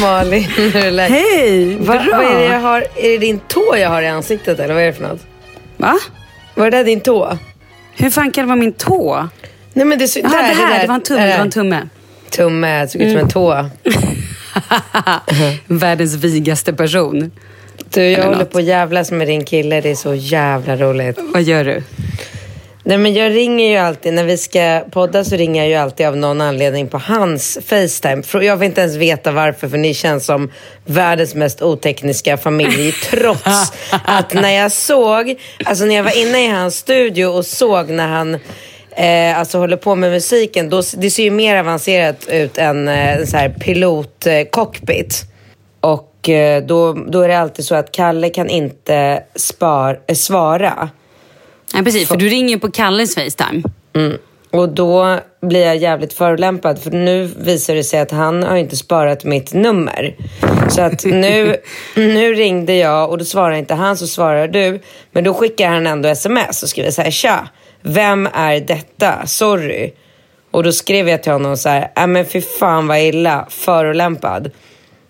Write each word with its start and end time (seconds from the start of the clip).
Malin! 0.00 0.42
Hur 0.56 0.76
är 0.76 0.90
läget? 0.90 1.10
Hej! 1.16 1.74
Va, 1.76 1.84
Bra! 2.04 2.16
vad 2.18 2.26
är 2.26 2.38
det 2.38 2.44
jag 2.44 2.60
har? 2.60 2.80
Är 2.96 3.08
det 3.10 3.18
din 3.18 3.38
tå 3.48 3.76
jag 3.76 3.88
har 3.88 4.02
i 4.02 4.06
ansiktet 4.08 4.58
eller 4.60 4.74
vad 4.74 4.82
är 4.82 4.86
det 4.86 4.92
för 4.92 5.02
något? 5.08 5.20
Va? 5.76 5.94
Var 6.54 6.70
det 6.70 6.76
där 6.76 6.84
din 6.84 7.00
tå? 7.00 7.38
Hur 7.96 8.10
fan 8.10 8.30
kan 8.32 8.44
det 8.44 8.48
vara 8.48 8.56
min 8.58 8.72
tå? 8.72 9.28
Nej 9.72 9.84
men 9.86 9.98
det, 9.98 10.16
Jaha, 10.16 10.30
där, 10.32 10.38
det 10.38 10.54
här, 10.54 10.74
där, 10.74 10.80
det 10.80 10.86
var 10.86 10.94
en 10.94 11.00
tumme. 11.02 11.26
Det 11.26 11.36
var 11.36 11.44
en 11.44 11.50
tumme. 11.50 11.88
Tumme, 12.30 12.80
det 12.80 12.88
såg 12.88 13.00
ut 13.02 13.12
som 13.12 13.20
en 13.20 13.28
tå. 13.28 13.70
Världens 15.66 16.14
vigaste 16.14 16.72
person. 16.72 17.30
Du, 17.90 18.02
jag 18.02 18.12
Eller 18.12 18.24
håller 18.24 18.38
något. 18.38 18.52
på 18.52 18.58
att 18.58 18.64
jävlas 18.64 19.10
med 19.10 19.26
din 19.28 19.44
kille. 19.44 19.80
Det 19.80 19.90
är 19.90 19.94
så 19.94 20.14
jävla 20.14 20.76
roligt. 20.76 21.18
Vad 21.34 21.42
gör 21.42 21.64
du? 21.64 21.82
Nej 22.88 22.98
men 22.98 23.14
jag 23.14 23.34
ringer 23.34 23.70
ju 23.70 23.76
alltid, 23.76 24.14
när 24.14 24.24
vi 24.24 24.36
ska 24.36 24.84
podda 24.90 25.24
så 25.24 25.36
ringer 25.36 25.62
jag 25.62 25.68
ju 25.68 25.74
alltid 25.74 26.06
av 26.06 26.16
någon 26.16 26.40
anledning 26.40 26.88
på 26.88 26.98
hans 26.98 27.58
Facetime. 27.66 28.22
Jag 28.44 28.56
vill 28.56 28.66
inte 28.66 28.80
ens 28.80 28.96
veta 28.96 29.30
varför, 29.30 29.68
för 29.68 29.78
ni 29.78 29.94
känns 29.94 30.26
som 30.26 30.52
världens 30.84 31.34
mest 31.34 31.62
otekniska 31.62 32.36
familj. 32.36 32.92
trots 33.10 33.72
att 34.04 34.34
när 34.34 34.50
jag 34.50 34.72
såg, 34.72 35.40
alltså 35.64 35.84
när 35.84 35.94
jag 35.94 36.02
var 36.02 36.18
inne 36.18 36.44
i 36.44 36.48
hans 36.48 36.76
studio 36.76 37.26
och 37.26 37.46
såg 37.46 37.90
när 37.90 38.08
han 38.08 38.34
eh, 38.90 39.38
alltså 39.38 39.58
håller 39.58 39.76
på 39.76 39.94
med 39.94 40.10
musiken, 40.10 40.70
då, 40.70 40.82
det 40.96 41.10
ser 41.10 41.24
ju 41.24 41.30
mer 41.30 41.56
avancerat 41.56 42.28
ut 42.28 42.58
än 42.58 42.88
eh, 42.88 43.16
en 43.16 43.26
så 43.26 43.36
här 43.36 43.48
pilot 43.48 44.26
eh. 44.26 44.46
Och 45.80 46.28
eh, 46.28 46.62
då, 46.62 46.92
då 46.92 47.20
är 47.20 47.28
det 47.28 47.38
alltid 47.38 47.64
så 47.64 47.74
att 47.74 47.92
Kalle 47.92 48.30
kan 48.30 48.48
inte 48.48 49.22
spar, 49.34 50.00
eh, 50.06 50.14
svara. 50.14 50.90
Nej, 51.74 51.84
precis. 51.84 52.08
För 52.08 52.16
du 52.16 52.28
ringer 52.28 52.58
på 52.58 52.70
Kalles 52.70 53.14
Facetime. 53.14 53.62
Mm. 53.94 54.18
Och 54.50 54.68
då 54.68 55.18
blir 55.42 55.66
jag 55.66 55.76
jävligt 55.76 56.12
förolämpad 56.12 56.78
för 56.78 56.90
nu 56.90 57.30
visar 57.38 57.74
det 57.74 57.84
sig 57.84 58.00
att 58.00 58.10
han 58.10 58.42
har 58.42 58.56
inte 58.56 58.76
sparat 58.76 59.24
mitt 59.24 59.52
nummer. 59.52 60.16
Så 60.68 60.82
att 60.82 61.04
nu, 61.04 61.56
nu 61.94 62.34
ringde 62.34 62.74
jag 62.74 63.10
och 63.10 63.18
då 63.18 63.24
svarar 63.24 63.54
inte 63.54 63.74
han 63.74 63.96
så 63.96 64.06
svarar 64.06 64.48
du. 64.48 64.80
Men 65.12 65.24
då 65.24 65.34
skickar 65.34 65.68
han 65.68 65.86
ändå 65.86 66.08
sms 66.08 66.62
och 66.62 66.68
skriver 66.68 66.90
så 66.90 67.02
här, 67.02 67.10
tja, 67.10 67.48
vem 67.82 68.28
är 68.32 68.60
detta? 68.60 69.26
Sorry. 69.26 69.92
Och 70.50 70.62
då 70.62 70.72
skrev 70.72 71.08
jag 71.08 71.22
till 71.22 71.32
honom 71.32 71.56
så 71.56 71.68
här, 71.68 71.92
äh, 71.96 72.06
men 72.06 72.26
fy 72.26 72.40
fan 72.40 72.86
vad 72.86 73.00
illa, 73.00 73.46
förolämpad. 73.50 74.50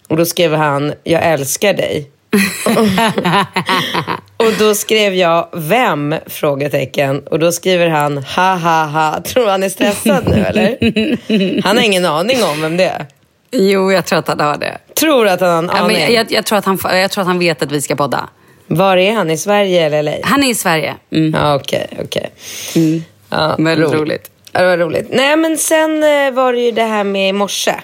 Och 0.09 0.17
då 0.17 0.25
skrev 0.25 0.55
han, 0.55 0.93
jag 1.05 1.23
älskar 1.23 1.75
dig. 1.75 2.11
och 4.37 4.53
då 4.59 4.75
skrev 4.75 5.15
jag 5.15 5.49
vem? 5.53 6.15
Frågetecken. 6.27 7.21
Och 7.21 7.39
då 7.39 7.53
skriver 7.53 7.89
han 7.89 8.19
ha 8.19 8.55
ha 8.55 8.85
ha. 8.85 9.23
Tror 9.23 9.45
du 9.45 9.51
han 9.51 9.63
är 9.63 9.69
stressad 9.69 10.29
nu 10.29 10.45
eller? 10.45 11.63
Han 11.63 11.77
har 11.77 11.85
ingen 11.85 12.05
aning 12.05 12.43
om 12.45 12.63
vem 12.63 12.77
det 12.77 12.85
är. 12.85 13.07
Jo, 13.53 13.93
jag 13.93 14.07
tror 14.07 14.19
att 14.19 14.29
han 14.29 14.41
har 14.41 14.57
det. 14.57 14.79
Tror 14.95 15.29
att 15.29 15.41
han 15.41 15.51
har 15.51 15.59
en 15.59 15.69
Ja, 15.69 15.73
aning? 15.85 15.97
men 15.97 16.15
jag, 16.15 16.33
jag, 16.33 16.47
tror 16.47 16.59
att 16.59 16.65
han, 16.65 16.79
jag 16.85 17.11
tror 17.11 17.23
att 17.23 17.29
han 17.29 17.39
vet 17.39 17.63
att 17.63 17.73
vi 17.73 17.83
ska 17.83 17.97
podda. 17.97 18.29
Var 18.67 18.97
är 18.97 19.13
han? 19.13 19.31
I 19.31 19.39
Sverige 19.39 19.87
eller 19.87 20.03
LA? 20.03 20.13
Han 20.23 20.43
är 20.43 20.51
i 20.51 20.55
Sverige. 20.55 20.95
Mm. 21.13 21.35
Ja, 21.35 21.55
okej, 21.55 21.87
okej. 22.03 22.31
Ja, 23.31 23.57
Väldigt 23.59 23.93
roligt. 23.93 24.31
Ja, 24.53 24.61
det 24.61 24.67
var 24.67 24.79
roligt. 24.79 25.07
Nej, 25.11 25.37
men 25.37 25.59
sen 25.59 26.03
eh, 26.03 26.31
var 26.31 26.53
det 26.53 26.61
ju 26.61 26.71
det 26.71 26.83
här 26.83 27.05
med 27.05 27.29
i 27.29 27.33
morse. 27.33 27.75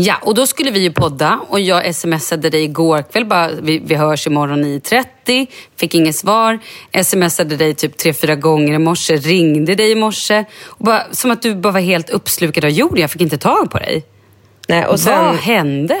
Ja, 0.00 0.14
och 0.22 0.34
då 0.34 0.46
skulle 0.46 0.70
vi 0.70 0.80
ju 0.80 0.92
podda 0.92 1.40
och 1.48 1.60
jag 1.60 1.94
smsade 1.94 2.50
dig 2.50 2.64
igår 2.64 3.02
kväll 3.02 3.24
bara, 3.24 3.50
vi, 3.62 3.78
vi 3.78 3.94
hörs 3.94 4.26
imorgon 4.26 4.64
9.30, 4.64 5.46
fick 5.76 5.94
inget 5.94 6.16
svar. 6.16 6.58
Smsade 7.02 7.56
dig 7.56 7.74
typ 7.74 7.96
tre, 7.96 8.14
fyra 8.14 8.34
gånger 8.34 8.74
i 8.74 8.78
morse, 8.78 9.16
ringde 9.16 9.74
dig 9.74 9.90
i 9.90 9.94
morse. 9.94 10.44
Och 10.64 10.84
bara, 10.84 11.02
som 11.10 11.30
att 11.30 11.42
du 11.42 11.54
bara 11.54 11.72
var 11.72 11.80
helt 11.80 12.10
uppslukad 12.10 12.64
av 12.64 12.70
jorden, 12.70 13.00
jag 13.00 13.10
fick 13.10 13.22
inte 13.22 13.38
tag 13.38 13.70
på 13.70 13.78
dig. 13.78 14.04
Nej, 14.68 14.86
och 14.86 15.00
sen... 15.00 15.24
Vad 15.24 15.36
hände? 15.36 15.96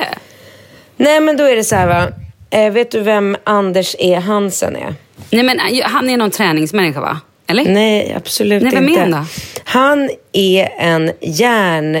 Nej, 0.96 1.20
men 1.20 1.36
då 1.36 1.44
är 1.44 1.56
det 1.56 1.64
så 1.64 1.76
här 1.76 1.86
va. 1.86 2.08
Eh, 2.50 2.72
vet 2.72 2.90
du 2.90 3.00
vem 3.00 3.36
Anders 3.44 3.96
E. 3.98 4.14
Hansen 4.14 4.76
är? 4.76 4.94
Nej 5.30 5.42
men 5.42 5.60
eh, 5.60 5.84
han 5.84 6.10
är 6.10 6.16
någon 6.16 6.30
träningsmänniska 6.30 7.00
va? 7.00 7.20
Eller? 7.46 7.64
Nej, 7.64 8.14
absolut 8.16 8.62
Nej, 8.62 8.72
vem 8.74 8.88
inte. 8.88 9.00
är 9.00 9.04
han 9.04 9.10
då? 9.10 9.26
Han 9.64 10.10
är 10.32 10.68
en 10.78 11.12
järn... 11.20 11.98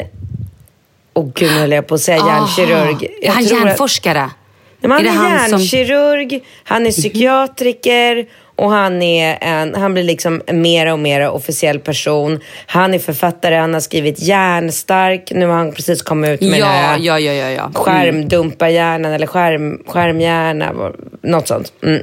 Åh 1.18 1.30
gud, 1.34 1.50
nu 1.52 1.58
höll 1.60 1.72
jag 1.72 1.86
på 1.86 1.94
att 1.94 2.00
säga 2.00 2.16
hjärnkirurg. 2.16 3.08
Är 3.22 3.30
han 3.30 3.44
att- 3.44 3.50
hjärnforskare? 3.50 4.30
Nej, 4.80 4.88
men 4.88 4.90
han 4.92 5.06
Är 5.06 5.10
är, 5.10 5.12
det 5.12 5.38
han 5.38 5.48
som- 5.50 5.58
hjärnkirurg, 5.60 6.44
han 6.64 6.86
är 6.86 6.90
psykiatriker 6.90 8.26
och 8.56 8.70
han, 8.70 9.02
är 9.02 9.38
en, 9.40 9.74
han 9.74 9.94
blir 9.94 10.04
liksom 10.04 10.42
mer 10.52 10.92
och 10.92 10.98
mer 10.98 11.28
officiell 11.28 11.78
person. 11.78 12.40
Han 12.66 12.94
är 12.94 12.98
författare, 12.98 13.54
han 13.54 13.74
har 13.74 13.80
skrivit 13.80 14.20
Järnstark, 14.22 15.30
nu 15.34 15.46
har 15.46 15.54
han 15.56 15.72
precis 15.72 16.02
kommit 16.02 16.30
ut 16.30 16.40
med 16.50 16.58
Ja, 16.60 16.66
här 16.66 16.98
ja, 16.98 17.18
ja, 17.20 17.32
ja, 17.32 17.50
ja. 17.50 17.70
skärmdumparhjärnan 17.74 19.12
eller 19.12 19.26
skärm, 19.26 19.78
skärmhjärna, 19.86 20.72
något 21.22 21.48
sånt. 21.48 21.72
Mm. 21.82 22.02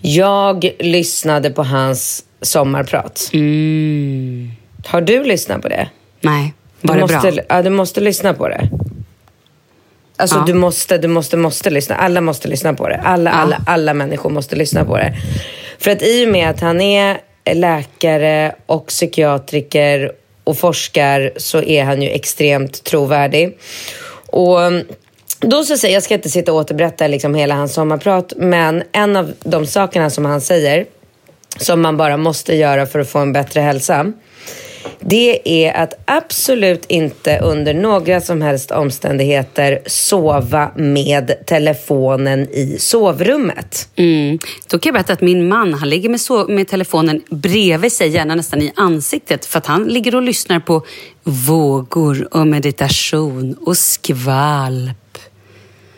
Jag 0.00 0.70
lyssnade 0.78 1.50
på 1.50 1.62
hans 1.62 2.24
sommarprat. 2.42 3.30
Mm. 3.32 4.50
Har 4.86 5.00
du 5.00 5.24
lyssnat 5.24 5.62
på 5.62 5.68
det? 5.68 5.88
Nej, 6.20 6.54
var 6.80 6.94
du 6.94 7.00
det 7.00 7.14
måste, 7.14 7.32
bra? 7.32 7.42
Ja, 7.48 7.62
du 7.62 7.70
måste 7.70 8.00
lyssna 8.00 8.34
på 8.34 8.48
det. 8.48 8.68
Alltså 10.16 10.36
Ja. 10.36 10.44
du 10.46 10.54
måste, 10.54 10.98
du 10.98 11.08
måste, 11.08 11.36
måste 11.36 11.70
lyssna. 11.70 11.94
Alla 11.94 12.20
måste 12.20 12.48
lyssna 12.48 12.74
på 12.74 12.88
det. 12.88 13.00
Alla, 13.04 13.30
alla, 13.30 13.62
alla 13.66 13.94
människor 13.94 14.30
måste 14.30 14.56
lyssna 14.56 14.84
på 14.84 14.96
det. 14.96 15.14
För 15.78 15.90
att 15.90 16.02
i 16.02 16.26
och 16.26 16.32
med 16.32 16.50
att 16.50 16.60
han 16.60 16.80
är 16.80 17.20
läkare 17.54 18.54
och 18.66 18.86
psykiatriker 18.86 20.12
och 20.44 20.58
forskar 20.58 21.32
så 21.36 21.62
är 21.62 21.84
han 21.84 22.02
ju 22.02 22.08
extremt 22.08 22.84
trovärdig. 22.84 23.58
Och 24.26 24.62
mm, 24.62 24.84
då 25.40 25.64
så 25.64 25.76
säger 25.76 25.94
jag 25.94 26.02
ska 26.02 26.14
inte 26.14 26.30
sitta 26.30 26.52
och 26.52 26.58
återberätta 26.58 27.06
liksom 27.06 27.34
hela 27.34 27.54
hans 27.54 27.74
sommarprat, 27.74 28.32
men 28.36 28.82
en 28.92 29.16
av 29.16 29.32
de 29.40 29.66
sakerna 29.66 30.10
som 30.10 30.24
han 30.24 30.40
säger 30.40 30.86
som 31.60 31.80
man 31.82 31.96
bara 31.96 32.16
måste 32.16 32.54
göra 32.54 32.86
för 32.86 32.98
att 32.98 33.08
få 33.08 33.18
en 33.18 33.32
bättre 33.32 33.60
hälsa 33.60 34.12
det 35.08 35.64
är 35.64 35.82
att 35.82 35.94
absolut 36.04 36.84
inte 36.88 37.38
under 37.38 37.74
några 37.74 38.20
som 38.20 38.42
helst 38.42 38.70
omständigheter 38.70 39.80
sova 39.86 40.70
med 40.76 41.46
telefonen 41.46 42.48
i 42.50 42.76
sovrummet. 42.78 43.88
Mm. 43.96 44.38
Då 44.70 44.78
kan 44.78 44.90
jag 44.90 44.94
berätta 44.94 45.12
att 45.12 45.20
min 45.20 45.48
man 45.48 45.74
han 45.74 45.90
ligger 45.90 46.08
med, 46.08 46.18
so- 46.18 46.50
med 46.50 46.68
telefonen 46.68 47.22
bredvid 47.30 47.92
sig, 47.92 48.08
gärna 48.08 48.34
nästan 48.34 48.62
i 48.62 48.72
ansiktet. 48.76 49.46
För 49.46 49.58
att 49.58 49.66
han 49.66 49.84
ligger 49.84 50.14
och 50.14 50.22
lyssnar 50.22 50.60
på 50.60 50.86
vågor 51.22 52.34
och 52.34 52.46
meditation 52.46 53.56
och 53.60 53.76
skvalp. 53.76 55.18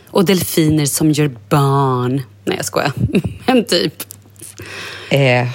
Och 0.07 0.25
delfiner 0.25 0.87
som 0.87 1.11
gör 1.13 1.31
barn. 1.49 2.23
Nej, 2.45 2.57
jag 2.57 2.65
skojar. 2.65 2.93
Men 3.47 3.65
typ. 3.65 3.95
Eh. 5.11 5.47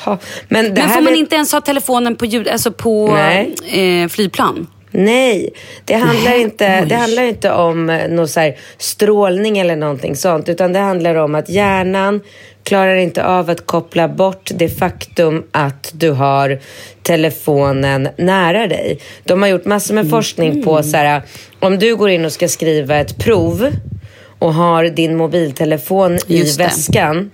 Men, 0.48 0.74
Men 0.74 0.76
får 0.76 0.96
man 0.96 1.04
med- 1.04 1.16
inte 1.18 1.36
ens 1.36 1.52
ha 1.52 1.62
telefonen 1.62 2.16
på, 2.16 2.26
ljud, 2.26 2.48
alltså 2.48 2.72
på 2.72 3.12
Nej. 3.14 3.56
eh, 4.04 4.08
flygplan? 4.10 4.68
Nej, 4.92 5.50
det 5.86 5.94
handlar, 5.94 6.30
Nej, 6.32 6.42
inte, 6.42 6.80
oj. 6.84 6.90
det 6.90 6.96
handlar 6.96 7.24
inte 7.24 7.52
om 7.52 7.90
eh, 7.90 8.08
någon 8.08 8.28
så 8.28 8.40
här 8.40 8.56
strålning 8.78 9.58
eller 9.58 9.76
någonting 9.76 10.16
sånt. 10.16 10.50
Utan 10.50 10.74
det 10.74 10.80
handlar 10.80 11.16
om 11.16 11.36
att 11.36 11.50
hjärnan 11.50 12.22
klarar 12.64 12.96
inte 12.96 13.26
av 13.26 13.50
att 13.50 13.66
koppla 13.66 14.08
bort 14.08 14.52
det 14.56 14.70
faktum 14.70 15.44
att 15.52 15.92
du 15.94 16.12
har 16.12 16.60
telefonen 17.04 18.10
nära 18.18 18.68
dig. 18.68 19.00
De 19.24 19.42
har 19.42 19.50
gjort 19.50 19.66
massor 19.66 19.94
med 19.94 20.10
forskning 20.10 20.64
på 20.64 20.84
så 20.84 20.98
här, 20.98 21.22
om 21.60 21.80
du 21.80 21.96
går 21.96 22.10
in 22.10 22.26
och 22.26 22.32
ska 22.32 22.48
skriva 22.48 22.96
ett 22.98 23.18
prov 23.18 23.72
och 24.40 24.54
har 24.54 24.84
din 24.84 25.18
mobiltelefon 25.18 26.18
i 26.28 26.38
Just 26.40 26.58
det. 26.58 26.64
väskan 26.64 27.32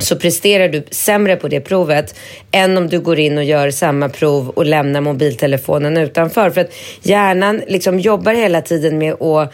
så 0.00 0.16
presterar 0.16 0.68
du 0.68 0.84
sämre 0.90 1.36
på 1.36 1.48
det 1.48 1.60
provet 1.60 2.14
än 2.52 2.76
om 2.76 2.88
du 2.88 3.00
går 3.00 3.18
in 3.18 3.38
och 3.38 3.44
gör 3.44 3.70
samma 3.70 4.08
prov 4.08 4.48
och 4.48 4.66
lämnar 4.66 5.00
mobiltelefonen 5.00 5.96
utanför. 5.96 6.50
För 6.50 6.60
att 6.60 6.74
hjärnan 7.02 7.62
liksom 7.68 8.00
jobbar 8.00 8.32
hela 8.32 8.60
tiden 8.60 8.98
med 8.98 9.22
att 9.22 9.52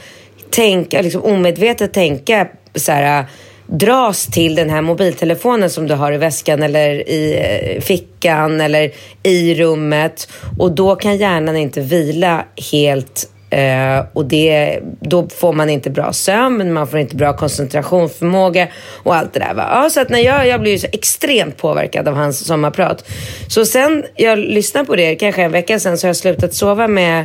tänka, 0.51 1.03
liksom 1.03 1.23
omedvetet 1.23 1.93
tänka 1.93 2.49
så 2.75 2.93
här, 2.93 3.25
dras 3.67 4.27
till 4.27 4.55
den 4.55 4.71
här 4.71 4.83
mobiltelefonen 4.83 5.71
som 5.71 5.87
du 5.87 5.95
har 5.95 6.13
i 6.13 6.17
väskan 6.17 6.63
eller 6.63 7.09
i 7.09 7.37
eh, 7.39 7.81
fickan 7.81 8.61
eller 8.61 8.91
i 9.23 9.55
rummet. 9.55 10.29
Och 10.59 10.73
då 10.73 10.97
kan 10.97 11.17
hjärnan 11.17 11.57
inte 11.57 11.81
vila 11.81 12.45
helt 12.73 13.31
Eh, 13.51 14.05
och 14.13 14.25
det, 14.25 14.81
då 15.01 15.29
får 15.29 15.53
man 15.53 15.71
inte 15.71 15.91
bra 15.91 16.13
sömn, 16.13 16.73
man 16.73 16.87
får 16.87 16.99
inte 16.99 17.17
bra 17.17 17.37
koncentrationsförmåga 17.37 18.69
och 19.03 19.15
allt 19.15 19.33
det 19.33 19.41
där. 19.41 19.55
Va? 19.55 19.69
Ja, 19.73 19.91
så 19.91 20.01
att 20.01 20.09
när 20.09 20.19
jag, 20.19 20.47
jag 20.47 20.61
blir 20.61 20.73
ju 20.73 20.79
så 20.79 20.87
extremt 20.93 21.57
påverkad 21.57 22.09
av 22.09 22.15
hans 22.15 22.47
sommarprat. 22.47 23.05
Så 23.49 23.65
sen 23.65 24.05
jag 24.17 24.39
lyssnade 24.39 24.87
på 24.87 24.97
det, 24.97 25.15
kanske 25.15 25.43
en 25.43 25.53
vecka 25.53 25.81
sen, 25.81 25.99
så 25.99 26.07
har 26.07 26.09
jag 26.09 26.17
slutat 26.17 26.55
sova 26.55 26.89
med 26.89 27.25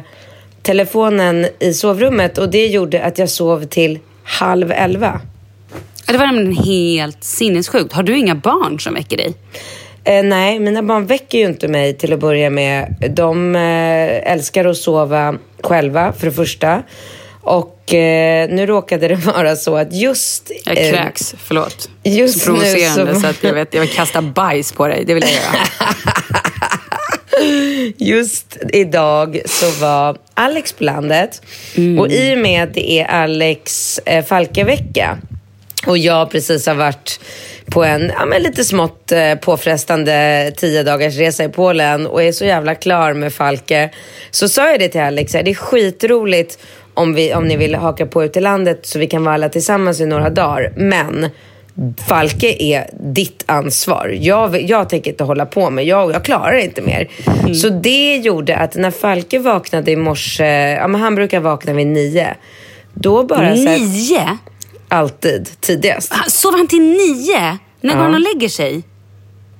telefonen 0.62 1.48
i 1.60 1.74
sovrummet 1.74 2.38
och 2.38 2.50
det 2.50 2.68
gjorde 2.68 3.04
att 3.04 3.18
jag 3.18 3.30
sov 3.30 3.66
till 3.66 4.00
halv 4.24 4.72
elva. 4.72 5.22
Det 6.08 6.18
var 6.18 6.26
nämligen 6.26 6.64
helt 6.66 7.24
sinnessjukt. 7.24 7.94
Har 7.94 8.04
du 8.04 8.18
inga 8.18 8.36
barn 8.36 8.80
som 8.80 8.94
väcker 8.94 9.18
dig? 9.18 9.34
Eh, 10.06 10.24
nej, 10.24 10.60
mina 10.60 10.84
barn 10.84 11.06
väcker 11.06 11.38
ju 11.38 11.46
inte 11.46 11.68
mig 11.68 11.98
till 11.98 12.14
att 12.14 12.20
börja 12.20 12.50
med. 12.50 12.96
De 13.16 13.56
eh, 13.56 14.32
älskar 14.32 14.66
att 14.66 14.78
sova 14.78 15.36
själva, 15.64 16.14
för 16.14 16.26
det 16.26 16.32
första. 16.32 16.84
Och 17.42 17.94
eh, 17.94 18.50
nu 18.50 18.66
råkade 18.66 19.08
det 19.08 19.16
vara 19.26 19.56
så 19.56 19.78
att 19.78 19.94
just... 19.94 20.52
Jag 20.66 20.78
eh, 20.78 20.92
kräks, 20.92 21.36
förlåt. 21.38 21.90
just 22.04 22.40
så 22.40 22.46
provocerande 22.46 23.04
nu 23.06 23.14
så- 23.14 23.20
så 23.22 23.28
att 23.28 23.44
jag, 23.44 23.54
vet, 23.54 23.74
jag 23.74 23.82
vill 23.82 23.90
kasta 23.90 24.22
bajs 24.22 24.72
på 24.72 24.88
dig. 24.88 25.04
Det 25.06 25.14
vill 25.14 25.24
jag 25.24 25.32
göra. 25.32 25.66
Just 27.98 28.58
idag 28.74 29.42
så 29.46 29.70
var 29.72 30.18
Alex 30.34 30.74
på 30.74 30.84
landet. 30.84 31.42
Och 32.00 32.12
i 32.12 32.34
och 32.34 32.38
med 32.38 32.64
att 32.64 32.74
det 32.74 32.92
är 33.00 33.06
Alex 33.06 34.00
eh, 34.06 34.26
Falkevecka 34.26 35.18
och 35.86 35.98
jag 35.98 36.32
precis 36.32 36.68
har 36.68 36.76
varit 36.76 37.20
på 37.66 37.84
en 37.84 38.12
ja, 38.18 38.26
men 38.26 38.42
lite 38.42 38.64
smått 38.64 39.12
eh, 39.12 39.36
påfrestande 39.36 40.52
tio 40.58 40.84
dagars 40.84 41.18
resa 41.18 41.44
i 41.44 41.50
Polen 41.50 42.08
och 42.08 42.24
är 42.24 42.32
så 42.32 42.46
jävla 42.46 42.76
klar 42.76 43.14
med 43.14 43.34
Falke. 43.34 43.90
Så 44.32 44.50
sa 44.50 44.70
jag 44.72 44.80
det 44.80 44.90
till 44.90 45.02
Alex, 45.02 45.32
det 45.32 45.40
är 45.40 45.54
skitroligt 45.54 46.60
om, 46.94 47.14
vi, 47.14 47.34
om 47.34 47.48
ni 47.48 47.58
vill 47.58 47.76
haka 47.76 48.06
på 48.06 48.24
ut 48.24 48.38
i 48.38 48.42
landet 48.42 48.86
så 48.86 49.00
vi 49.00 49.08
kan 49.08 49.24
vara 49.24 49.36
alla 49.36 49.50
tillsammans 49.50 50.02
i 50.02 50.06
några 50.06 50.30
dagar. 50.30 50.74
Men 50.76 51.30
Falke 52.08 52.56
är 52.60 52.90
ditt 52.94 53.44
ansvar. 53.46 54.18
Jag, 54.20 54.62
jag 54.62 54.90
tänker 54.90 55.12
inte 55.12 55.24
hålla 55.24 55.46
på 55.46 55.70
med, 55.70 55.86
jag, 55.86 56.12
jag 56.12 56.24
klarar 56.24 56.58
inte 56.58 56.82
mer. 56.82 57.10
Så 57.54 57.70
det 57.70 58.16
gjorde 58.16 58.58
att 58.58 58.76
när 58.76 58.92
Falke 58.92 59.40
vaknade 59.40 59.92
i 59.92 59.96
morse, 59.96 60.46
ja 60.72 60.88
men 60.88 61.02
han 61.02 61.16
brukar 61.16 61.40
vakna 61.40 61.74
vid 61.74 61.88
nio. 61.88 62.36
Då 62.94 63.24
bara 63.24 63.56
så 63.56 63.70
här, 63.70 63.80
Nio? 63.80 64.38
Alltid 64.96 65.50
tidigast. 65.62 66.12
Ah, 66.14 66.30
Sover 66.30 66.58
han 66.58 66.68
till 66.68 66.82
nio? 66.82 67.58
När 67.82 67.94
går 67.94 68.02
Ja. 68.02 68.04
han 68.04 68.14
och 68.14 68.20
lägger 68.34 68.50
sig? 68.50 68.84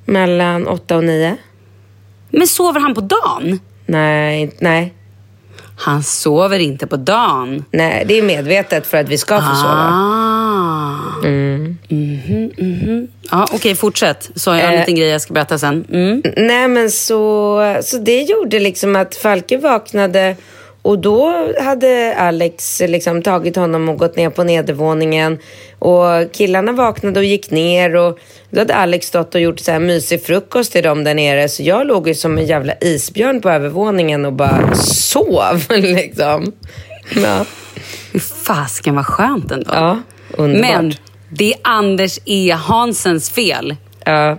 Mellan 0.06 0.68
åtta 0.68 0.98
och 0.98 1.04
nio. 1.04 1.38
Men 2.30 2.48
sover 2.48 2.80
han 2.80 2.94
på 2.96 3.02
dagen? 3.02 3.60
Nej, 3.86 4.52
nej. 4.60 4.94
Han 5.78 6.04
sover 6.04 6.60
inte 6.60 6.88
på 6.88 6.98
dagen. 6.98 7.66
Nej, 7.72 8.06
det 8.08 8.18
är 8.18 8.22
medvetet 8.22 8.88
för 8.88 8.98
att 8.98 9.10
vi 9.10 9.18
ska 9.18 9.36
få 9.42 9.56
sova. 9.56 9.90
Ah. 9.94 11.26
Mm. 11.28 11.78
Mhm, 11.90 12.52
mhm. 12.58 13.08
Ja, 13.32 13.48
Okej, 13.54 13.76
fortsätt. 13.76 14.30
Så 14.36 14.52
har 14.52 14.58
jag 14.58 14.68
en 14.68 14.74
Eh. 14.74 14.80
liten 14.80 14.96
grej 14.96 15.08
jag 15.08 15.22
ska 15.22 15.34
berätta 15.34 15.58
sen. 15.58 15.86
Mm. 15.92 16.22
Nej, 16.38 16.68
men 16.68 16.92
så, 16.92 17.62
så 17.84 17.98
det 17.98 18.22
gjorde 18.22 18.60
liksom 18.60 18.96
att 18.96 19.16
Falke 19.16 19.58
vaknade 19.58 20.36
och 20.86 21.00
då 21.00 21.48
hade 21.62 22.16
Alex 22.18 22.82
liksom 22.88 23.22
tagit 23.22 23.56
honom 23.56 23.90
och 23.90 23.98
gått 23.98 24.16
ner 24.16 24.30
på 24.30 24.44
nedervåningen. 24.44 25.38
Och 25.80 26.32
killarna 26.34 26.72
vaknade 26.72 27.20
och 27.20 27.26
gick 27.26 27.52
ner 27.52 27.96
och 27.96 28.20
då 28.50 28.60
hade 28.60 28.76
Alex 28.76 29.08
stått 29.08 29.36
och 29.36 29.42
gjort 29.42 29.60
så 29.60 29.72
här 29.72 29.80
mysig 29.80 30.24
frukost 30.24 30.72
till 30.72 30.84
dem 30.84 31.04
där 31.04 31.14
nere. 31.14 31.50
Så 31.50 31.64
jag 31.64 31.88
låg 31.88 32.08
ju 32.08 32.16
som 32.16 32.38
en 32.38 32.46
jävla 32.46 32.74
isbjörn 32.82 33.42
på 33.42 33.50
övervåningen 33.50 34.26
och 34.26 34.34
bara 34.34 34.76
sov 34.76 35.64
liksom. 35.70 36.52
Ja, 37.16 37.46
Fy 38.12 38.20
fasken 38.20 38.96
vad 38.96 39.06
skönt 39.06 39.52
ändå. 39.52 39.70
ja 39.74 40.00
underbart. 40.32 40.72
Men 40.72 40.94
det 41.30 41.54
är 41.54 41.60
Anders 41.64 42.20
E 42.26 42.52
Hansens 42.52 43.30
fel. 43.30 43.76
Ja. 44.06 44.38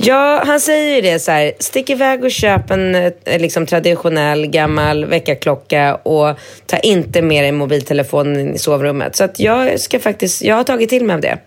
Ja, 0.00 0.42
han 0.46 0.60
säger 0.60 0.94
ju 0.94 1.00
det 1.00 1.18
så 1.18 1.30
här. 1.30 1.52
Stick 1.58 1.90
iväg 1.90 2.24
och 2.24 2.30
köp 2.30 2.70
en 2.70 2.94
eh, 2.94 3.12
liksom, 3.26 3.66
traditionell 3.66 4.46
gammal 4.46 5.04
väckarklocka 5.04 5.94
och 5.94 6.38
ta 6.66 6.78
inte 6.78 7.22
med 7.22 7.44
dig 7.44 7.52
mobiltelefonen 7.52 8.54
i 8.54 8.58
sovrummet. 8.58 9.16
Så 9.16 9.24
att 9.24 9.40
jag 9.40 9.80
ska 9.80 10.00
faktiskt, 10.00 10.42
jag 10.42 10.56
har 10.56 10.64
tagit 10.64 10.88
till 10.88 11.04
mig 11.04 11.14
av 11.14 11.20
det. 11.20 11.38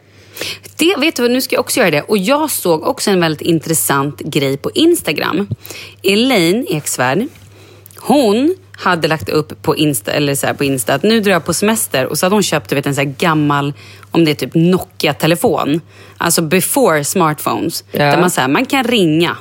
Det, 0.78 0.96
vet 1.00 1.16
du 1.16 1.28
nu 1.28 1.42
ska 1.42 1.56
jag 1.56 1.60
också 1.60 1.80
göra 1.80 1.92
det. 1.92 2.02
Och 2.02 2.18
jag 2.18 2.52
såg 2.52 2.84
också 2.84 3.12
en 3.12 3.20
väldigt 3.20 3.48
intressant 3.48 4.20
grej 4.20 4.58
på 4.58 4.72
Instagram. 4.72 5.48
Elaine 6.04 6.66
Eksvärd, 6.70 7.28
hon 7.98 8.56
hade 8.82 9.08
lagt 9.08 9.30
upp 9.30 9.62
på 9.62 9.76
Insta, 9.76 10.12
eller 10.12 10.36
så 10.36 10.54
på 10.54 10.64
Insta 10.64 10.94
att 10.94 11.04
nu 11.04 11.20
drar 11.20 11.32
jag 11.32 11.46
på 11.46 11.54
semester 11.54 12.06
och 12.06 12.18
så 12.18 12.26
hade 12.26 12.36
hon 12.36 12.44
köpt 12.44 12.70
du 12.70 12.76
vet, 12.76 12.86
en 12.86 12.96
så 12.96 13.04
gammal, 13.18 13.74
om 14.12 14.26
det 14.26 14.32
är 14.32 14.36
typ 14.36 14.56
Nokia-telefon. 14.56 15.82
Alltså 16.18 16.42
before 16.42 17.04
smartphones. 17.04 17.84
Ja. 17.92 18.06
Där 18.06 18.18
man, 18.18 18.32
så 18.32 18.42
här, 18.42 18.48
man 18.48 18.66
kan 18.66 18.84
ringa 18.84 19.38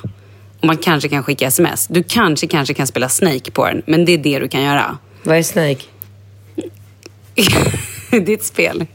och 0.59 0.65
man 0.65 0.77
kanske 0.77 1.09
kan 1.09 1.23
skicka 1.23 1.47
sms. 1.47 1.87
Du 1.87 2.03
kanske, 2.03 2.47
kanske 2.47 2.73
kan 2.73 2.87
spela 2.87 3.09
Snake 3.09 3.51
på 3.51 3.65
den, 3.65 3.81
men 3.85 4.05
det 4.05 4.11
är 4.11 4.17
det 4.17 4.39
du 4.39 4.47
kan 4.47 4.63
göra. 4.63 4.97
Vad 5.23 5.37
är 5.37 5.43
Snake? 5.43 5.81
det 8.09 8.31
är 8.31 8.33
ett 8.33 8.43
spel. 8.43 8.85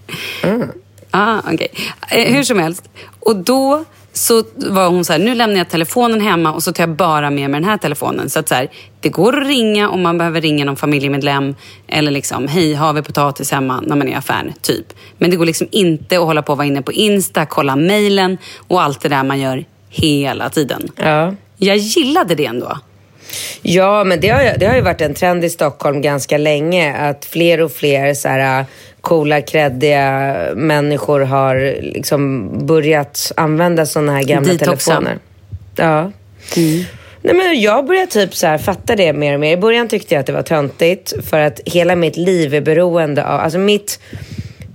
Ah, 1.10 1.38
okay. 1.52 1.68
eh, 2.10 2.34
hur 2.34 2.42
som 2.42 2.58
helst. 2.58 2.88
Och 3.20 3.36
då 3.36 3.84
så 4.16 4.42
var 4.56 4.88
hon 4.88 5.04
så 5.04 5.12
här, 5.12 5.20
nu 5.20 5.35
lämnar 5.35 5.56
jag 5.58 5.68
telefonen 5.68 6.20
hemma 6.20 6.52
och 6.52 6.62
så 6.62 6.73
tar 6.73 6.82
jag 6.82 6.90
bara 6.96 7.30
med 7.30 7.50
mig 7.50 7.61
den 7.61 7.70
här 7.70 7.76
telefonen. 7.76 8.30
Så 8.30 8.38
att 8.38 8.49
så 8.49 8.54
här, 8.54 8.68
det 9.00 9.08
går 9.08 9.40
att 9.40 9.46
ringa 9.49 9.88
om 9.90 10.02
man 10.02 10.18
behöver 10.18 10.40
ringa 10.40 10.64
någon 10.64 10.76
familjemedlem 10.76 11.54
eller 11.88 12.11
liksom, 12.11 12.49
hej, 12.49 12.75
har 12.75 12.92
vi 12.92 13.02
potatis 13.02 13.50
hemma 13.52 13.80
när 13.87 13.96
man 13.96 14.08
är 14.08 14.12
i 14.12 14.14
affären? 14.14 14.52
Typ. 14.61 14.87
Men 15.18 15.30
det 15.30 15.37
går 15.37 15.46
liksom 15.46 15.68
inte 15.70 16.18
att 16.18 16.25
hålla 16.25 16.42
på 16.42 16.52
och 16.52 16.58
vara 16.58 16.66
inne 16.66 16.82
på 16.82 16.92
Insta, 16.92 17.46
kolla 17.46 17.76
mejlen 17.76 18.38
och 18.68 18.82
allt 18.82 19.00
det 19.00 19.08
där 19.08 19.25
man 19.25 19.40
gör 19.40 19.64
hela 19.90 20.49
tiden. 20.50 20.88
Ja. 20.96 21.35
Jag 21.56 21.76
gillade 21.76 22.35
det 22.35 22.46
ändå. 22.46 22.78
Ja, 23.62 24.04
men 24.04 24.20
det 24.20 24.28
har, 24.28 24.42
ju- 24.42 24.52
det 24.58 24.66
har 24.66 24.75
ju 24.75 24.80
varit 24.80 25.00
en 25.00 25.14
trend 25.14 25.44
i 25.44 25.50
Stockholm 25.50 26.02
ganska 26.02 26.38
länge 26.38 26.96
att 26.96 27.25
fler 27.25 27.61
och 27.61 27.73
fler 27.73 28.14
så 28.14 28.28
här, 28.28 28.64
coola, 29.06 29.40
kreddiga 29.42 30.36
människor 30.54 31.20
har 31.20 31.76
liksom 31.80 32.50
börjat 32.66 33.32
använda 33.36 33.86
såna 33.86 34.12
här 34.12 34.22
gamla 34.22 34.52
Detoxa. 34.52 34.90
telefoner. 34.90 35.18
Ja. 35.76 36.12
Nej, 37.22 37.34
men 37.34 37.60
jag 37.60 37.86
börjar 37.86 38.06
typ 38.06 38.34
så 38.34 38.46
här 38.46 38.58
fatta 38.58 38.96
det 38.96 39.12
mer 39.12 39.34
och 39.34 39.40
mer. 39.40 39.52
I 39.52 39.56
början 39.56 39.88
tyckte 39.88 40.14
jag 40.14 40.20
att 40.20 40.26
det 40.26 40.32
var 40.32 40.42
töntigt 40.42 41.12
för 41.25 41.40
att 41.40 41.60
hela 41.64 41.96
mitt 41.96 42.16
liv 42.16 42.54
är 42.54 42.60
beroende 42.60 43.26
av... 43.26 43.40
Alltså 43.40 43.58
mitt 43.58 44.00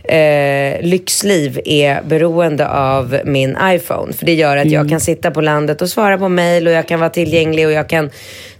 eh, 0.03 0.81
lyxliv 0.81 1.61
är 1.65 2.01
beroende 2.01 2.69
av 2.69 3.19
min 3.25 3.57
iPhone. 3.63 4.13
För 4.13 4.25
det 4.25 4.33
gör 4.33 4.57
att 4.57 4.71
jag 4.71 4.89
kan 4.89 4.99
sitta 4.99 5.31
på 5.31 5.41
landet 5.41 5.81
och 5.81 5.89
svara 5.89 6.17
på 6.17 6.29
mail 6.29 6.67
och 6.67 6.73
jag 6.73 6.87
kan 6.87 6.99
vara 6.99 7.09
tillgänglig 7.09 7.65
och 7.65 7.71
jag 7.71 7.89
kan, 7.89 8.09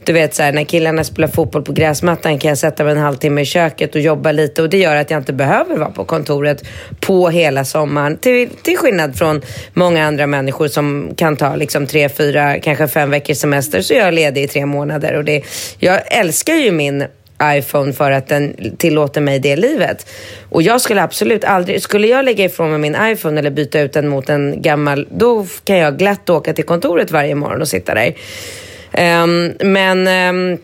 du 0.04 0.14
vet 0.14 0.34
så 0.34 0.44
här, 0.44 0.52
när 0.52 0.64
killarna 0.64 1.04
spelar 1.04 1.28
fotboll 1.28 1.64
på 1.64 1.72
gräsmattan 1.74 2.40
kan 2.40 2.50
jag 2.50 2.58
sätta 2.58 2.84
mig 2.84 2.92
en 2.92 3.00
halvtimme 3.00 3.42
i 3.42 3.46
köket 3.46 3.96
och 3.96 4.02
jobba 4.02 4.32
lite 4.32 4.62
och 4.62 4.70
det 4.70 4.78
gör 4.78 4.96
att 4.96 5.12
jag 5.12 5.18
inte 5.18 5.34
behöver 5.34 5.78
vara 5.78 5.92
på 5.92 6.06
kontoret 6.06 6.64
på 7.00 7.30
hela 7.30 7.66
sommaren. 7.66 8.18
Till, 8.18 8.50
till 8.64 8.78
skillnad 8.78 9.16
från 9.16 9.42
många 9.74 10.06
andra 10.06 10.28
människor 10.28 10.68
som 10.68 11.10
kan 11.18 11.38
ta 11.38 11.56
liksom 11.56 11.88
tre, 11.88 12.10
fyra, 12.10 12.60
kanske 12.60 12.88
fem 12.88 13.10
veckors 13.10 13.38
semester 13.38 13.82
så 13.82 13.94
är 13.94 13.98
jag 13.98 14.14
ledig 14.14 14.44
i 14.44 14.48
tre 14.48 14.66
månader 14.66 15.14
och 15.18 15.26
det, 15.26 15.44
jag 15.80 16.02
älskar 16.08 16.54
ju 16.54 16.72
min 16.72 17.06
iPhone 17.44 17.94
för 17.94 18.12
att 18.12 18.28
den 18.28 18.76
tillåter 18.78 19.22
mig 19.22 19.40
det 19.40 19.56
livet. 19.56 20.06
Och 20.50 20.62
jag 20.62 20.82
skulle 20.82 21.04
absolut 21.04 21.44
aldrig, 21.44 21.82
skulle 21.82 22.08
jag 22.08 22.26
lägga 22.26 22.46
ifrån 22.46 22.70
mig 22.70 22.80
min 22.80 22.98
iPhone 23.02 23.40
eller 23.40 23.52
byta 23.52 23.80
ut 23.80 23.94
den 23.94 24.08
mot 24.08 24.30
en 24.30 24.62
gammal, 24.62 25.08
då 25.12 25.46
kan 25.64 25.78
jag 25.78 25.98
glatt 25.98 26.30
åka 26.30 26.54
till 26.54 26.66
kontoret 26.66 27.12
varje 27.12 27.36
morgon 27.36 27.62
och 27.62 27.68
sitta 27.68 27.94
där. 27.94 28.14
Um, 29.24 29.54
men 29.60 30.08
um, 30.36 30.58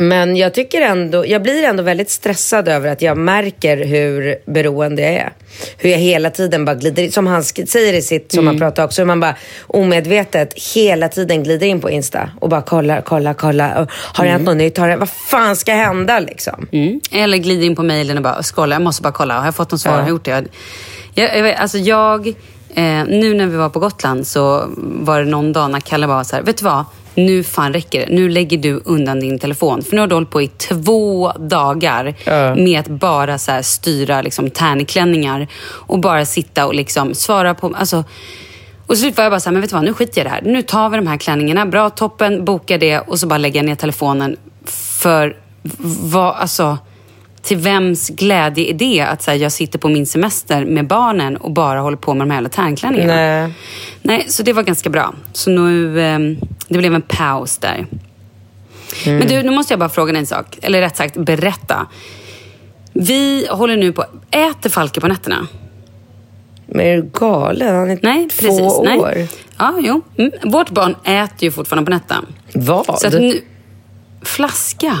men 0.00 0.36
jag 0.36 0.54
tycker 0.54 0.80
ändå, 0.80 1.26
jag 1.26 1.42
blir 1.42 1.64
ändå 1.64 1.82
väldigt 1.82 2.10
stressad 2.10 2.68
över 2.68 2.88
att 2.88 3.02
jag 3.02 3.16
märker 3.16 3.76
hur 3.76 4.36
beroende 4.46 5.02
jag 5.02 5.12
är. 5.12 5.32
Hur 5.76 5.90
jag 5.90 5.98
hela 5.98 6.30
tiden 6.30 6.64
bara 6.64 6.74
glider 6.74 7.02
in, 7.02 7.12
som 7.12 7.26
han 7.26 7.44
säger 7.44 7.94
i 7.94 8.02
sitt, 8.02 8.32
som 8.32 8.46
han 8.46 8.58
pratar 8.58 8.84
också, 8.84 9.00
hur 9.02 9.06
man 9.06 9.20
bara 9.20 9.34
omedvetet 9.66 10.54
hela 10.74 11.08
tiden 11.08 11.42
glider 11.42 11.66
in 11.66 11.80
på 11.80 11.90
Insta 11.90 12.30
och 12.40 12.48
bara 12.48 12.62
kollar, 12.62 13.00
kollar, 13.00 13.34
kollar. 13.34 13.82
Och, 13.82 13.90
Har 13.92 14.24
det 14.24 14.30
hänt 14.30 14.44
något 14.44 14.56
nytt? 14.56 14.78
Har 14.78 14.88
det, 14.88 14.96
vad 14.96 15.10
fan 15.10 15.56
ska 15.56 15.72
hända 15.72 16.20
liksom? 16.20 16.66
Mm. 16.72 17.00
Eller 17.12 17.38
glider 17.38 17.66
in 17.66 17.76
på 17.76 17.82
mejlen 17.82 18.16
och 18.16 18.22
bara 18.22 18.42
scrollar. 18.42 18.74
Jag 18.74 18.82
måste 18.82 19.02
bara 19.02 19.12
kolla. 19.12 19.38
Har 19.38 19.44
jag 19.44 19.54
fått 19.54 19.70
något 19.70 19.80
svar? 19.80 19.92
Ja. 19.92 19.96
Har 19.96 20.02
jag 20.02 20.10
gjort 20.10 20.24
det? 20.24 20.44
Jag, 21.14 21.38
jag, 21.38 21.54
alltså 21.54 21.78
jag 21.78 22.28
eh, 22.74 23.04
nu 23.08 23.34
när 23.34 23.46
vi 23.46 23.56
var 23.56 23.68
på 23.68 23.78
Gotland 23.78 24.26
så 24.26 24.64
var 24.76 25.20
det 25.20 25.26
någon 25.26 25.52
dag 25.52 25.70
när 25.70 25.80
Kalle 25.80 26.06
var 26.06 26.24
så 26.24 26.36
här, 26.36 26.42
vet 26.42 26.56
du 26.56 26.64
vad? 26.64 26.84
Nu 27.18 27.42
fan 27.42 27.72
räcker 27.72 28.00
det. 28.00 28.14
Nu 28.14 28.28
lägger 28.28 28.58
du 28.58 28.82
undan 28.84 29.20
din 29.20 29.38
telefon. 29.38 29.82
För 29.82 29.94
nu 29.94 30.00
har 30.00 30.08
du 30.08 30.14
hållit 30.14 30.30
på 30.30 30.42
i 30.42 30.48
två 30.48 31.32
dagar 31.32 32.14
med 32.56 32.80
att 32.80 32.88
bara 32.88 33.38
så 33.38 33.58
styra 33.62 34.22
liksom, 34.22 34.50
tärnklänningar 34.50 35.48
och 35.62 35.98
bara 35.98 36.24
sitta 36.24 36.66
och 36.66 36.74
liksom 36.74 37.14
svara 37.14 37.54
på... 37.54 37.74
Alltså, 37.76 38.04
och 38.86 38.98
så 38.98 39.10
var 39.10 39.24
jag 39.24 39.32
bara 39.32 39.40
så 39.40 39.48
här, 39.48 39.52
men 39.52 39.60
vet 39.60 39.70
du 39.70 39.76
vad, 39.76 39.84
nu 39.84 39.94
skiter 39.94 40.18
jag 40.18 40.26
i 40.26 40.28
det 40.28 40.34
här. 40.34 40.42
Nu 40.54 40.62
tar 40.62 40.88
vi 40.88 40.96
de 40.96 41.06
här 41.06 41.16
klänningarna, 41.16 41.66
bra, 41.66 41.90
toppen, 41.90 42.44
boka 42.44 42.78
det 42.78 42.98
och 42.98 43.18
så 43.18 43.26
bara 43.26 43.38
lägger 43.38 43.60
jag 43.60 43.66
ner 43.66 43.74
telefonen. 43.74 44.36
För 45.00 45.36
vad, 46.02 46.34
alltså, 46.34 46.78
till 47.42 47.56
vems 47.56 48.08
glädje 48.08 48.70
är 48.70 48.74
det 48.74 49.00
att 49.00 49.22
så 49.22 49.30
här, 49.30 49.38
jag 49.38 49.52
sitter 49.52 49.78
på 49.78 49.88
min 49.88 50.06
semester 50.06 50.64
med 50.64 50.86
barnen 50.86 51.36
och 51.36 51.50
bara 51.50 51.80
håller 51.80 51.96
på 51.96 52.14
med 52.14 52.26
de 52.26 52.30
här 52.30 52.36
jävla 52.36 52.48
tärnklänningarna? 52.48 53.14
Nej. 53.14 53.52
Nej, 54.02 54.24
så 54.28 54.42
det 54.42 54.52
var 54.52 54.62
ganska 54.62 54.90
bra. 54.90 55.14
Så 55.32 55.50
nu, 55.50 56.00
ehm, 56.02 56.36
det 56.68 56.78
blev 56.78 56.94
en 56.94 57.02
paus 57.02 57.58
där. 57.58 57.86
Mm. 59.06 59.18
Men 59.18 59.28
du, 59.28 59.42
nu 59.42 59.50
måste 59.50 59.72
jag 59.72 59.78
bara 59.78 59.88
fråga 59.88 60.12
dig 60.12 60.20
en 60.20 60.26
sak. 60.26 60.58
Eller 60.62 60.80
rätt 60.80 60.96
sagt, 60.96 61.16
berätta. 61.16 61.86
Vi 62.92 63.46
håller 63.50 63.76
nu 63.76 63.92
på, 63.92 64.04
äter 64.30 64.70
Falke 64.70 65.00
på 65.00 65.08
nätterna? 65.08 65.46
Men 66.66 66.86
är 66.86 66.96
du 66.96 67.10
galen? 67.12 67.74
Han 67.74 67.90
är 67.90 67.98
Nej, 68.02 68.28
två 68.28 68.46
precis. 68.46 68.60
år. 68.60 68.84
Nej. 68.84 69.28
Ja, 69.58 69.74
jo. 69.78 70.02
Mm. 70.16 70.32
Vårt 70.44 70.70
barn 70.70 70.96
äter 71.04 71.44
ju 71.44 71.50
fortfarande 71.50 71.90
på 71.90 71.96
nätterna. 71.96 72.24
Vad? 72.54 72.98
Så 73.00 73.10
nu, 73.10 73.40
flaska. 74.22 74.98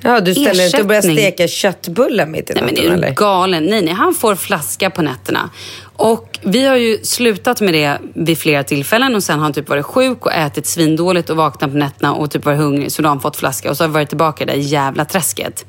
Ja, 0.00 0.20
du 0.20 0.34
ställer 0.34 0.66
inte 0.66 0.80
och 0.80 0.86
börjar 0.86 1.02
steka 1.02 1.48
köttbullar 1.48 2.26
mitt 2.26 2.50
i 2.50 2.54
Nej, 2.54 2.62
men 2.62 2.74
natten 2.74 2.90
är 2.90 2.94
eller? 2.94 3.08
du 3.08 3.14
galen? 3.14 3.64
Nej, 3.64 3.82
nej, 3.82 3.94
han 3.94 4.14
får 4.14 4.34
flaska 4.34 4.90
på 4.90 5.02
nätterna. 5.02 5.50
Och 5.96 6.38
vi 6.42 6.66
har 6.66 6.76
ju 6.76 6.98
slutat 7.02 7.60
med 7.60 7.74
det 7.74 7.98
vid 8.14 8.38
flera 8.38 8.64
tillfällen 8.64 9.14
och 9.14 9.22
sen 9.22 9.38
har 9.38 9.42
han 9.42 9.52
typ 9.52 9.68
varit 9.68 9.84
sjuk 9.84 10.26
och 10.26 10.32
ätit 10.32 10.66
svindåligt 10.66 11.30
och 11.30 11.36
vaknat 11.36 11.70
på 11.70 11.76
nätterna 11.76 12.14
och 12.14 12.30
typ 12.30 12.44
varit 12.44 12.58
hungrig 12.58 12.92
så 12.92 13.02
då 13.02 13.08
har 13.08 13.14
han 13.14 13.20
fått 13.20 13.36
flaska 13.36 13.70
och 13.70 13.76
så 13.76 13.84
har 13.84 13.88
vi 13.88 13.94
varit 13.94 14.08
tillbaka 14.08 14.44
i 14.44 14.46
det 14.46 14.52
där 14.52 14.58
jävla 14.58 15.04
träsket. 15.04 15.66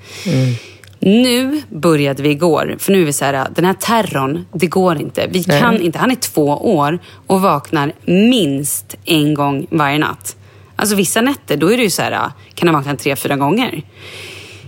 Nu 1.00 1.62
började 1.70 2.24
vi 2.24 2.30
igår, 2.30 2.76
för 2.80 2.92
nu 2.92 3.02
är 3.02 3.06
vi 3.06 3.14
så 3.14 3.26
här, 3.26 3.48
den 3.56 3.66
här 3.66 3.74
terrorn, 3.74 4.46
det 4.54 4.68
går 4.68 5.02
inte. 5.02 5.28
Vi 5.32 5.44
kan 5.44 5.82
inte. 5.82 6.00
Han 6.00 6.12
är 6.12 6.16
två 6.16 6.46
år 6.78 7.00
och 7.28 7.42
vaknar 7.42 7.94
minst 8.06 8.96
en 9.06 9.34
gång 9.34 9.68
varje 9.70 9.98
natt. 9.98 10.36
Alltså 10.80 10.96
vissa 10.96 11.22
nätter, 11.22 11.58
då 11.58 11.74
är 11.74 11.78
det 11.78 11.84
ju 11.84 11.90
så 11.90 12.02
här, 12.02 12.32
kan 12.54 12.68
han 12.68 12.76
vakna 12.76 12.96
tre, 12.96 13.16
fyra 13.16 13.36
gånger. 13.36 13.84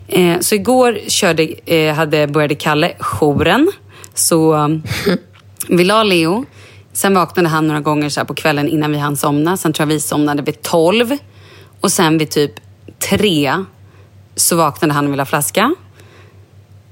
Eh, 0.08 0.40
så 0.40 0.56
igår 0.56 1.00
körde, 1.08 1.44
eh, 1.66 1.96
hade, 1.96 2.28
började 2.28 2.56
Kalle 2.56 2.94
jouren. 3.00 3.72
Så 4.14 4.54
um, 4.54 4.84
vi 5.68 5.84
la 5.84 6.04
Leo. 6.04 6.46
Sen 6.94 7.14
vaknade 7.14 7.50
han 7.50 7.68
några 7.68 7.82
gånger 7.82 8.10
så 8.10 8.26
på 8.26 8.34
kvällen 8.34 8.68
innan 8.68 8.92
vi 8.92 8.98
hann 8.98 9.18
somna. 9.18 9.58
Sen 9.58 9.74
tror 9.74 9.88
jag 9.90 9.94
vi 9.94 10.00
somnade 10.00 10.42
vid 10.42 10.62
tolv. 10.62 11.18
Och 11.82 11.92
sen 11.92 12.18
vid 12.18 12.30
typ 12.30 12.52
tre 13.10 13.56
så 14.36 14.56
vaknade 14.56 14.94
han 14.94 15.06
och 15.06 15.12
ville 15.12 15.22
ha 15.22 15.26
flaska. 15.26 15.76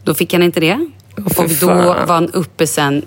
Då 0.03 0.13
fick 0.13 0.33
han 0.33 0.43
inte 0.43 0.59
det. 0.59 0.89
för 1.15 1.43
och 1.43 1.49
då 1.49 1.67
fan. 1.67 2.07
var 2.07 2.15
han 2.15 2.31
uppe 2.31 2.67
sen. 2.67 3.05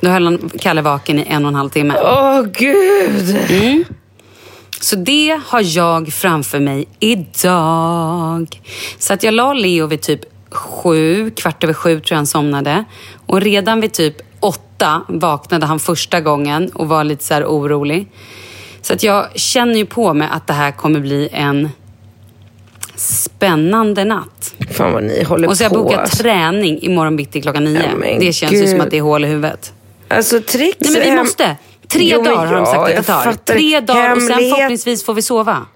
Då 0.00 0.10
höll 0.10 0.24
han 0.24 0.50
Kalle 0.60 0.82
vaken 0.82 1.18
i 1.18 1.24
en 1.28 1.44
och 1.44 1.48
en 1.48 1.54
halv 1.54 1.70
timme. 1.70 1.94
Åh 2.02 2.42
gud! 2.42 3.86
Så 4.80 4.96
det 4.96 5.40
har 5.46 5.76
jag 5.76 6.12
framför 6.12 6.60
mig 6.60 6.88
idag. 7.00 8.60
Så 8.98 9.12
att 9.12 9.22
jag 9.22 9.34
la 9.34 9.52
Leo 9.52 9.86
vid 9.86 10.00
typ 10.00 10.20
sju, 10.50 11.30
kvart 11.30 11.64
över 11.64 11.74
sju 11.74 11.94
tror 11.94 12.04
jag 12.10 12.16
han 12.16 12.26
somnade. 12.26 12.84
Och 13.26 13.40
redan 13.40 13.80
vid 13.80 13.92
typ 13.92 14.14
åtta 14.40 15.02
vaknade 15.08 15.66
han 15.66 15.78
första 15.78 16.20
gången 16.20 16.70
och 16.74 16.88
var 16.88 17.04
lite 17.04 17.24
så 17.24 17.34
här 17.34 17.44
orolig. 17.44 18.06
Så 18.82 18.92
att 18.92 19.02
jag 19.02 19.38
känner 19.38 19.74
ju 19.74 19.86
på 19.86 20.14
mig 20.14 20.28
att 20.32 20.46
det 20.46 20.52
här 20.52 20.72
kommer 20.72 21.00
bli 21.00 21.28
en 21.32 21.68
spännande 22.96 24.04
natt. 24.04 24.54
Fan 24.70 24.92
vad 24.92 25.02
ni 25.02 25.22
håller 25.22 25.48
Och 25.48 25.58
så 25.58 25.64
har 25.64 25.70
på. 25.70 25.76
jag 25.76 25.84
bokat 25.84 26.10
träning 26.18 26.82
imorgon 26.82 27.16
bitti 27.16 27.42
klockan 27.42 27.64
nio. 27.64 27.82
Ja, 28.00 28.18
det 28.20 28.32
känns 28.32 28.52
ju 28.52 28.60
gud. 28.60 28.68
som 28.68 28.80
att 28.80 28.90
det 28.90 28.98
är 28.98 29.02
hål 29.02 29.24
i 29.24 29.28
huvudet. 29.28 29.72
Alltså 30.08 30.40
tricks... 30.40 30.76
Nej 30.80 30.92
men 30.92 31.02
vi 31.02 31.16
måste. 31.16 31.56
Tre 31.92 32.04
Jo, 32.04 32.22
dagar 32.22 32.46
har 32.46 32.56
de 32.56 32.66
sagt 32.66 32.90
att 32.90 32.96
det 32.96 33.02
tar. 33.02 33.32
Tre 33.44 33.80
dagar 33.80 34.16
och 34.16 34.22
sen 34.22 34.36
förhoppningsvis 34.36 35.04
får 35.04 35.14
vi 35.14 35.22
sova. 35.22 35.66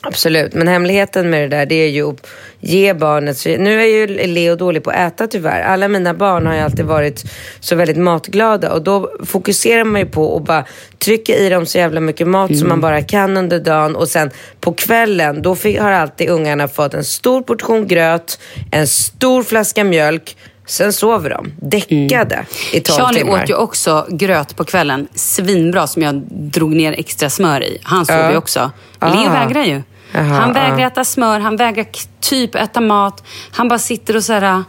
Absolut, 0.00 0.54
men 0.54 0.68
hemligheten 0.68 1.30
med 1.30 1.50
det 1.50 1.56
där 1.56 1.66
det 1.66 1.74
är 1.74 1.88
ju 1.88 2.08
att 2.08 2.26
ge 2.60 2.94
barnet... 2.94 3.46
Nu 3.46 3.80
är 3.82 3.86
ju 3.86 4.26
Leo 4.26 4.56
dålig 4.56 4.84
på 4.84 4.90
att 4.90 4.96
äta 4.96 5.26
tyvärr. 5.26 5.62
Alla 5.62 5.88
mina 5.88 6.14
barn 6.14 6.46
har 6.46 6.54
ju 6.54 6.60
alltid 6.60 6.84
varit 6.84 7.24
så 7.60 7.76
väldigt 7.76 7.96
matglada 7.96 8.72
och 8.72 8.82
då 8.82 9.10
fokuserar 9.24 9.84
man 9.84 10.00
ju 10.00 10.06
på 10.06 10.36
att 10.36 10.44
bara 10.44 10.64
trycka 10.98 11.36
i 11.36 11.48
dem 11.48 11.66
så 11.66 11.78
jävla 11.78 12.00
mycket 12.00 12.26
mat 12.26 12.58
som 12.58 12.68
man 12.68 12.80
bara 12.80 13.02
kan 13.02 13.36
under 13.36 13.58
dagen 13.58 13.96
och 13.96 14.08
sen 14.08 14.30
på 14.60 14.72
kvällen 14.72 15.42
då 15.42 15.56
har 15.80 15.92
alltid 15.92 16.28
ungarna 16.28 16.68
fått 16.68 16.94
en 16.94 17.04
stor 17.04 17.42
portion 17.42 17.88
gröt, 17.88 18.40
en 18.70 18.86
stor 18.86 19.42
flaska 19.42 19.84
mjölk, 19.84 20.36
sen 20.68 20.92
sover 20.92 21.30
de 21.30 21.52
däckade 21.56 22.46
i 22.72 22.80
12 22.80 22.96
Charlie 22.98 23.18
timmar. 23.18 23.42
åt 23.42 23.50
ju 23.50 23.54
också 23.54 24.06
gröt 24.10 24.56
på 24.56 24.64
kvällen. 24.64 25.08
Svinbra 25.14 25.86
som 25.86 26.02
jag 26.02 26.14
drog 26.30 26.74
ner 26.76 26.92
extra 26.92 27.30
smör 27.30 27.62
i. 27.62 27.78
Han 27.82 28.06
sov 28.06 28.16
Ja. 28.16 28.30
ju 28.30 28.36
också. 28.36 28.70
Ah. 28.98 29.14
Leo 29.14 29.30
vägrar 29.30 29.64
ju. 29.64 29.82
Jaha, 30.12 30.22
han 30.22 30.52
vägrar 30.52 30.84
ah. 30.84 30.86
äta 30.86 31.04
smör, 31.04 31.40
han 31.40 31.56
vägrar 31.56 31.86
typ 32.20 32.54
äta 32.54 32.80
mat. 32.80 33.24
Han 33.50 33.68
bara 33.68 33.78
sitter 33.78 34.16
och 34.16 34.24
så 34.24 34.32
här... 34.32 34.62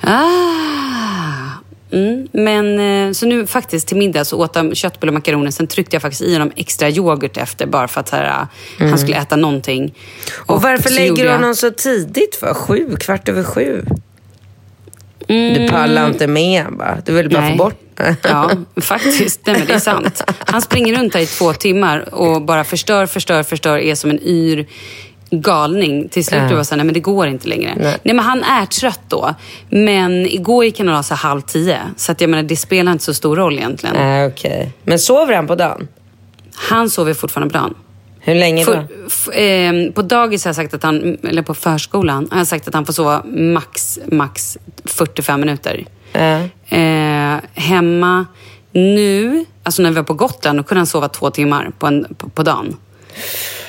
Ah. 0.00 0.22
Mm, 1.92 2.28
men 2.32 2.78
eh, 3.08 3.12
så 3.12 3.26
nu 3.26 3.46
faktiskt 3.46 3.88
till 3.88 3.96
middag 3.96 4.24
så 4.24 4.38
åt 4.42 4.54
de 4.54 4.74
köttbullar 4.74 5.10
och 5.10 5.14
makaroner. 5.14 5.50
Sen 5.50 5.66
tryckte 5.66 5.96
jag 5.96 6.02
faktiskt 6.02 6.22
i 6.22 6.32
honom 6.32 6.52
extra 6.56 6.90
yoghurt 6.90 7.36
efter 7.36 7.66
bara 7.66 7.88
för 7.88 8.00
att 8.00 8.10
här, 8.10 8.46
han 8.78 8.98
skulle 8.98 9.16
äta 9.16 9.36
någonting. 9.36 9.82
Mm. 9.82 9.92
Och 10.46 10.62
varför 10.62 10.90
lägger 10.90 11.16
du 11.16 11.22
jag- 11.22 11.32
honom 11.32 11.54
så 11.54 11.70
tidigt 11.70 12.36
för? 12.36 12.54
Sju, 12.54 12.96
kvart 12.96 13.28
över 13.28 13.44
sju? 13.44 13.84
Mm. 15.28 15.54
Du 15.54 15.68
pallar 15.68 16.06
inte 16.06 16.26
med 16.26 16.66
bara. 16.70 16.98
Du 17.04 17.12
vill 17.12 17.30
bara 17.30 17.40
Nej. 17.40 17.58
få 17.58 17.64
bort 17.64 17.80
Ja, 18.22 18.50
faktiskt. 18.80 19.40
Nej, 19.46 19.56
men 19.58 19.66
det 19.66 19.72
är 19.74 19.78
sant. 19.78 20.22
Han 20.38 20.62
springer 20.62 20.94
runt 20.98 21.14
här 21.14 21.20
i 21.20 21.26
två 21.26 21.52
timmar 21.52 22.14
och 22.14 22.42
bara 22.42 22.64
förstör, 22.64 23.06
förstör, 23.06 23.42
förstör. 23.42 23.78
Är 23.78 23.94
som 23.94 24.10
en 24.10 24.20
yr 24.22 24.66
galning. 25.30 26.08
Till 26.08 26.24
slut 26.24 26.42
Ja. 26.50 26.56
var 26.56 26.64
så 26.64 26.70
här, 26.70 26.76
nej 26.76 26.84
men 26.86 26.94
det 26.94 27.00
går 27.00 27.26
inte 27.26 27.48
längre. 27.48 27.74
Nej. 27.76 27.96
Nej. 28.02 28.14
men 28.14 28.18
han 28.24 28.42
är 28.42 28.66
trött 28.66 29.00
då. 29.08 29.34
Men 29.68 30.26
igår 30.26 30.64
gick 30.64 30.78
han 30.78 30.88
och 30.88 30.94
la 30.94 31.02
sig 31.02 31.16
halv 31.16 31.40
tio. 31.40 31.78
Så 31.96 32.12
att 32.12 32.20
jag 32.20 32.30
menar, 32.30 32.42
det 32.42 32.56
spelar 32.56 32.92
inte 32.92 33.04
så 33.04 33.14
stor 33.14 33.36
roll 33.36 33.58
egentligen. 33.58 33.96
Nej, 33.96 34.26
okej. 34.26 34.72
Men 34.84 34.98
sover 34.98 35.34
han 35.34 35.46
på 35.46 35.54
dagen? 35.54 35.88
Han 36.54 36.90
sover 36.90 37.14
fortfarande 37.14 37.52
på 37.52 37.58
dagen. 37.58 37.74
Hur 38.26 38.34
länge 38.34 38.64
då? 38.64 38.84
För, 39.08 39.32
ehm, 39.34 39.92
på 39.92 40.02
dagis 40.02 40.44
har 40.44 40.48
jag 40.48 40.56
sagt 40.56 40.74
att 40.74 40.82
han, 40.82 41.18
eller 41.22 41.42
på 41.42 41.54
förskolan, 41.54 42.28
har 42.30 42.38
jag 42.38 42.46
sagt 42.46 42.68
att 42.68 42.74
han 42.74 42.86
får 42.86 42.92
sova 42.92 43.22
max, 43.24 43.98
max 44.06 44.58
45 44.84 45.40
minuter. 45.40 45.86
Ja. 46.12 46.40
Eh, 46.76 47.40
hemma 47.54 48.26
nu, 48.72 49.44
alltså 49.62 49.82
när 49.82 49.90
vi 49.90 49.96
var 49.96 50.02
på 50.02 50.14
Gotland, 50.14 50.58
då 50.58 50.62
kunde 50.62 50.78
han 50.78 50.86
sova 50.86 51.08
två 51.08 51.30
timmar 51.30 51.70
på, 51.78 51.86
en, 51.86 52.14
på, 52.18 52.28
på 52.28 52.42
dagen. 52.42 52.76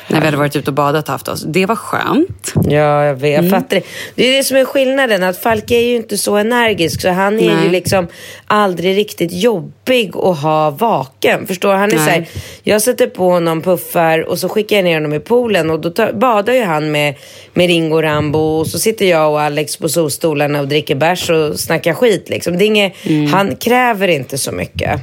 När 0.07 0.19
vi 0.19 0.25
hade 0.25 0.37
varit 0.37 0.55
ute 0.55 0.69
och 0.69 0.73
badat 0.73 1.05
och 1.05 1.11
haft 1.11 1.27
oss. 1.27 1.43
Det 1.47 1.65
var 1.65 1.75
skönt. 1.75 2.53
Ja, 2.63 3.05
jag 3.05 3.15
vet. 3.15 3.31
Jag 3.31 3.39
Mm. 3.45 3.49
fattar 3.61 3.75
det. 3.75 3.83
Det 4.15 4.23
är 4.33 4.37
det 4.37 4.43
som 4.43 4.57
är 4.57 4.65
skillnaden. 4.65 5.23
Att 5.23 5.37
Falk 5.37 5.71
är 5.71 5.79
ju 5.79 5.95
inte 5.95 6.17
så 6.17 6.35
energisk. 6.35 7.01
Så 7.01 7.09
han 7.09 7.39
är 7.39 7.43
ju 7.43 7.55
Nej. 7.55 7.69
liksom 7.69 8.07
aldrig 8.45 8.97
riktigt 8.97 9.31
jobbig 9.33 10.11
att 10.17 10.37
ha 10.39 10.69
vaken. 10.69 11.47
Förstår? 11.47 11.73
Han 11.73 11.91
är 11.91 11.95
Nej. 11.95 12.05
så 12.05 12.11
här, 12.11 12.27
jag 12.63 12.81
sätter 12.81 13.07
på 13.07 13.29
honom 13.29 13.61
puffar 13.61 14.19
och 14.29 14.39
så 14.39 14.49
skickar 14.49 14.75
jag 14.75 14.83
ner 14.85 14.93
honom 14.93 15.13
i 15.13 15.19
poolen. 15.19 15.69
Och 15.69 15.79
då 15.79 15.89
tar, 15.89 16.11
badar 16.13 16.53
ju 16.53 16.63
han 16.63 16.91
med, 16.91 17.15
med 17.53 17.67
Ringo 17.67 17.95
och 17.95 18.03
Rambo. 18.03 18.39
Och 18.39 18.67
så 18.67 18.79
sitter 18.79 19.05
jag 19.05 19.31
och 19.31 19.41
Alex 19.41 19.77
på 19.77 19.89
solstolarna 19.89 20.59
och 20.59 20.67
dricker 20.67 20.95
bärs 20.95 21.29
och 21.29 21.59
snackar 21.59 21.93
skit. 21.93 22.29
Liksom. 22.29 22.57
Det 22.57 22.63
är 22.65 22.67
inget, 22.67 22.93
Mm. 23.05 23.33
Han 23.33 23.55
kräver 23.55 24.07
inte 24.07 24.37
så 24.37 24.51
mycket. 24.51 25.01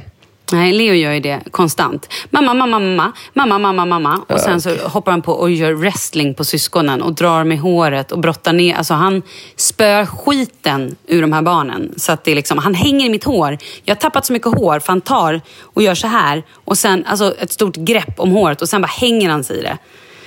Nej, 0.51 0.73
Leo 0.73 0.93
gör 0.93 1.11
ju 1.11 1.19
det 1.19 1.41
konstant. 1.51 2.09
Mamma, 2.29 2.53
mamma, 2.53 2.79
mamma, 2.79 3.13
mamma, 3.33 3.59
mamma, 3.59 3.85
mamma. 3.85 4.21
Och 4.29 4.39
sen 4.39 4.61
så 4.61 4.75
hoppar 4.75 5.11
han 5.11 5.21
på 5.21 5.33
och 5.33 5.51
gör 5.51 5.73
wrestling 5.73 6.33
på 6.33 6.43
syskonen 6.43 7.01
och 7.01 7.13
drar 7.13 7.43
med 7.43 7.59
håret 7.59 8.11
och 8.11 8.19
brottar 8.19 8.53
ner. 8.53 8.75
Alltså 8.75 8.93
han 8.93 9.21
spöar 9.55 10.05
skiten 10.05 10.95
ur 11.07 11.21
de 11.21 11.33
här 11.33 11.41
barnen. 11.41 11.93
Så 11.97 12.11
att 12.11 12.23
det 12.23 12.31
är 12.31 12.35
liksom, 12.35 12.57
han 12.57 12.73
hänger 12.73 13.05
i 13.05 13.09
mitt 13.09 13.23
hår. 13.23 13.57
Jag 13.83 13.95
har 13.95 13.99
tappat 13.99 14.25
så 14.25 14.33
mycket 14.33 14.57
hår 14.57 14.79
för 14.79 14.87
han 14.87 15.01
tar 15.01 15.41
och 15.61 15.83
gör 15.83 15.95
så 15.95 16.07
här. 16.07 16.43
Och 16.53 16.77
sen 16.77 17.05
alltså 17.05 17.35
ett 17.39 17.51
stort 17.51 17.75
grepp 17.75 18.19
om 18.19 18.31
håret 18.31 18.61
och 18.61 18.69
sen 18.69 18.81
bara 18.81 18.87
hänger 18.87 19.29
han 19.29 19.43
sig 19.43 19.59
i 19.59 19.61
det. 19.61 19.77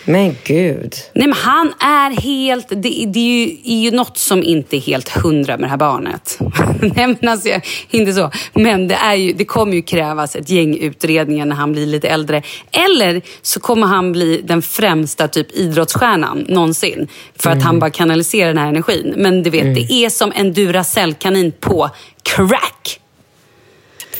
Men 0.08 0.36
gud. 0.44 0.94
Nej 1.12 1.26
men 1.26 1.32
han 1.32 1.72
är 1.80 2.20
helt, 2.20 2.68
det, 2.68 2.76
det 2.76 3.18
är, 3.18 3.46
ju, 3.46 3.56
är 3.64 3.80
ju 3.80 3.90
något 3.90 4.18
som 4.18 4.42
inte 4.42 4.76
är 4.76 4.80
helt 4.80 5.08
hundra 5.08 5.56
med 5.56 5.64
det 5.64 5.70
här 5.70 5.76
barnet. 5.76 6.38
Nej 6.80 7.16
men 7.20 7.28
alltså, 7.28 7.48
inte 7.90 8.12
så. 8.12 8.30
Men 8.52 8.88
det, 8.88 8.94
är 8.94 9.14
ju, 9.14 9.32
det 9.32 9.44
kommer 9.44 9.74
ju 9.74 9.82
krävas 9.82 10.36
ett 10.36 10.50
gäng 10.50 10.78
utredningar 10.78 11.46
när 11.46 11.56
han 11.56 11.72
blir 11.72 11.86
lite 11.86 12.08
äldre. 12.08 12.42
Eller 12.70 13.22
så 13.42 13.60
kommer 13.60 13.86
han 13.86 14.12
bli 14.12 14.40
den 14.44 14.62
främsta 14.62 15.28
typ 15.28 15.52
idrottsstjärnan 15.52 16.44
någonsin. 16.48 17.08
För 17.36 17.50
att 17.50 17.62
han 17.62 17.78
bara 17.78 17.90
kanaliserar 17.90 18.48
den 18.48 18.58
här 18.58 18.68
energin. 18.68 19.14
Men 19.16 19.42
du 19.42 19.50
vet, 19.50 19.74
det 19.74 19.92
är 19.92 20.10
som 20.10 20.32
en 20.34 20.52
Duracell-kanin 20.54 21.52
på 21.60 21.90
crack. 22.22 23.00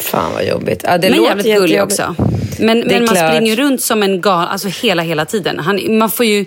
Fan 0.01 0.33
vad 0.33 0.47
jobbigt. 0.47 0.81
Ja, 0.85 0.99
det 0.99 1.11
men 1.11 1.19
låter 1.19 1.29
jävligt 1.29 1.57
gullig 1.57 1.83
också. 1.83 2.15
Men, 2.59 2.81
men 2.81 3.05
man 3.05 3.15
klart. 3.15 3.33
springer 3.33 3.57
runt 3.57 3.83
som 3.83 4.03
en 4.03 4.21
gal, 4.21 4.49
alltså 4.49 4.69
hela, 4.69 5.03
hela 5.03 5.25
tiden. 5.25 5.59
Han, 5.59 5.99
man 5.99 6.11
får 6.11 6.27
ju, 6.27 6.45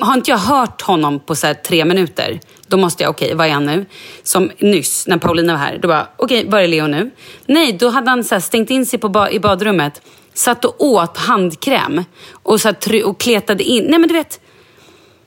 har 0.00 0.14
inte 0.14 0.30
jag 0.30 0.38
hört 0.38 0.82
honom 0.82 1.20
på 1.20 1.34
så 1.34 1.46
här 1.46 1.54
tre 1.54 1.84
minuter, 1.84 2.40
då 2.66 2.76
måste 2.76 3.02
jag, 3.02 3.10
okej, 3.10 3.34
vad 3.34 3.46
är 3.46 3.50
han 3.50 3.66
nu? 3.66 3.86
Som 4.22 4.50
nyss, 4.58 5.06
när 5.06 5.16
Paulina 5.16 5.52
var 5.52 5.60
här, 5.60 5.78
då 5.82 5.88
bara, 5.88 6.08
okej, 6.16 6.46
var 6.48 6.58
är 6.58 6.68
Leo 6.68 6.86
nu? 6.86 7.10
Nej, 7.46 7.72
då 7.72 7.88
hade 7.88 8.10
han 8.10 8.24
så 8.24 8.40
stängt 8.40 8.70
in 8.70 8.86
sig 8.86 8.98
på 8.98 9.28
i 9.30 9.38
badrummet, 9.38 10.02
satt 10.34 10.64
och 10.64 10.84
åt 10.84 11.16
handkräm 11.16 12.04
och, 12.32 12.60
så 12.60 12.68
här, 12.68 13.04
och 13.04 13.20
kletade 13.20 13.62
in. 13.62 13.84
Nej, 13.84 13.98
men 13.98 14.08
du 14.08 14.14
vet, 14.14 14.40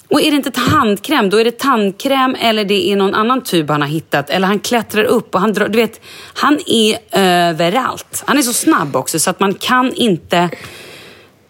och 0.10 0.22
är 0.22 0.32
det 0.32 0.38
inte 0.38 0.60
handkräm, 0.60 1.30
då 1.30 1.38
är 1.40 1.44
det 1.46 1.58
tandkräm 1.60 2.36
eller 2.42 2.66
det 2.66 2.90
är 2.92 2.96
någon 2.96 3.14
annan 3.16 3.42
tub 3.44 3.70
han 3.70 3.82
har 3.82 3.88
hittat. 3.90 4.30
Eller 4.30 4.48
han 4.48 4.60
klättrar 4.60 5.04
upp 5.04 5.36
och 5.36 5.42
han 5.42 5.54
drar, 5.54 5.68
du 5.68 5.78
vet, 5.78 6.02
han 6.34 6.60
är 6.68 6.98
överallt. 7.12 8.24
Han 8.28 8.38
är 8.38 8.42
så 8.42 8.54
snabb 8.54 8.96
också 8.96 9.20
så 9.20 9.30
att 9.30 9.40
man 9.40 9.54
kan 9.54 9.94
inte... 9.94 10.50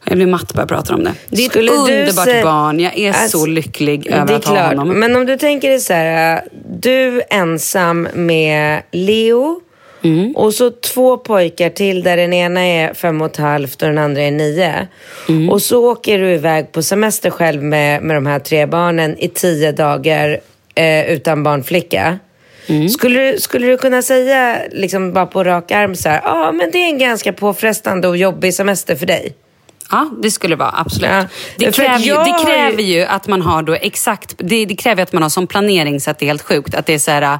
Jag 0.05 0.17
blir 0.17 0.27
matt 0.27 0.53
bara 0.53 0.61
jag 0.61 0.69
pratar 0.69 0.93
om 0.93 1.03
det. 1.03 1.13
Det 1.29 1.45
är 1.45 1.49
Skulle 1.49 1.71
ett 1.71 1.77
underbart 1.79 2.25
säga- 2.25 2.43
barn. 2.43 2.79
Jag 2.79 2.97
är 2.97 3.13
Alltså, 3.13 3.37
så 3.39 3.45
lycklig 3.45 4.07
över 4.07 4.35
att 4.35 4.45
ha 4.45 4.53
klart. 4.55 4.67
honom. 4.77 4.99
Men 4.99 5.15
om 5.15 5.25
du 5.25 5.37
tänker 5.37 5.69
dig 5.69 5.79
så 5.79 5.93
här, 5.93 6.41
du 6.79 7.21
ensam 7.29 8.07
med 8.13 8.81
Leo 8.91 9.61
Mm. 10.03 10.35
och 10.35 10.53
så 10.53 10.71
två 10.71 11.17
pojkar 11.17 11.69
till 11.69 12.03
där 12.03 12.17
den 12.17 12.33
ena 12.33 12.61
är 12.61 12.93
fem 12.93 13.21
och 13.21 13.27
ett 13.31 13.37
halvt 13.37 13.81
och 13.81 13.87
den 13.87 13.97
andra 13.97 14.21
är 14.21 14.31
nio. 14.31 14.87
Mm. 15.29 15.49
Och 15.49 15.61
så 15.61 15.91
åker 15.91 16.19
du 16.19 16.33
iväg 16.33 16.71
på 16.71 16.83
semester 16.83 17.29
själv 17.29 17.63
med, 17.63 18.01
med 18.03 18.15
de 18.17 18.25
här 18.25 18.39
tre 18.39 18.65
barnen 18.65 19.17
i 19.19 19.27
tio 19.29 19.71
dagar 19.71 20.39
eh, 20.75 21.11
utan 21.13 21.43
barnflicka. 21.43 22.19
Mm. 22.67 22.89
Skulle, 22.89 23.31
du- 23.31 23.39
skulle 23.39 23.67
du 23.67 23.77
kunna 23.77 24.01
säga 24.01 24.57
liksom 24.71 25.13
bara 25.13 25.25
på 25.25 25.43
rak 25.43 25.71
arm 25.71 25.95
så 25.95 26.09
här, 26.09 26.21
ja 26.23 26.47
ah, 26.47 26.51
men 26.51 26.71
det 26.71 26.77
är 26.77 26.85
en 26.87 26.97
ganska 26.97 27.33
påfrestande 27.33 28.07
och 28.07 28.17
jobbig 28.17 28.53
semester 28.53 28.95
för 28.95 29.05
dig? 29.05 29.33
Ja, 29.91 30.09
det 30.23 30.31
skulle 30.31 30.55
vara 30.55 30.73
absolut. 30.77 31.09
Ja, 31.11 31.25
Det, 31.57 31.75
kräver 31.75 31.99
ju, 31.99 32.13
det 32.13 32.35
kräver 32.45 32.83
ju- 32.83 33.03
att 33.05 33.27
man 33.27 33.41
har 33.41 33.63
då 33.63 33.73
exakt, 33.73 34.35
det, 34.37 34.65
det 34.65 34.75
kräver 34.75 35.03
att 35.03 35.13
man 35.13 35.21
har 35.23 35.29
som 35.29 35.47
planering 35.47 35.99
så 35.99 36.11
att 36.11 36.19
det 36.19 36.25
är 36.25 36.27
helt 36.27 36.41
sjukt. 36.41 36.75
Att 36.75 36.85
det 36.85 36.93
är 36.93 36.99
så 36.99 37.11
här, 37.11 37.39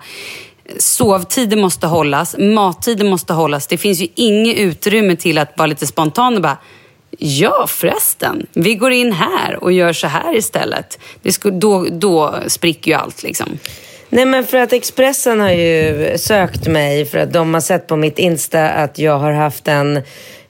sovtider 0.78 1.58
måste 1.58 1.88
hållas, 1.88 2.36
mattider 2.39 3.06
måste 3.06 3.34
hållas. 3.34 3.67
Det 3.67 3.78
finns 3.78 4.02
ju 4.02 4.08
inget 4.15 4.58
utrymme 4.58 5.15
till 5.15 5.38
att 5.38 5.58
vara 5.58 5.67
lite 5.67 5.88
spontan 5.88 6.36
och 6.36 6.41
bara 6.41 6.58
Ja 7.17 7.65
förresten, 7.67 8.47
vi 8.54 8.76
går 8.76 8.91
in 8.91 9.12
här 9.12 9.63
och 9.63 9.71
gör 9.71 9.93
så 9.93 10.08
här 10.08 10.38
istället. 10.38 10.99
Det 11.21 11.32
skulle, 11.32 11.58
då, 11.58 11.88
då 11.91 12.36
spricker 12.47 12.91
ju 12.91 12.97
allt 12.97 13.23
liksom. 13.23 13.60
Nej 14.10 14.26
men 14.26 14.45
för 14.45 14.58
att 14.58 14.73
Expressen 14.73 15.39
har 15.39 15.52
ju 15.52 16.17
sökt 16.17 16.67
mig 16.67 17.06
för 17.06 17.17
att 17.17 17.34
de 17.34 17.54
har 17.54 17.62
sett 17.62 17.88
på 17.88 17.95
mitt 17.95 18.19
Insta 18.19 18.69
att 18.69 18.99
jag 18.99 19.19
har 19.19 19.32
haft 19.32 19.67
en 19.67 20.02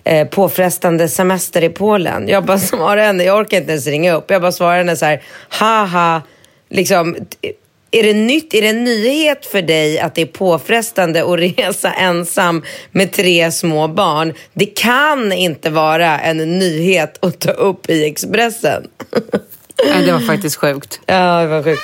eh, 0.04 0.28
påfrestande 0.28 1.10
semester 1.10 1.64
i 1.64 1.70
Polen. 1.70 2.28
Jag 2.28 2.46
bara 2.46 2.60
svarar 2.60 3.06
henne, 3.06 3.24
jag 3.24 3.40
orkar 3.40 3.58
inte 3.58 3.72
ens 3.72 3.88
ringa 3.88 4.14
upp. 4.14 4.32
Jag 4.32 4.42
bara 4.42 4.52
svarar 4.52 4.78
henne 4.78 4.96
så 4.96 5.06
här, 5.06 5.22
haha, 5.50 6.22
liksom, 6.70 7.16
är 7.94 8.04
det 8.04 8.14
nytt, 8.14 8.54
är 8.54 8.62
det 8.62 8.68
en 8.68 8.84
nyhet 8.84 9.46
för 9.46 9.62
dig 9.62 10.00
att 10.00 10.16
det 10.16 10.22
är 10.22 10.26
påfrestande 10.26 11.24
att 11.34 11.40
resa 11.58 11.94
ensam 11.94 12.64
med 12.92 13.12
tre 13.12 13.52
små 13.52 13.88
barn? 13.88 14.34
Det 14.54 14.66
kan 14.66 15.32
inte 15.32 15.70
vara 15.70 16.20
en 16.20 16.60
nyhet 16.60 17.26
att 17.26 17.40
ta 17.40 17.52
upp 17.52 17.90
i 17.90 18.06
Expressen. 18.06 18.88
Ja, 19.86 20.02
det 20.06 20.12
var 20.12 20.20
faktiskt 20.20 20.56
sjukt. 20.56 21.00
ja, 21.06 21.42
det 21.42 21.48
var 21.48 21.64
sjukt. 21.64 21.82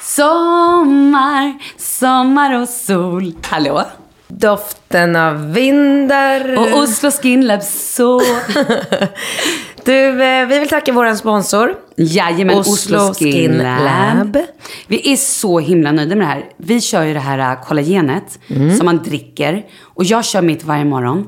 Sommar, 0.00 1.54
sommar 1.78 2.60
och 2.62 2.68
sol. 2.68 3.32
Hallå? 3.42 3.84
Doften 4.28 5.16
av 5.16 5.52
vindar. 5.52 6.56
Och 6.58 6.78
Oslo 6.78 7.10
Skin 7.10 7.46
Lab 7.46 7.62
så... 7.62 8.20
Du, 9.84 10.22
eh, 10.24 10.46
vi 10.46 10.58
vill 10.58 10.68
tacka 10.68 10.92
vår 10.92 11.14
sponsor. 11.14 11.74
Jajamän, 11.96 12.58
Oslo, 12.58 12.98
Oslo 12.98 13.14
Skin, 13.14 13.32
Skin 13.32 13.52
Lab. 13.58 13.82
Lab. 14.34 14.36
Vi 14.86 15.12
är 15.12 15.16
så 15.16 15.58
himla 15.58 15.92
nöjda 15.92 16.16
med 16.16 16.26
det 16.26 16.30
här. 16.30 16.44
Vi 16.56 16.80
kör 16.80 17.02
ju 17.04 17.14
det 17.14 17.20
här 17.20 17.38
äh, 17.52 17.64
kollagenet 17.64 18.38
Mm. 18.48 18.76
som 18.76 18.84
man 18.84 19.02
dricker. 19.02 19.66
Och 19.82 20.04
jag 20.04 20.24
kör 20.24 20.42
mitt 20.42 20.64
varje 20.64 20.84
morgon. 20.84 21.26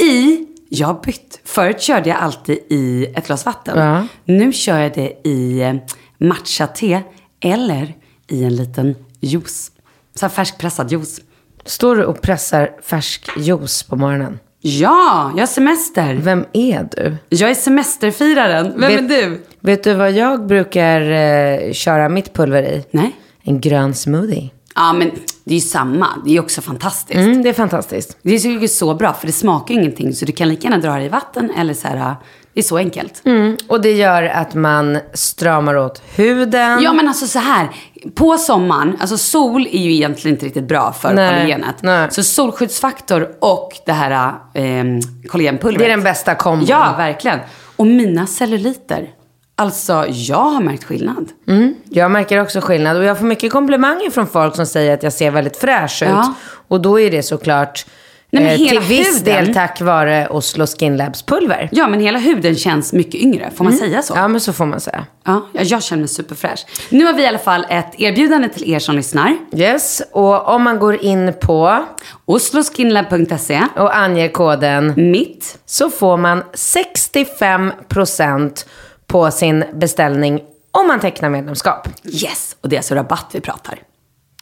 I, 0.00 0.46
jag 0.68 0.86
har 0.86 1.00
bytt. 1.04 1.40
Förut 1.44 1.80
körde 1.80 2.08
jag 2.08 2.18
alltid 2.18 2.58
i 2.70 3.06
ett 3.16 3.26
glas 3.26 3.46
vatten. 3.46 3.78
Ja. 3.78 4.06
Nu 4.24 4.52
kör 4.52 4.78
jag 4.78 4.94
det 4.94 5.28
i 5.28 5.60
eh, 5.60 5.74
matcha-te 6.18 7.02
eller 7.40 7.94
i 8.28 8.44
en 8.44 8.56
liten 8.56 8.94
juice. 9.20 9.70
Så 10.14 10.26
här 10.26 10.30
färskpressad 10.30 10.92
juice. 10.92 11.20
Står 11.68 11.96
du 11.96 12.04
och 12.04 12.20
pressar 12.20 12.70
färsk 12.82 13.30
juice 13.36 13.82
på 13.82 13.96
morgonen? 13.96 14.38
Ja, 14.60 15.32
jag 15.34 15.42
har 15.42 15.46
semester. 15.46 16.14
Vem 16.14 16.44
är 16.52 16.88
du? 16.96 17.16
Jag 17.28 17.50
är 17.50 17.54
semesterfiraren. 17.54 18.80
Vem 18.80 18.90
vet, 18.90 19.00
är 19.00 19.08
du? 19.08 19.42
Vet 19.60 19.84
du 19.84 19.94
vad 19.94 20.12
jag 20.12 20.46
brukar 20.46 21.00
eh, 21.00 21.72
köra 21.72 22.08
mitt 22.08 22.32
pulver 22.34 22.62
i? 22.62 22.84
Nej. 22.90 23.16
En 23.42 23.60
grön 23.60 23.94
smoothie. 23.94 24.50
Ja, 24.74 24.92
men 24.92 25.10
det 25.44 25.50
är 25.50 25.54
ju 25.54 25.60
samma. 25.60 26.06
Det 26.24 26.36
är 26.36 26.40
också 26.40 26.60
fantastiskt. 26.60 27.18
Mm, 27.18 27.42
det 27.42 27.48
är 27.48 27.52
fantastiskt. 27.52 28.16
Det 28.22 28.34
är 28.34 28.46
ju 28.46 28.68
så 28.68 28.94
bra, 28.94 29.12
för 29.12 29.26
det 29.26 29.32
smakar 29.32 29.74
ingenting. 29.74 30.14
Så 30.14 30.24
du 30.24 30.32
kan 30.32 30.48
lika 30.48 30.68
gärna 30.68 30.82
dra 30.82 30.96
det 30.96 31.04
i 31.04 31.08
vatten 31.08 31.50
eller 31.50 31.74
så 31.74 31.88
här. 31.88 32.16
Det 32.58 32.62
är 32.62 32.64
så 32.64 32.76
enkelt. 32.76 33.22
Mm, 33.24 33.56
och 33.68 33.80
det 33.80 33.92
gör 33.92 34.22
att 34.22 34.54
man 34.54 34.98
stramar 35.14 35.76
åt 35.76 36.02
huden. 36.16 36.82
Ja, 36.82 36.92
men 36.92 37.08
alltså 37.08 37.26
så 37.26 37.38
här. 37.38 37.68
På 38.14 38.38
sommaren, 38.38 38.96
alltså 39.00 39.18
sol 39.18 39.66
är 39.66 39.78
ju 39.78 39.94
egentligen 39.94 40.34
inte 40.34 40.46
riktigt 40.46 40.68
bra 40.68 40.92
för 40.92 41.14
Nej, 41.14 41.28
kollagenet. 41.30 41.74
nej. 41.80 42.08
Så 42.10 42.22
solskyddsfaktor 42.22 43.28
och 43.40 43.72
det 43.86 43.92
här 43.92 44.32
eh, 44.54 44.84
kollagenpulvret. 45.28 45.78
Det 45.78 45.84
är 45.84 45.90
den 45.90 46.02
bästa 46.02 46.34
kombon. 46.34 46.66
Ja, 46.68 46.94
verkligen. 46.98 47.38
Och 47.76 47.86
mina 47.86 48.26
celluliter. 48.26 49.10
Alltså, 49.56 50.06
jag 50.08 50.44
har 50.44 50.60
märkt 50.60 50.84
skillnad. 50.84 51.28
Mm, 51.48 51.74
jag 51.90 52.10
märker 52.10 52.42
också 52.42 52.60
skillnad. 52.60 52.96
Och 52.96 53.04
jag 53.04 53.18
får 53.18 53.26
mycket 53.26 53.52
komplimanger 53.52 54.10
från 54.10 54.26
folk 54.26 54.56
som 54.56 54.66
säger 54.66 54.94
att 54.94 55.02
jag 55.02 55.12
ser 55.12 55.30
väldigt 55.30 55.56
fräsch 55.56 56.02
ut. 56.02 56.08
Ja. 56.08 56.34
Och 56.68 56.80
då 56.80 57.00
är 57.00 57.10
det 57.10 57.22
såklart 57.22 57.86
Nej, 58.30 58.42
men 58.42 58.52
eh, 58.52 58.58
hela 58.58 58.80
till 58.80 58.88
viss 58.88 59.20
huden. 59.20 59.44
del 59.44 59.54
tack 59.54 59.80
vare 59.80 60.28
Oslo 60.28 60.66
Skin 60.66 60.96
Labs 60.96 61.22
pulver. 61.22 61.68
Ja, 61.72 61.88
men 61.88 62.00
hela 62.00 62.18
huden 62.18 62.56
känns 62.56 62.92
mycket 62.92 63.14
yngre. 63.14 63.50
Får 63.56 63.64
man 63.64 63.72
säga 63.72 64.02
så? 64.02 64.14
Ja, 64.16 64.28
men 64.28 64.40
så 64.40 64.52
får 64.52 64.66
man 64.66 64.80
säga. 64.80 65.06
Ja, 65.24 65.46
jag 65.52 65.82
känner 65.82 66.00
mig 66.00 66.08
superfräsch. 66.08 66.66
Nu 66.88 67.04
har 67.04 67.12
vi 67.12 67.22
i 67.22 67.26
alla 67.26 67.38
fall 67.38 67.66
ett 67.70 67.94
erbjudande 67.98 68.48
till 68.48 68.70
er 68.70 68.78
som 68.78 68.96
lyssnar. 68.96 69.36
Yes, 69.56 70.02
och 70.12 70.48
om 70.48 70.62
man 70.62 70.78
går 70.78 71.04
in 71.04 71.32
på 71.40 71.84
osloskinlab.se 72.24 73.62
och 73.76 73.96
anger 73.96 74.28
koden 74.28 74.92
mitt 74.96 75.58
så 75.66 75.90
får 75.90 76.16
man 76.16 76.42
65% 76.54 78.64
på 79.06 79.30
sin 79.30 79.64
beställning 79.74 80.40
om 80.70 80.86
man 80.86 81.00
tecknar 81.00 81.30
medlemskap. 81.30 81.88
Yes! 82.04 82.56
Och 82.60 82.68
det 82.68 82.76
är 82.76 82.78
alltså 82.78 82.94
rabatt 82.94 83.26
vi 83.32 83.40
pratar. 83.40 83.78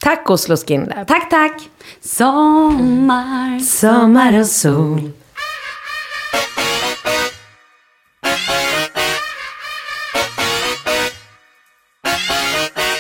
Tack 0.01 0.31
Oslo 0.31 0.57
Skin 0.57 0.85
Lab. 0.85 1.07
Tack, 1.07 1.31
tack! 1.31 1.69
Sommar, 2.01 3.61
Sommar 3.61 4.41
och 4.41 4.47
sol. 4.47 5.11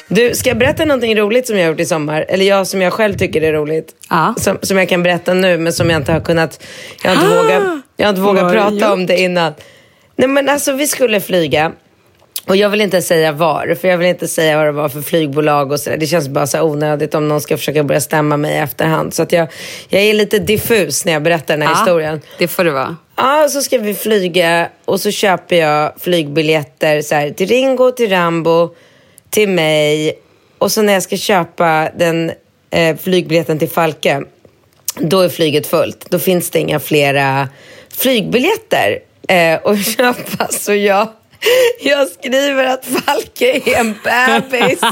Du, 0.08 0.34
ska 0.34 0.50
jag 0.50 0.58
berätta 0.58 0.84
någonting 0.84 1.16
roligt 1.16 1.46
som 1.46 1.56
jag 1.56 1.64
har 1.64 1.70
gjort 1.70 1.80
i 1.80 1.86
sommar? 1.86 2.24
Eller 2.28 2.44
jag 2.44 2.66
som 2.66 2.82
jag 2.82 2.92
själv 2.92 3.14
tycker 3.16 3.42
är 3.42 3.52
roligt. 3.52 3.94
Ja. 4.10 4.34
Som, 4.38 4.58
som 4.62 4.78
jag 4.78 4.88
kan 4.88 5.02
berätta 5.02 5.34
nu, 5.34 5.58
men 5.58 5.72
som 5.72 5.90
jag 5.90 6.00
inte 6.00 6.12
har 6.12 6.20
kunnat... 6.20 6.62
Jag 7.02 7.10
har 7.10 7.24
inte 7.24 7.36
vågat, 7.36 7.82
jag 7.96 8.06
har 8.06 8.10
inte 8.10 8.20
vågat 8.20 8.52
prata 8.52 8.92
om 8.92 9.06
det 9.06 9.20
innan. 9.20 9.52
Nej 10.16 10.28
men 10.28 10.48
alltså 10.48 10.72
vi 10.72 10.86
skulle 10.86 11.20
flyga. 11.20 11.72
Och 12.48 12.56
jag 12.56 12.70
vill 12.70 12.80
inte 12.80 13.02
säga 13.02 13.32
var, 13.32 13.76
för 13.80 13.88
jag 13.88 13.98
vill 13.98 14.08
inte 14.08 14.28
säga 14.28 14.56
vad 14.56 14.66
det 14.66 14.72
var 14.72 14.88
för 14.88 15.02
flygbolag 15.02 15.72
och 15.72 15.80
sådär. 15.80 15.96
Det 15.96 16.06
känns 16.06 16.28
bara 16.28 16.46
så 16.46 16.62
onödigt 16.62 17.14
om 17.14 17.28
någon 17.28 17.40
ska 17.40 17.56
försöka 17.56 17.84
börja 17.84 18.00
stämma 18.00 18.36
mig 18.36 18.54
i 18.54 18.58
efterhand. 18.58 19.14
Så 19.14 19.22
att 19.22 19.32
jag, 19.32 19.48
jag 19.88 20.02
är 20.02 20.14
lite 20.14 20.38
diffus 20.38 21.04
när 21.04 21.12
jag 21.12 21.22
berättar 21.22 21.56
den 21.56 21.66
här 21.66 21.74
historien. 21.74 22.20
det 22.38 22.48
får 22.48 22.64
det 22.64 22.70
vara. 22.70 22.96
Ja, 23.16 23.48
så 23.48 23.62
ska 23.62 23.78
vi 23.78 23.94
flyga 23.94 24.68
och 24.84 25.00
så 25.00 25.10
köper 25.10 25.56
jag 25.56 25.92
flygbiljetter 26.00 27.02
så 27.02 27.14
här, 27.14 27.30
till 27.30 27.48
Ringo, 27.48 27.90
till 27.90 28.10
Rambo, 28.10 28.74
till 29.30 29.48
mig. 29.48 30.18
Och 30.58 30.72
så 30.72 30.82
när 30.82 30.92
jag 30.92 31.02
ska 31.02 31.16
köpa 31.16 31.88
den 31.96 32.32
eh, 32.70 32.96
flygbiljetten 32.96 33.58
till 33.58 33.68
Falke, 33.68 34.22
då 35.00 35.20
är 35.20 35.28
flyget 35.28 35.66
fullt. 35.66 36.06
Då 36.10 36.18
finns 36.18 36.50
det 36.50 36.58
inga 36.58 36.80
flera 36.80 37.48
flygbiljetter 37.88 38.98
eh, 39.28 39.60
att 39.64 39.86
köpa. 39.96 40.48
Så 40.50 40.74
jag, 40.74 41.08
jag 41.80 42.08
skriver 42.08 42.64
att 42.64 42.84
Falke 42.84 43.62
är 43.70 43.80
en 43.80 43.94
bebis. 44.04 44.82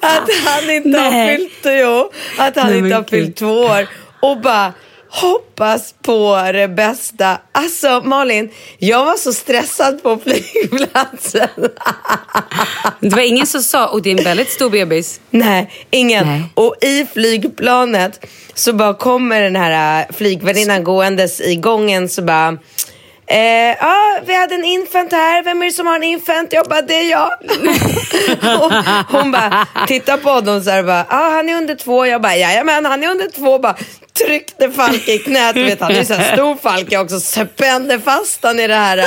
att 0.00 0.30
han 0.44 0.70
inte 0.70 0.98
har 0.98 1.36
fyllt, 1.36 1.60
jo, 1.64 2.10
att 2.38 2.56
han 2.56 2.70
Nej, 2.70 2.78
inte 2.78 2.94
har 2.94 3.04
fyllt 3.04 3.36
två 3.36 3.52
år. 3.52 3.88
Och 4.20 4.40
bara 4.40 4.72
hoppas 5.12 5.94
på 6.02 6.50
det 6.52 6.68
bästa. 6.68 7.38
Alltså 7.52 8.02
Malin, 8.04 8.50
jag 8.78 9.04
var 9.04 9.16
så 9.16 9.32
stressad 9.32 10.02
på 10.02 10.18
flygplatsen. 10.18 11.48
Det 13.00 13.08
var 13.08 13.22
ingen 13.22 13.46
som 13.46 13.62
sa, 13.62 13.86
och 13.86 14.02
det 14.02 14.10
är 14.10 14.18
en 14.18 14.24
väldigt 14.24 14.50
stor 14.50 14.70
bebis. 14.70 15.20
Nej, 15.30 15.86
ingen. 15.90 16.26
Nej. 16.26 16.42
Och 16.54 16.76
i 16.80 17.06
flygplanet 17.12 18.26
så 18.54 18.72
bara 18.72 18.94
kommer 18.94 19.40
den 19.40 19.56
här 19.56 20.00
äh, 20.00 20.16
flygvärdinnan 20.16 20.84
gåendes 20.84 21.40
i 21.40 21.56
gången 21.56 22.08
så 22.08 22.22
bara 22.22 22.58
Eh, 23.32 23.76
ja, 23.80 24.20
vi 24.26 24.34
hade 24.34 24.54
en 24.54 24.64
infant 24.64 25.12
här. 25.12 25.42
Vem 25.42 25.62
är 25.62 25.66
det 25.66 25.72
som 25.72 25.86
har 25.86 25.96
en 25.96 26.02
infant? 26.02 26.52
Jag 26.52 26.66
bara, 26.66 26.82
det 26.82 26.94
är 26.94 27.10
jag. 27.10 27.30
hon 29.20 29.32
bara, 29.32 29.66
titta 29.86 30.16
på 30.16 30.30
honom 30.30 30.62
så 30.62 30.70
här 30.70 30.78
och 30.78 30.86
bara, 30.86 31.06
ja 31.10 31.30
han 31.30 31.48
är 31.48 31.56
under 31.56 31.74
två. 31.74 32.06
Jag 32.06 32.22
bara, 32.22 32.36
jajamän 32.36 32.84
han 32.84 33.02
är 33.02 33.08
under 33.08 33.28
två. 33.28 33.58
Bara 33.58 33.76
tryckte 34.26 34.70
Falke 34.70 35.14
i 35.14 35.18
knät. 35.18 35.54
Du 35.54 35.62
vet, 35.64 35.80
han 35.80 35.92
är 35.92 36.04
så 36.04 36.14
här 36.14 36.36
stor 36.36 36.56
Falke 36.56 36.98
också. 36.98 37.20
Spände 37.20 38.00
fast 38.00 38.44
han 38.44 38.60
i 38.60 38.66
det 38.66 38.74
här, 38.74 38.98
äh, 38.98 39.04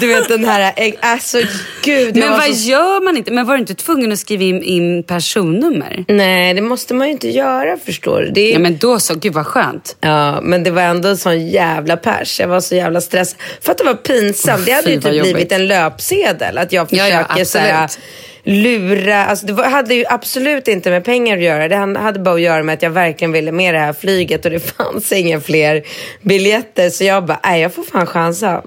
du 0.00 0.06
vet 0.06 0.28
den 0.28 0.44
här, 0.44 0.72
äh, 0.76 0.92
alltså 1.00 1.38
gud. 1.82 2.16
Men 2.16 2.30
vad 2.30 2.42
så 2.42 2.68
gör 2.70 3.04
man 3.04 3.16
inte? 3.16 3.30
Men 3.30 3.46
var 3.46 3.54
du 3.54 3.60
inte 3.60 3.74
tvungen 3.74 4.12
att 4.12 4.18
skriva 4.18 4.42
in, 4.42 4.62
in 4.62 5.02
personnummer? 5.02 6.04
Nej, 6.08 6.54
det 6.54 6.62
måste 6.62 6.94
man 6.94 7.06
ju 7.06 7.12
inte 7.12 7.28
göra 7.28 7.76
förstår 7.76 8.22
du. 8.22 8.40
Är... 8.40 8.52
Ja, 8.52 8.58
men 8.58 8.78
då 8.78 8.98
så. 9.00 9.14
Gud 9.14 9.32
vad 9.32 9.46
skönt. 9.46 9.96
Ja, 10.00 10.40
men 10.40 10.64
det 10.64 10.70
var 10.70 10.82
ändå 10.82 11.08
en 11.08 11.16
sån 11.16 11.48
jävla 11.48 11.96
pers. 11.96 12.40
Jag 12.40 12.48
var 12.48 12.60
så 12.60 12.74
jävla 12.74 13.00
stressad. 13.00 13.38
För 13.60 13.72
att 13.72 13.78
det 13.78 13.84
var 13.84 13.94
pinsamt. 13.94 14.66
Det 14.66 14.72
hade 14.72 14.90
ju 14.90 15.00
typ 15.00 15.22
blivit 15.22 15.52
en 15.52 15.66
löpsedel. 15.66 16.58
Att 16.58 16.72
jag 16.72 16.86
Ja, 16.90 17.04
försöker 17.04 17.38
ja, 17.38 17.44
så 17.44 17.58
här, 17.58 17.84
absolut. 17.84 18.06
Lura. 18.46 19.24
Alltså, 19.26 19.46
det 19.46 19.66
hade 19.68 19.94
ju 19.94 20.04
absolut 20.08 20.68
inte 20.68 20.90
med 20.90 21.04
pengar 21.04 21.36
att 21.36 21.42
göra. 21.42 21.68
Det 21.68 21.98
hade 22.00 22.18
bara 22.18 22.34
att 22.34 22.40
göra 22.40 22.62
med 22.62 22.72
att 22.74 22.82
jag 22.82 22.90
verkligen 22.90 23.32
ville 23.32 23.52
med 23.52 23.74
det 23.74 23.78
här 23.80 23.92
flyget. 23.92 24.44
Och 24.44 24.50
det 24.50 24.60
fanns 24.76 25.12
inga 25.12 25.40
fler 25.40 25.82
biljetter. 26.22 26.90
Så 26.90 27.04
jag 27.04 27.24
bara, 27.26 27.40
nej 27.44 27.60
jag 27.62 27.74
får 27.74 27.82
fan 27.82 28.06
chansa. 28.06 28.62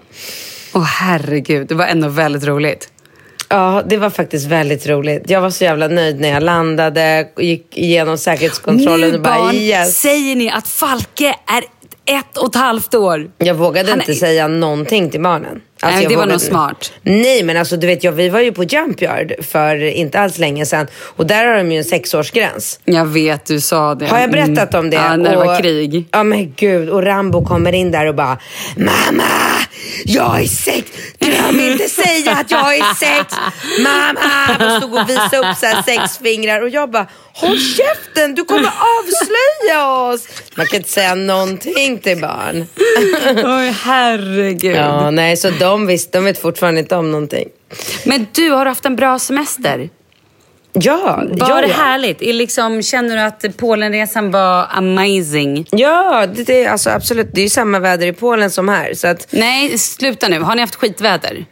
Åh 0.74 0.84
herregud, 0.84 1.68
det 1.68 1.76
var 1.76 1.86
ändå 1.86 2.08
väldigt 2.08 2.44
roligt. 2.44 2.90
Ja, 3.50 3.84
det 3.90 3.98
var 3.98 4.10
faktiskt 4.10 4.46
väldigt 4.48 4.88
roligt. 4.88 5.24
Jag 5.30 5.42
var 5.42 5.50
så 5.50 5.64
jävla 5.64 5.88
nöjd 5.88 6.20
när 6.20 6.30
jag 6.30 6.44
landade. 6.44 7.28
och 7.36 7.44
Gick 7.44 7.78
igenom 7.78 8.18
säkerhetskontrollen 8.18 9.10
Nu 9.10 9.16
och 9.16 9.22
bara 9.22 9.38
barn 9.38 9.56
yes. 9.56 10.02
säger 10.02 10.36
ni 10.36 10.50
att 10.52 10.68
Falke 10.68 11.36
är 11.48 11.64
ett 12.20 12.38
och 12.38 12.48
ett 12.50 12.56
halvt 12.56 12.96
år. 12.96 13.32
Jag 13.38 13.56
vågade 13.56 13.90
Han 13.90 14.00
inte 14.00 14.12
är- 14.12 14.16
säga 14.16 14.48
någonting 14.48 15.10
till 15.10 15.22
barnen. 15.22 15.62
Alltså, 15.82 16.00
Nej, 16.00 16.08
det 16.08 16.16
var 16.16 16.26
nog 16.26 16.42
smart. 16.42 16.92
Nej, 17.02 17.44
men 17.44 17.58
alltså 17.58 17.78
du 17.78 17.88
vet, 17.88 18.04
jag, 18.04 18.12
vi 18.12 18.30
var 18.30 18.40
ju 18.40 18.52
på 18.52 18.64
Jump 18.64 19.02
Yard 19.02 19.34
för 19.42 19.84
inte 19.84 20.20
alls 20.20 20.38
länge 20.38 20.66
sedan. 20.66 20.88
Och 21.16 21.28
där 21.28 21.48
har 21.48 21.56
de 21.56 21.72
ju 21.72 21.78
en 21.78 21.84
sexårsgräns. 21.84 22.80
Jag 22.86 23.06
vet, 23.06 23.46
du 23.46 23.62
sa 23.62 23.96
det. 23.96 24.08
Har 24.08 24.20
jag 24.20 24.32
berättat 24.32 24.74
om 24.74 24.90
det? 24.90 24.96
Ja, 24.96 25.16
när 25.16 25.32
det 25.32 25.38
och, 25.38 25.46
var 25.46 25.60
krig. 25.62 26.08
Ja 26.12 26.24
men 26.24 26.54
gud, 26.56 26.90
och 26.90 27.04
Rambo 27.04 27.46
kommer 27.46 27.74
in 27.74 27.92
där 27.92 28.06
och 28.06 28.16
bara 28.16 28.38
Mamma, 28.76 29.24
jag 30.06 30.42
är 30.42 30.46
sex! 30.46 30.92
Glöm 31.20 31.60
inte 31.60 31.90
säga 31.90 32.32
att 32.32 32.52
jag 32.52 32.78
är 32.78 32.94
sex! 32.96 33.36
Mamma! 33.80 34.66
Och 34.66 34.78
stod 34.78 34.94
och 34.94 35.10
visade 35.10 35.38
upp 35.38 35.58
så 35.58 35.66
här 35.66 35.82
sex 35.82 36.18
fingrar 36.18 36.62
och 36.62 36.70
jag 36.70 36.92
bara 36.92 37.08
Håll 37.34 37.60
käften, 37.60 38.36
du 38.36 38.46
kommer 38.46 38.68
avslöja 38.68 39.88
oss! 39.88 40.28
Man 40.56 40.66
kan 40.66 40.78
inte 40.78 40.90
säga 40.90 41.16
någonting 41.16 42.00
till 42.00 42.22
barn. 42.22 42.68
Oj, 43.60 43.76
herregud. 43.84 44.76
Ja, 44.76 45.12
nej, 45.12 45.38
så 45.38 45.50
de, 45.50 45.69
visste, 45.78 46.18
de 46.18 46.26
vet 46.26 46.42
fortfarande 46.42 46.80
inte 46.80 46.96
om 46.96 47.12
någonting. 47.12 47.50
Men 48.06 48.28
du, 48.32 48.50
har 48.50 48.66
haft 48.66 48.86
en 48.86 48.96
bra 48.96 49.20
semester? 49.20 49.90
Ja, 50.74 51.24
Var 51.30 51.50
ja, 51.50 51.62
det 51.62 51.68
ja. 51.68 51.74
härligt? 51.74 52.22
Är 52.22 52.34
Liksom, 52.34 52.82
känner 52.82 53.16
du 53.16 53.22
att 53.22 53.58
Polenresan 53.58 54.32
var 54.32 54.68
amazing? 54.70 55.68
Ja, 55.72 56.26
det, 56.36 56.44
det, 56.44 56.66
alltså, 56.66 56.90
absolut. 56.90 57.30
Det 57.34 57.42
är 57.42 57.44
ju 57.44 57.50
samma 57.50 57.80
väder 57.80 58.08
i 58.08 58.14
Polen 58.14 58.52
som 58.52 58.70
här. 58.70 58.94
Så 58.94 59.08
att, 59.08 59.28
Nej, 59.30 59.78
sluta 59.78 60.28
nu. 60.28 60.40
Har 60.40 60.56
ni 60.56 60.62
haft 60.62 60.76
skitväder? 60.76 61.46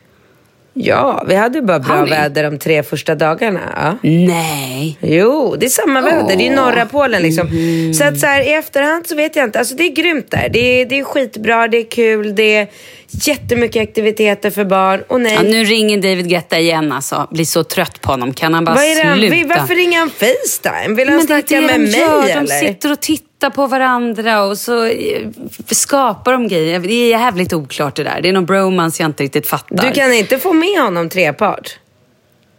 Ja, 0.79 1.23
vi 1.27 1.35
hade 1.35 1.57
ju 1.57 1.65
bara 1.65 1.79
bra 1.79 2.05
väder 2.05 2.43
de 2.43 2.59
tre 2.59 2.83
första 2.83 3.15
dagarna. 3.15 3.59
Ja. 3.75 4.09
Nej. 4.09 4.97
Jo, 5.01 5.55
det 5.59 5.65
är 5.65 5.69
samma 5.69 6.01
väder. 6.01 6.35
Det 6.35 6.47
är 6.47 6.55
norra 6.55 6.85
Polen 6.85 7.21
liksom. 7.21 7.47
Mhm. 7.47 7.93
Så 7.93 8.03
att 8.03 8.19
så 8.19 8.25
här, 8.25 8.41
i 8.41 8.53
efterhand 8.53 9.07
så 9.07 9.15
vet 9.15 9.35
jag 9.35 9.45
inte. 9.45 9.59
Alltså 9.59 9.75
det 9.75 9.83
är 9.83 9.91
grymt 9.91 10.31
där. 10.31 10.49
Det 10.49 10.81
är, 10.81 10.85
det 10.85 10.99
är 10.99 11.03
skitbra, 11.03 11.67
det 11.67 11.77
är 11.77 11.91
kul, 11.91 12.35
det 12.35 12.55
är 12.55 12.67
jättemycket 13.11 13.83
aktiviteter 13.83 14.51
för 14.51 14.65
barn. 14.65 15.03
Och 15.07 15.21
nej, 15.21 15.33
Ja, 15.33 15.41
nu 15.41 15.63
ringer 15.63 15.97
David 15.97 16.29
Guetta 16.29 16.59
igen 16.59 16.91
alltså. 16.91 17.27
Blir 17.31 17.45
så 17.45 17.63
trött 17.63 18.01
på 18.01 18.11
honom. 18.11 18.33
Kan 18.33 18.53
han 18.53 18.65
bara 18.65 18.75
vad 18.75 18.83
är 18.83 19.15
det 19.15 19.29
sluta? 19.29 19.59
varför 19.59 19.75
ringer 19.75 19.99
han 19.99 20.09
Facetime? 20.09 20.95
Vill 20.95 21.07
han 21.07 21.17
Men 21.17 21.25
snacka 21.27 21.61
med 21.61 21.69
de 21.69 21.77
mig 21.79 21.99
gör. 21.99 22.23
eller? 22.27 22.41
De 22.41 22.67
sitter 22.67 22.91
och 22.91 22.99
tittar 23.01 23.49
på 23.49 23.67
varandra 23.67 24.43
och 24.43 24.57
så 24.57 24.85
eh, 24.85 25.27
skapar 25.67 26.31
de 26.31 26.47
grejer. 26.47 26.79
Det 26.79 26.93
är 26.93 27.09
jävligt 27.09 27.53
oklart 27.53 27.95
det 27.95 28.03
där. 28.03 28.21
Det 28.21 28.29
är 28.29 28.33
någon 28.33 28.45
bromance 28.45 29.03
jag 29.03 29.09
inte 29.09 29.23
riktigt 29.23 29.47
fattar. 29.47 29.87
Du 29.87 29.91
kan 29.91 30.13
inte 30.13 30.39
få 30.39 30.53
med 30.53 30.81
honom 30.81 31.09
trepart? 31.09 31.79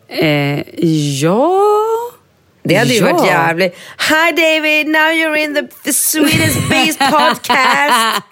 Eh, 0.08 0.61
ja... 1.22 1.64
Det 2.68 2.74
hade 2.74 2.94
ju 2.94 3.00
ja. 3.00 3.12
varit 3.12 3.26
jävligt. 3.26 3.76
Hi 3.98 4.33
David, 4.37 4.87
now 4.87 5.11
you're 5.11 5.37
in 5.37 5.54
the, 5.54 5.62
the 5.85 5.92
Swedish 5.92 6.68
Beast 6.68 6.98
podcast. 7.11 8.22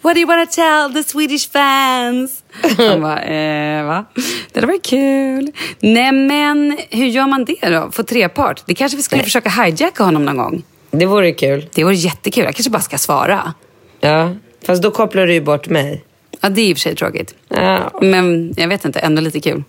What 0.00 0.14
do 0.14 0.20
you 0.20 0.26
wanna 0.26 0.46
tell 0.46 0.94
the 0.94 1.10
Swedish 1.10 1.50
fans? 1.50 2.42
Han 2.76 3.00
bara, 3.00 3.22
eh, 3.22 3.84
va? 3.84 4.04
Det 4.52 4.60
där 4.60 4.66
var 4.66 4.84
kul. 4.84 5.52
Nej 5.80 6.12
men, 6.12 6.78
hur 6.90 7.06
gör 7.06 7.26
man 7.26 7.44
det 7.44 7.68
då? 7.68 7.90
Få 7.92 8.02
trepart? 8.02 8.62
Det 8.66 8.74
kanske 8.74 8.96
vi 8.96 9.02
skulle 9.02 9.22
försöka 9.22 9.48
hijacka 9.48 10.04
honom 10.04 10.24
någon 10.24 10.36
gång. 10.36 10.62
Det 10.90 11.06
vore 11.06 11.32
kul. 11.32 11.68
Det 11.74 11.84
vore 11.84 11.94
jättekul. 11.94 12.44
Jag 12.44 12.54
kanske 12.54 12.70
bara 12.70 12.82
ska 12.82 12.98
svara. 12.98 13.54
Ja, 14.00 14.34
fast 14.66 14.82
då 14.82 14.90
kopplar 14.90 15.26
du 15.26 15.32
ju 15.32 15.40
bort 15.40 15.68
mig. 15.68 16.04
Ja, 16.40 16.48
det 16.48 16.60
är 16.60 16.66
i 16.66 16.72
och 16.72 16.76
för 16.76 16.80
sig 16.80 16.96
tråkigt. 16.96 17.34
Ja. 17.48 17.98
Men 18.02 18.54
jag 18.56 18.68
vet 18.68 18.84
inte, 18.84 18.98
ändå 19.00 19.22
lite 19.22 19.40
kul. 19.40 19.64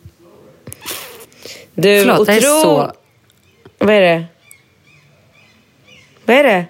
Du, 1.73 1.99
Förlåt, 1.99 2.19
och 2.19 2.25
det 2.25 2.33
är 2.33 2.41
så... 2.41 2.91
Vad 3.81 3.95
är 3.95 4.01
det? 4.01 4.25
Vad 6.25 6.35
är 6.35 6.43
det? 6.43 6.65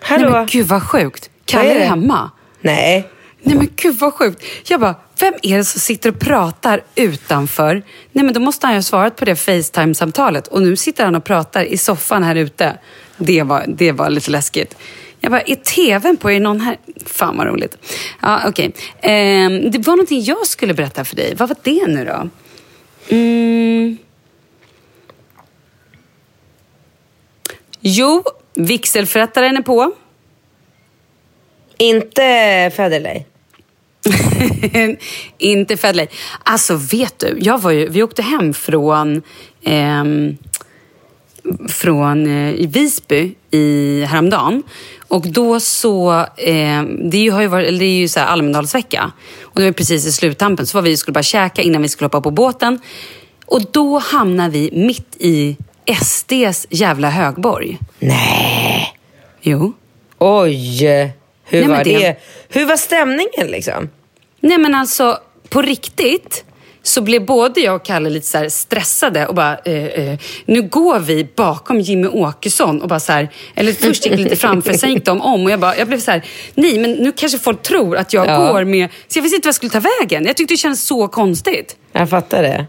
Hallå? 0.00 0.30
Nej 0.30 0.32
men 0.32 0.46
gud 0.46 0.66
vad 0.66 0.82
sjukt. 0.82 1.30
Kalle 1.44 1.70
är 1.70 1.74
är, 1.74 1.78
det? 1.78 1.84
hemma. 1.84 2.30
Nej. 2.60 3.08
Nej 3.42 3.56
men 3.56 3.68
gud 3.76 3.96
vad 3.98 4.14
sjukt. 4.14 4.42
Jag 4.64 4.80
bara, 4.80 4.94
vem 5.20 5.34
är 5.42 5.56
det 5.56 5.64
som 5.64 5.80
sitter 5.80 6.10
och 6.10 6.18
pratar 6.18 6.82
utanför? 6.94 7.82
Nej 8.12 8.24
men 8.24 8.34
då 8.34 8.40
måste 8.40 8.66
han 8.66 8.74
ju 8.74 8.78
ha 8.78 8.82
svarat 8.82 9.16
på 9.16 9.24
det 9.24 9.36
Facetime-samtalet. 9.36 10.46
Och 10.48 10.62
nu 10.62 10.76
sitter 10.76 11.04
han 11.04 11.14
och 11.14 11.24
pratar 11.24 11.64
i 11.64 11.78
soffan 11.78 12.22
här 12.22 12.34
ute. 12.34 12.78
Det 13.16 13.42
var, 13.42 13.64
det 13.68 13.92
var 13.92 14.10
lite 14.10 14.30
läskigt. 14.30 14.76
Jag 15.20 15.32
bara, 15.32 15.40
är 15.40 15.54
tvn 15.54 16.16
på? 16.16 16.30
Är 16.30 16.40
någon 16.40 16.60
här? 16.60 16.76
Fan 17.06 17.36
vad 17.36 17.46
roligt. 17.46 17.76
Ja, 18.22 18.40
okej. 18.46 18.72
Ehm, 19.00 19.70
det 19.70 19.78
var 19.78 19.96
någonting 19.96 20.22
jag 20.22 20.46
skulle 20.46 20.74
berätta 20.74 21.04
för 21.04 21.16
dig. 21.16 21.34
Vad 21.36 21.48
var 21.48 21.56
det 21.62 21.86
nu 21.86 22.04
då? 22.04 22.28
Mm. 23.16 23.96
Jo, 27.88 28.22
vigselförrättaren 28.54 29.56
är 29.56 29.62
på. 29.62 29.92
Inte 31.78 32.22
Federley. 32.76 33.22
inte 35.38 35.76
Fedley. 35.76 36.06
Alltså 36.42 36.76
vet 36.76 37.18
du, 37.18 37.38
jag 37.40 37.58
var 37.58 37.70
ju, 37.70 37.88
vi 37.88 38.02
åkte 38.02 38.22
hem 38.22 38.54
från, 38.54 39.22
ehm, 39.64 40.36
från 41.68 42.26
eh, 42.26 42.68
Visby 42.68 43.34
i, 43.50 44.04
häromdagen. 44.04 44.62
Och 45.08 45.26
då 45.26 45.60
så, 45.60 46.26
eh, 46.36 46.82
det, 47.10 47.28
har 47.28 47.40
ju 47.40 47.46
varit, 47.46 47.78
det 47.78 47.84
är 47.84 47.98
ju 47.98 48.08
så 48.08 48.20
här 48.20 48.26
Almedalsvecka. 48.26 49.12
Och 49.42 49.60
det 49.60 49.66
var 49.66 49.72
precis 49.72 50.06
i 50.06 50.12
sluttampen 50.12 50.66
så 50.66 50.78
var 50.78 50.82
vi 50.82 50.96
skulle 50.96 51.12
bara 51.12 51.22
käka 51.22 51.62
innan 51.62 51.82
vi 51.82 51.88
skulle 51.88 52.06
hoppa 52.06 52.20
på 52.20 52.30
båten. 52.30 52.80
Och 53.46 53.62
då 53.72 53.98
hamnade 53.98 54.50
vi 54.50 54.70
mitt 54.72 55.16
i 55.18 55.56
SDs 56.02 56.66
jävla 56.70 57.10
högborg. 57.10 57.78
Nej. 57.98 58.92
Jo. 59.42 59.72
Oj. 60.18 60.84
Hur 61.44 61.60
Nej, 61.60 61.68
var 61.68 61.84
det- 61.84 61.98
det... 61.98 62.16
Hur 62.48 62.66
var 62.66 62.76
stämningen 62.76 63.46
liksom? 63.46 63.88
Nej 64.40 64.58
men 64.58 64.74
alltså, 64.74 65.18
på 65.48 65.62
riktigt 65.62 66.44
så 66.82 67.00
blev 67.00 67.26
både 67.26 67.60
jag 67.60 67.74
och 67.74 67.84
Kalle 67.84 68.10
lite 68.10 68.26
så 68.26 68.50
stressade 68.50 69.26
och 69.26 69.34
bara, 69.34 69.58
eh, 69.64 69.84
eh, 69.84 70.18
nu 70.44 70.62
går 70.62 70.98
vi 70.98 71.28
bakom 71.36 71.80
Jimmy 71.80 72.08
Åkesson 72.08 72.82
och 72.82 72.88
bara 72.88 73.00
så 73.00 73.12
här, 73.12 73.28
eller 73.54 73.72
först 73.72 74.06
gick 74.06 74.14
lite 74.18 74.36
framför, 74.36 74.72
sen 74.72 74.90
gick 74.94 75.04
de 75.04 75.20
om 75.20 75.44
och 75.44 75.50
jag, 75.50 75.60
bara, 75.60 75.76
jag 75.76 75.88
blev 75.88 76.00
så 76.00 76.10
här, 76.10 76.24
nej 76.54 76.78
men 76.78 76.92
nu 76.92 77.12
kanske 77.12 77.38
folk 77.38 77.62
tror 77.62 77.96
att 77.96 78.12
jag 78.12 78.26
Ja. 78.26 78.52
går 78.52 78.64
med, 78.64 78.88
så 79.08 79.18
jag 79.18 79.22
visste 79.22 79.36
inte 79.36 79.46
vad 79.46 79.48
jag 79.50 79.54
skulle 79.54 79.70
ta 79.72 79.80
vägen. 80.00 80.24
Jag 80.26 80.36
tyckte 80.36 80.54
det 80.54 80.58
kändes 80.58 80.82
så 80.82 81.08
konstigt. 81.08 81.76
Jag 81.92 82.10
fattar 82.10 82.42
det. 82.42 82.66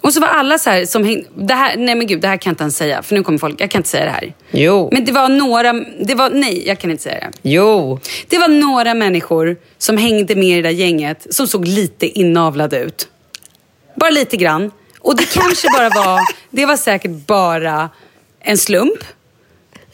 Och 0.00 0.12
så 0.14 0.20
var 0.20 0.28
alla 0.28 0.58
så 0.58 0.70
här 0.70 0.84
som 0.86 1.04
häng, 1.04 1.24
det 1.34 1.54
här, 1.54 1.76
nej 1.76 1.94
men 1.94 2.06
gud, 2.06 2.20
det 2.20 2.28
här 2.28 2.36
kan 2.36 2.50
jag 2.50 2.52
inte 2.52 2.62
ens 2.62 2.76
säga, 2.76 3.02
för 3.02 3.14
nu 3.14 3.22
kommer 3.22 3.38
folk, 3.38 3.60
jag 3.60 3.70
kan 3.70 3.78
inte 3.78 3.88
säga 3.88 4.04
det 4.04 4.10
här. 4.10 4.32
Jo. 4.50 4.88
Men 4.92 5.04
det 5.04 5.12
var 5.12 5.28
några, 5.28 5.72
det 6.04 6.14
var, 6.14 6.30
nej 6.30 6.66
jag 6.68 6.78
kan 6.78 6.90
inte 6.90 7.02
säga 7.02 7.18
det. 7.20 7.38
Jo. 7.50 8.00
Det 8.28 8.38
var 8.38 8.48
några 8.48 8.94
människor 8.94 9.56
som 9.78 9.96
hängde 9.96 10.34
med 10.34 10.48
i 10.58 10.62
det 10.62 10.62
där 10.62 10.70
gänget 10.70 11.26
som 11.34 11.46
såg 11.46 11.66
lite 11.66 12.06
inavlade 12.18 12.78
ut. 12.78 13.08
Bara 13.96 14.10
lite 14.10 14.36
grann. 14.36 14.70
Och 15.00 15.16
det 15.16 15.24
kanske 15.34 15.68
bara 15.78 15.88
var, 15.88 16.20
det 16.50 16.66
var 16.66 16.76
säkert 16.76 17.10
bara 17.10 17.90
en 18.40 18.58
slump. 18.58 18.98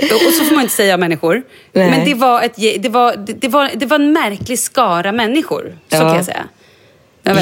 Och 0.03 0.33
så 0.39 0.45
får 0.45 0.55
man 0.55 0.63
inte 0.63 0.75
säga 0.75 0.97
människor. 0.97 1.43
Nej. 1.73 1.91
Men 1.91 2.05
det 2.05 2.15
var, 2.15 2.43
ett, 2.43 2.55
det, 2.83 2.89
var, 2.89 3.17
det, 3.17 3.49
var, 3.49 3.71
det 3.75 3.87
var 3.87 3.95
en 3.99 4.13
märklig 4.13 4.59
skara 4.59 5.13
människor. 5.13 5.79
Så 5.89 5.97
Ja. 5.97 6.01
kan 6.01 6.15
jag 6.17 6.25
säga. 6.25 6.45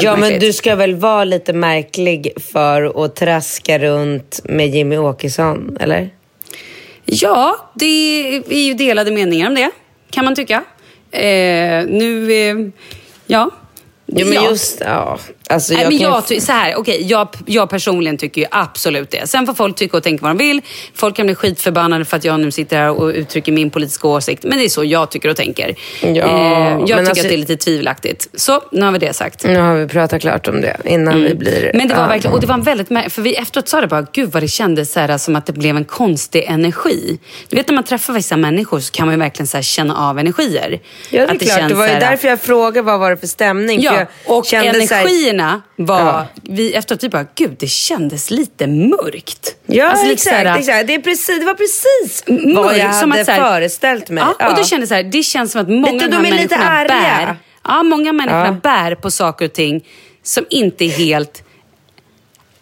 Ja, 0.01 0.15
men 0.15 0.39
du 0.39 0.53
ska 0.53 0.75
väl 0.75 0.95
vara 0.95 1.23
lite 1.23 1.53
märklig 1.53 2.31
för 2.51 3.05
att 3.05 3.15
traska 3.15 3.79
runt 3.79 4.39
med 4.43 4.69
Jimmy 4.69 4.97
Åkesson, 4.97 5.77
eller? 5.79 6.09
Ja, 7.05 7.71
det 7.73 7.85
är 8.49 8.67
ju 8.67 8.73
delade 8.73 9.11
meningar 9.11 9.47
om 9.47 9.55
det, 9.55 9.71
kan 10.09 10.25
man 10.25 10.35
tycka. 10.35 10.63
Eh, 11.11 11.85
nu, 11.85 12.31
eh, 12.31 12.55
ja. 13.25 13.51
Jo, 14.05 14.25
men 14.25 14.33
ja. 14.33 14.49
just... 14.49 14.81
Ja. 14.85 15.19
Alltså, 15.49 15.73
Nej, 15.73 15.81
jag 15.81 15.89
men 15.89 15.97
ju 15.97 16.03
jag, 16.03 16.41
så 16.41 16.51
här, 16.51 16.75
okej, 16.75 17.05
jag, 17.05 17.27
jag 17.45 17.69
personligen 17.69 18.17
tycker 18.17 18.41
ju 18.41 18.47
absolut 18.51 19.11
det. 19.11 19.27
Sen 19.27 19.45
får 19.45 19.53
folk 19.53 19.75
tycka 19.75 19.97
och 19.97 20.03
tänka 20.03 20.21
vad 20.25 20.31
de 20.31 20.37
vill. 20.37 20.61
Folk 20.93 21.15
kan 21.15 21.25
bli 21.25 21.35
skitförbannade 21.35 22.05
för 22.05 22.17
att 22.17 22.23
jag 22.23 22.39
nu 22.39 22.51
sitter 22.51 22.77
här 22.77 22.89
och 22.89 23.07
uttrycker 23.07 23.51
min 23.51 23.69
politiska 23.69 24.07
åsikt. 24.07 24.43
Men 24.43 24.57
det 24.57 24.65
är 24.65 24.69
så 24.69 24.83
jag 24.83 25.11
tycker 25.11 25.29
och 25.29 25.35
tänker. 25.35 25.75
Ja, 26.01 26.07
eh, 26.07 26.13
jag 26.13 26.79
tycker 26.87 26.97
alltså- 26.97 27.11
att 27.11 27.27
det 27.29 27.33
är 27.33 27.37
lite 27.37 27.57
tvivelaktigt. 27.57 28.27
Så, 28.33 28.61
nu 28.71 28.81
har 28.81 28.91
vi 28.91 28.99
det 28.99 29.13
sagt. 29.13 29.43
Nu 29.43 29.59
har 29.59 29.75
vi 29.75 29.87
pratat 29.87 30.21
klart 30.21 30.47
om 30.47 30.61
det 30.61 30.77
innan 30.85 31.23
vi 31.23 31.35
blir... 31.35 31.63
Mm. 31.63 31.77
Men 31.77 31.87
det 31.87 31.95
var 31.95 32.07
verkligen, 32.07 32.33
och 32.33 32.41
det 32.41 32.47
var 32.47 32.55
en 32.55 32.63
väldigt, 32.63 32.87
för 32.87 33.21
vi 33.21 33.35
efteråt 33.35 33.67
sa 33.67 33.81
det 33.81 33.87
bara, 33.87 34.07
gud 34.13 34.31
vad 34.31 34.43
det 34.43 34.47
kändes 34.47 34.91
så 34.91 34.99
här, 34.99 35.17
som 35.17 35.35
att 35.35 35.45
det 35.45 35.53
blev 35.53 35.77
en 35.77 35.85
konstig 35.85 36.43
energi. 36.47 37.19
Du 37.49 37.55
vet 37.55 37.67
när 37.67 37.75
man 37.75 37.83
träffar 37.83 38.13
vissa 38.13 38.37
människor 38.37 38.79
så 38.79 38.91
kan 38.91 39.07
man 39.07 39.19
verkligen 39.19 39.47
så 39.47 39.57
här, 39.57 39.61
känna 39.61 39.95
av 40.09 40.19
energier. 40.19 40.79
Ja, 41.09 41.09
det 41.09 41.17
är 41.17 41.23
Att 41.35 41.41
klart. 41.41 41.57
känns 41.57 41.71
Det 41.71 41.77
var 41.77 41.87
ju 41.87 41.93
därför 41.93 42.27
jag 42.27 42.41
frågade 42.41 42.81
vad 42.81 42.99
var 42.99 43.11
det 43.11 43.17
för 43.17 43.27
stämning. 43.27 43.79
för 43.79 43.85
Ja, 43.85 43.99
jag 44.25 44.37
och 44.37 44.45
kände 44.45 44.87
energierna 45.39 45.61
var... 45.75 45.99
Ja. 45.99 46.25
Vi, 46.43 46.73
efteråt 46.73 47.03
vi 47.03 47.09
bara, 47.09 47.25
gud 47.35 47.55
det 47.59 47.67
kändes 47.67 48.31
lite 48.31 48.67
mörkt. 48.67 49.55
Ja, 49.65 49.85
Alltså, 49.85 50.03
lite 50.05 50.13
exakt, 50.13 50.35
så 50.43 50.49
här- 50.49 50.59
exakt. 50.59 50.87
Det, 50.87 50.93
är 50.95 50.99
precis, 51.01 51.39
det 51.39 51.45
var 51.45 51.53
precis 51.53 52.23
Mörk, 52.27 52.55
vad 52.65 52.77
jag 52.77 52.95
som 52.95 53.11
hade 53.11 53.21
att 53.21 53.25
så 53.27 53.31
här- 53.31 53.39
föreställt 53.53 54.09
mig. 54.09 54.23
Ja, 54.39 54.49
och 54.49 54.55
då 54.55 54.63
kände 54.63 54.87
jag 54.95 55.11
det 55.11 55.23
känns 55.23 55.51
som 55.51 55.61
att 55.61 55.69
många 55.69 55.91
Lite- 55.91 56.05
av 56.05 56.11
de 56.11 56.15
här 56.15 56.23
människorna 56.35 56.85
bär, 56.87 57.35
ja, 57.63 57.83
många 57.83 58.13
människorna 58.13 58.51
bär 58.51 58.95
på 58.95 59.11
saker 59.11 59.45
och 59.45 59.53
ting 59.53 59.85
som 60.23 60.45
inte 60.49 60.85
är 60.85 60.89
helt 60.89 61.43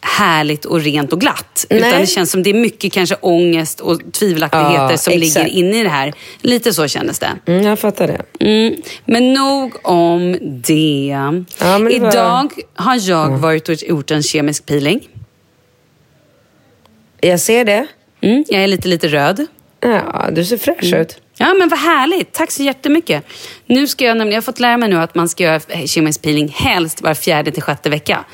härligt 0.06 0.66
och 0.66 0.82
rent 0.82 1.14
och 1.14 1.22
glatt. 1.22 1.66
Nej. 1.70 1.80
Utan 1.80 2.02
det 2.02 2.08
känns 2.08 2.32
som 2.32 2.44
det 2.44 2.50
är 2.50 2.54
mycket 2.54 2.94
kanske 2.94 3.16
ångest 3.16 3.80
och 3.80 4.02
tvivelaktigheter 4.14 4.74
Ja, 4.92 4.98
som 4.98 5.14
exakt. 5.14 5.46
ligger 5.48 5.60
inne 5.60 5.80
i 5.80 5.84
det 5.84 5.90
här. 5.90 6.14
Lite 6.42 6.74
så 6.74 6.88
kändes 6.88 7.20
det. 7.20 7.30
Mm, 7.46 7.64
jag 7.64 7.80
fattar 7.80 8.08
det. 8.08 8.46
Mm. 8.46 8.76
Men 9.06 9.34
nog 9.34 9.74
om 9.84 10.38
det. 10.68 11.08
Ja, 11.12 11.34
det 11.78 11.84
var- 11.84 11.90
Idag 11.90 12.52
har 12.76 13.10
jag 13.10 13.30
varit 13.38 13.70
och 13.70 13.76
gjort 13.84 14.12
en 14.12 14.24
kemisk 14.24 14.66
peeling. 14.66 15.08
Jag 17.22 17.40
ser 17.40 17.66
det. 17.66 17.88
Mm, 18.22 18.44
jag 18.48 18.64
är 18.64 18.68
lite, 18.68 18.88
lite 18.88 19.08
röd. 19.08 19.46
Ja, 19.80 20.30
du 20.32 20.46
ser 20.46 20.58
fräsch 20.58 20.84
Mm. 20.84 21.02
ut. 21.02 21.20
Ja, 21.38 21.54
men 21.54 21.70
vad 21.70 21.80
härligt. 21.80 22.32
Tack 22.34 22.52
så 22.52 22.64
jättemycket. 22.64 23.26
Nu 23.66 23.88
ska 23.88 24.06
jag, 24.06 24.18
nämligen, 24.18 24.34
jag 24.36 24.42
har 24.42 24.46
fått 24.46 24.60
lära 24.60 24.78
mig 24.78 24.90
nu 24.90 24.96
att 24.96 25.16
man 25.16 25.30
ska 25.30 25.44
göra 25.44 25.60
kemisk 25.88 26.22
peeling 26.22 26.48
helst 26.58 27.02
var 27.02 27.14
fjärde 27.14 27.52
till 27.52 27.64
sjätte 27.64 27.90
vecka. 27.90 28.26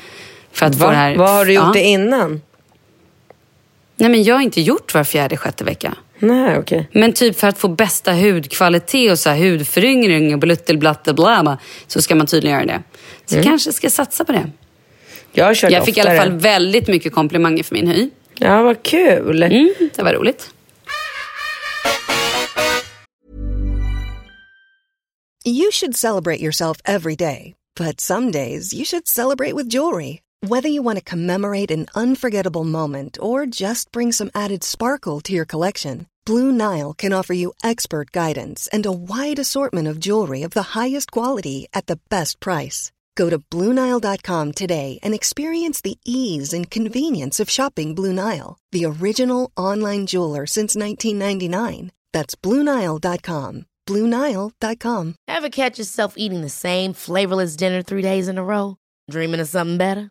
För 0.52 0.66
att 0.66 0.78
få 0.78 0.84
Va? 0.84 0.90
det 0.90 0.96
här... 0.96 1.16
Vad 1.16 1.30
har 1.30 1.44
du 1.44 1.52
gjort 1.52 1.64
ja. 1.64 1.72
det 1.72 1.82
innan? 1.82 2.40
Nej, 3.96 4.10
men 4.10 4.22
jag 4.22 4.34
har 4.34 4.42
inte 4.42 4.60
gjort 4.60 4.94
var 4.94 5.04
fjärde, 5.04 5.36
sjätte 5.36 5.64
vecka. 5.64 5.94
Nej, 6.18 6.58
okej. 6.58 6.88
Men 6.92 7.12
typ 7.12 7.38
för 7.38 7.48
att 7.48 7.58
få 7.58 7.68
bästa 7.68 8.12
hudkvalitet 8.12 9.12
och 9.12 9.18
så 9.18 9.30
här 9.30 9.36
hudföryngring 9.36 10.34
och 10.34 10.40
bluttelblatte 10.40 11.14
bla 11.14 11.58
så 11.86 12.02
ska 12.02 12.14
man 12.14 12.26
tydligen 12.26 12.56
göra 12.58 12.66
det. 12.66 12.82
Så 13.26 13.36
jag 13.36 13.44
kanske 13.44 13.72
ska 13.72 13.90
satsa 13.90 14.24
på 14.24 14.32
det. 14.32 14.50
Jag 15.32 15.44
har 15.44 15.54
kört 15.54 15.72
Jag 15.72 15.84
fick 15.84 15.96
i 15.96 16.00
alla 16.00 16.10
oftare. 16.10 16.30
fall 16.30 16.38
väldigt 16.38 16.88
mycket 16.88 17.12
komplimanger 17.12 17.62
för 17.62 17.74
min 17.74 17.86
hy. 17.86 18.10
Ja, 18.38 18.62
vad 18.62 18.82
kul. 18.82 19.42
Mm, 19.42 19.74
det 19.96 20.02
var 20.02 20.12
roligt. 20.12 20.50
You 25.44 25.72
should 25.72 25.96
celebrate 25.96 26.42
yourself 26.42 26.78
every 26.84 27.16
day, 27.16 27.54
But 27.76 28.00
some 28.00 28.30
days 28.30 28.74
you 28.74 28.84
should 28.84 29.08
celebrate 29.08 29.54
with 29.54 29.68
jewelry. 29.68 30.20
Whether 30.42 30.68
you 30.68 30.80
want 30.80 30.96
to 30.96 31.04
commemorate 31.04 31.70
an 31.70 31.88
unforgettable 31.94 32.64
moment 32.64 33.18
or 33.20 33.44
just 33.44 33.92
bring 33.92 34.10
some 34.10 34.30
added 34.34 34.64
sparkle 34.64 35.20
to 35.20 35.34
your 35.34 35.44
collection, 35.44 36.06
Blue 36.24 36.50
Nile 36.50 36.94
can 36.94 37.12
offer 37.12 37.34
you 37.34 37.52
expert 37.62 38.10
guidance 38.10 38.66
and 38.72 38.86
a 38.86 38.92
wide 38.92 39.38
assortment 39.38 39.86
of 39.86 40.00
jewelry 40.00 40.42
of 40.42 40.52
the 40.52 40.80
highest 40.80 41.12
quality 41.12 41.68
at 41.74 41.88
the 41.88 41.98
best 42.08 42.40
price. 42.40 42.90
Go 43.16 43.28
to 43.28 43.38
BlueNile.com 43.38 44.52
today 44.52 44.98
and 45.02 45.12
experience 45.12 45.82
the 45.82 45.98
ease 46.06 46.54
and 46.54 46.70
convenience 46.70 47.38
of 47.38 47.50
shopping 47.50 47.94
Blue 47.94 48.14
Nile, 48.14 48.56
the 48.72 48.86
original 48.86 49.50
online 49.58 50.06
jeweler 50.06 50.46
since 50.46 50.74
1999. 50.74 51.92
That's 52.14 52.34
BlueNile.com. 52.34 53.66
BlueNile.com. 53.86 55.14
Ever 55.28 55.50
catch 55.50 55.78
yourself 55.78 56.14
eating 56.16 56.40
the 56.40 56.48
same 56.48 56.94
flavorless 56.94 57.56
dinner 57.56 57.82
three 57.82 58.02
days 58.02 58.26
in 58.26 58.38
a 58.38 58.44
row? 58.44 58.78
Dreaming 59.10 59.40
of 59.40 59.48
something 59.48 59.76
better? 59.76 60.10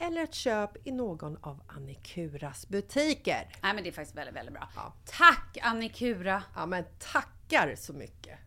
eller 0.00 0.22
ett 0.22 0.34
köp 0.34 0.86
i 0.86 0.92
någon 0.92 1.36
av 1.40 1.60
Annikuras 1.66 2.68
butiker. 2.68 3.48
Nej 3.62 3.74
men 3.74 3.82
det 3.82 3.90
är 3.90 3.92
faktiskt 3.92 4.16
väldigt, 4.16 4.36
väldigt 4.36 4.54
bra. 4.54 4.68
Ja. 4.76 4.92
Tack 5.18 5.58
Annikura! 5.62 6.42
Ja 6.54 6.66
men 6.66 6.84
tackar 6.98 7.74
så 7.76 7.92
mycket! 7.92 8.38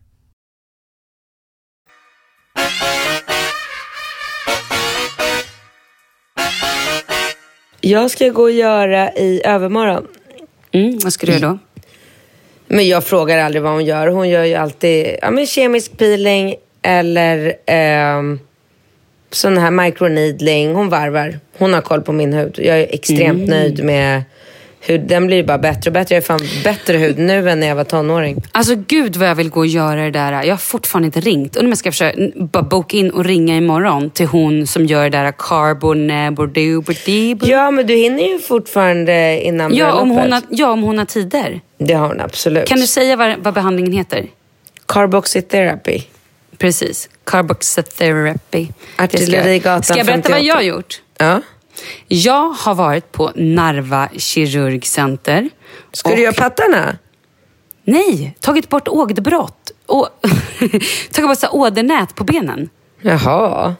Jag 7.80 8.10
ska 8.10 8.28
gå 8.28 8.42
och 8.42 8.50
göra 8.50 9.12
i 9.12 9.42
övermorgon. 9.44 10.06
Mm, 10.72 10.98
vad 11.02 11.12
ska 11.12 11.26
du 11.26 11.32
göra 11.32 11.48
då? 11.48 11.58
Men 12.66 12.88
jag 12.88 13.04
frågar 13.04 13.38
aldrig 13.38 13.62
vad 13.62 13.72
hon 13.72 13.84
gör. 13.84 14.06
Hon 14.08 14.28
gör 14.28 14.44
ju 14.44 14.54
alltid 14.54 15.16
ja, 15.22 15.30
men 15.30 15.46
kemisk 15.46 15.98
peeling 15.98 16.56
eller 16.82 17.54
ehm, 17.66 18.40
sån 19.34 19.58
här 19.58 19.70
microneedling. 19.70 20.74
Hon 20.74 20.88
varvar. 20.88 21.38
Hon 21.58 21.74
har 21.74 21.80
koll 21.80 22.00
på 22.00 22.12
min 22.12 22.32
hud. 22.32 22.58
Jag 22.62 22.80
är 22.80 22.86
extremt 22.90 23.48
nöjd 23.48 23.84
med, 23.84 24.22
hud, 24.80 25.00
den 25.00 25.26
blir 25.26 25.44
bara 25.44 25.58
bättre 25.58 25.90
och 25.90 25.92
bättre. 25.92 26.14
Jag 26.14 26.22
har 26.22 26.26
fan 26.26 26.40
bättre 26.64 26.96
hud 26.96 27.18
nu 27.18 27.50
än 27.50 27.60
när 27.60 27.66
jag 27.66 27.76
var 27.76 27.84
tonåring. 27.84 28.42
Alltså 28.52 28.74
gud 28.74 29.16
vad 29.16 29.28
jag 29.28 29.34
vill 29.34 29.50
gå 29.50 29.60
och 29.60 29.66
göra 29.66 30.04
det 30.04 30.10
där. 30.10 30.32
Jag 30.32 30.52
har 30.52 30.56
fortfarande 30.56 31.06
inte 31.06 31.20
ringt. 31.20 31.56
Undrar 31.56 31.66
om 31.66 31.70
jag 31.70 31.78
ska 31.78 31.90
försöka 31.90 32.18
bara 32.34 32.62
boka 32.62 32.96
in 32.96 33.10
och 33.10 33.24
ringa 33.24 33.56
imorgon 33.56 34.10
till 34.10 34.26
hon 34.26 34.66
som 34.66 34.86
gör 34.86 35.10
det 35.10 35.18
där 35.18 35.32
carbonabordubordibor. 35.38 37.48
Ja, 37.48 37.70
men 37.70 37.86
du 37.86 37.94
hinner 37.94 38.28
ju 38.28 38.38
fortfarande 38.38 39.40
innan 39.44 39.74
Ja 39.74 39.92
om, 39.92 40.10
hon 40.10 40.32
har, 40.32 40.42
ja, 40.50 40.70
om 40.70 40.82
hon 40.82 40.98
har 40.98 41.04
tider. 41.04 41.60
Det 41.78 41.94
har 41.94 42.08
hon 42.08 42.20
absolut. 42.20 42.68
Kan 42.68 42.80
du 42.80 42.86
säga 42.86 43.16
vad, 43.16 43.38
vad 43.38 43.54
behandlingen 43.54 43.92
heter? 43.92 44.26
Carboxytherapy. 44.86 46.02
Precis. 46.58 47.08
Carboxytherapy. 47.24 48.68
Artillerigatan 48.98 49.82
Ska 49.82 49.96
jag 49.96 50.06
berätta 50.06 50.28
58? 50.28 50.34
vad 50.34 50.42
jag 50.44 50.54
har 50.54 50.62
gjort? 50.62 51.02
Ja. 51.18 51.40
Jag 52.08 52.48
har 52.50 52.74
varit 52.74 53.12
på 53.12 53.32
Narva 53.34 54.08
kirurgcenter. 54.16 55.50
Ska 55.92 56.10
och- 56.10 56.16
du 56.16 56.22
göra 56.22 56.32
pattarna? 56.32 56.96
Nej, 57.84 58.36
tagit 58.40 58.68
bort 58.68 58.88
åderbrott. 58.88 59.70
Och 59.86 60.08
tagit 61.12 61.28
bort 61.28 61.38
så 61.38 61.48
ådernät 61.48 62.14
på 62.14 62.24
benen. 62.24 62.68
Jaha. 63.00 63.74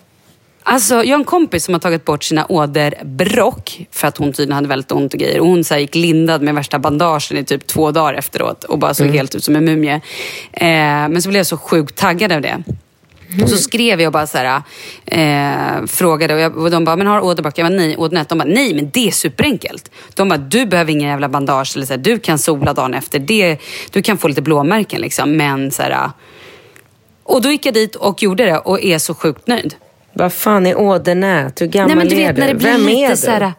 Alltså, 0.65 0.95
jag 0.95 1.15
har 1.15 1.19
en 1.19 1.25
kompis 1.25 1.65
som 1.65 1.75
har 1.75 1.81
tagit 1.81 2.05
bort 2.05 2.25
sina 2.25 2.47
åderbrock 2.49 3.87
för 3.91 4.09
att 4.09 4.17
hon 4.19 4.33
tydligen 4.33 4.55
hade 4.55 4.69
väldigt 4.69 4.93
ont 4.93 5.15
och 5.15 5.21
grejer. 5.21 5.41
Och 5.41 5.47
hon 5.47 5.65
så 5.65 5.77
gick 5.77 5.95
lindad 5.95 6.43
med 6.43 6.55
värsta 6.55 6.79
bandagen 6.79 7.39
i 7.39 7.45
typ 7.45 7.67
två 7.67 7.91
dagar 7.91 8.15
efteråt 8.15 8.65
och 8.65 8.79
bara 8.79 8.95
såg 8.95 9.07
helt 9.07 9.35
ut 9.35 9.45
som 9.45 9.57
en 9.57 9.65
mumie. 9.65 9.95
Eh, 10.53 10.69
men 11.09 11.23
så 11.23 11.29
blev 11.29 11.39
jag 11.39 11.47
så 11.47 11.57
sjukt 11.57 11.97
taggad 11.97 12.33
av 12.33 12.41
det. 12.41 12.63
Och 13.43 13.49
så 13.51 13.57
skrev 13.57 14.01
jag 14.01 14.13
bara 14.13 14.27
så 14.27 14.39
här, 14.39 14.63
eh, 15.07 15.87
frågade 15.87 16.35
och, 16.35 16.41
jag, 16.41 16.57
och 16.57 16.71
de 16.71 16.85
bara, 16.85 16.97
men 16.97 17.07
har 17.07 17.21
åderbråck? 17.25 17.59
Jag 17.59 17.67
bara, 17.67 17.77
nej. 17.77 17.97
Ådernät? 17.97 18.29
De 18.29 18.39
bara, 18.39 18.49
nej 18.49 18.75
men 18.75 18.91
det 18.91 19.09
är 19.09 19.11
superenkelt. 19.13 19.91
De 20.15 20.29
bara, 20.29 20.39
du 20.39 20.67
behöver 20.67 20.93
ingen 20.93 21.09
jävla 21.09 21.29
bandage. 21.29 21.73
Eller 21.77 21.87
så 21.87 21.93
här, 21.93 22.01
du 22.01 22.19
kan 22.19 22.39
sola 22.39 22.73
dagen 22.75 22.95
efter. 22.95 23.19
Det, 23.19 23.59
du 23.91 24.03
kan 24.03 24.19
få 24.19 24.29
lite 24.29 24.43
blåmärken 24.43 25.01
liksom. 25.01 25.37
Men 25.37 25.71
så 25.71 25.83
här, 25.83 26.11
och 27.25 27.43
då 27.43 27.51
gick 27.51 27.67
jag 27.67 27.75
dit 27.75 27.97
och 27.97 28.23
gjorde 28.23 28.45
det 28.45 28.59
och 28.59 28.83
är 28.85 28.99
så 28.99 29.15
sjukt 29.15 29.47
nöjd. 29.47 29.75
Vad 30.13 30.33
fan 30.33 30.67
är 30.67 30.79
ådernät? 30.79 31.61
Hur 31.61 31.67
gammal 31.67 31.89
Nej, 31.89 31.97
men 31.97 32.09
du 32.09 32.17
är 32.23 32.27
vet 32.27 32.37
du? 32.37 32.41
när 32.43 32.49
det 32.49 32.55
blir 32.55 32.73
Vem 32.73 32.89
är 32.89 32.93
lite 33.01 33.11
du? 33.11 33.17
så 33.17 33.31
här, 33.31 33.53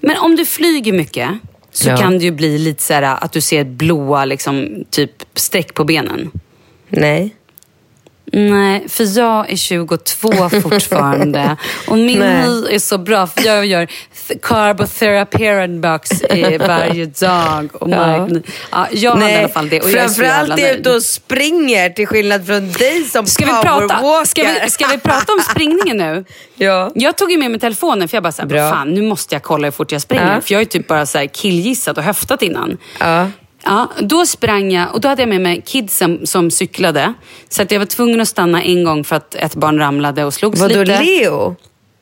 Men 0.00 0.16
om 0.16 0.36
du 0.36 0.44
flyger 0.44 0.92
mycket 0.92 1.28
så 1.72 1.88
Ja. 1.88 1.96
kan 1.96 2.18
det 2.18 2.24
ju 2.24 2.30
bli 2.30 2.58
lite 2.58 2.82
så 2.82 2.92
här 2.94 3.02
att 3.24 3.32
du 3.32 3.40
ser 3.40 3.64
blåa 3.64 4.24
liksom, 4.24 4.84
typ 4.90 5.10
streck 5.34 5.74
på 5.74 5.84
benen. 5.84 6.30
Nej. 6.88 7.34
Nej, 8.32 8.84
för 8.88 9.18
jag 9.18 9.50
är 9.52 9.56
22 9.56 10.50
fortfarande. 10.62 11.56
Och 11.86 11.98
min 11.98 12.18
Nej. 12.18 12.42
hy 12.42 12.74
är 12.74 12.78
så 12.78 12.98
bra 12.98 13.26
för 13.26 13.46
jag 13.46 13.66
gör 13.66 13.86
th- 14.28 14.38
carbotherapy 14.42 15.68
box 15.80 16.22
eh, 16.22 16.58
varje 16.68 17.06
dag. 17.06 17.68
Och 17.72 17.90
Ja. 17.90 18.16
ja. 18.16 18.28
Ja, 18.70 18.86
jag 18.92 19.10
hade 19.14 19.30
i 19.30 19.36
alla 19.38 19.48
fall 19.48 19.68
det 19.68 19.80
och 19.80 19.90
jag 19.90 20.10
så 20.10 20.14
Framförallt 20.22 20.50
är 20.60 20.62
nöjd. 20.62 20.80
ute 20.80 20.90
och 20.90 21.02
springer 21.02 21.90
till 21.90 22.06
skillnad 22.06 22.46
från 22.46 22.72
dig 22.72 23.04
som 23.04 23.26
Ska 23.26 23.44
vi, 23.44 23.50
prata, 23.62 24.24
ska, 24.26 24.42
vi, 24.64 24.70
ska 24.70 24.86
vi 24.86 24.98
prata 24.98 25.32
om 25.32 25.40
springningen 25.50 25.96
nu? 25.96 26.24
Ja. 26.54 26.90
Jag 26.94 27.16
tog 27.16 27.30
ju 27.32 27.38
med 27.38 27.50
mig 27.50 27.60
telefonen 27.60 28.08
för 28.08 28.16
jag 28.16 28.22
bara 28.22 28.32
såhär, 28.32 28.48
Bra. 28.48 28.70
fan 28.70 28.90
nu 28.94 29.02
måste 29.02 29.34
jag 29.34 29.42
kolla 29.42 29.66
hur 29.66 29.72
fort 29.72 29.92
jag 29.92 30.02
springer. 30.02 30.34
Ja. 30.34 30.40
För 30.40 30.52
jag 30.52 30.58
har 30.58 30.62
ju 30.62 30.66
typ 30.68 30.86
bara 30.88 31.06
så 31.06 31.18
här 31.18 31.26
killgissat 31.26 31.98
och 31.98 32.04
höftat 32.04 32.42
innan. 32.42 32.78
Ja. 33.00 33.26
Ja, 33.64 33.90
då 34.00 34.26
sprang 34.26 34.72
jag 34.72 34.94
och 34.94 35.00
då 35.00 35.08
hade 35.08 35.22
jag 35.22 35.28
med 35.28 35.40
mig 35.40 35.62
kidsen 35.66 36.26
som 36.26 36.50
cyklade. 36.50 37.14
Så 37.48 37.62
att 37.62 37.70
jag 37.72 37.78
var 37.78 37.86
tvungen 37.86 38.20
att 38.20 38.28
stanna 38.28 38.62
en 38.62 38.84
gång 38.84 39.04
för 39.04 39.16
att 39.16 39.34
ett 39.34 39.54
barn 39.54 39.78
ramlade 39.78 40.24
och 40.24 40.34
slogs 40.34 40.60
Vadå, 40.60 40.80
lite. 40.80 41.02
Leo? 41.02 41.56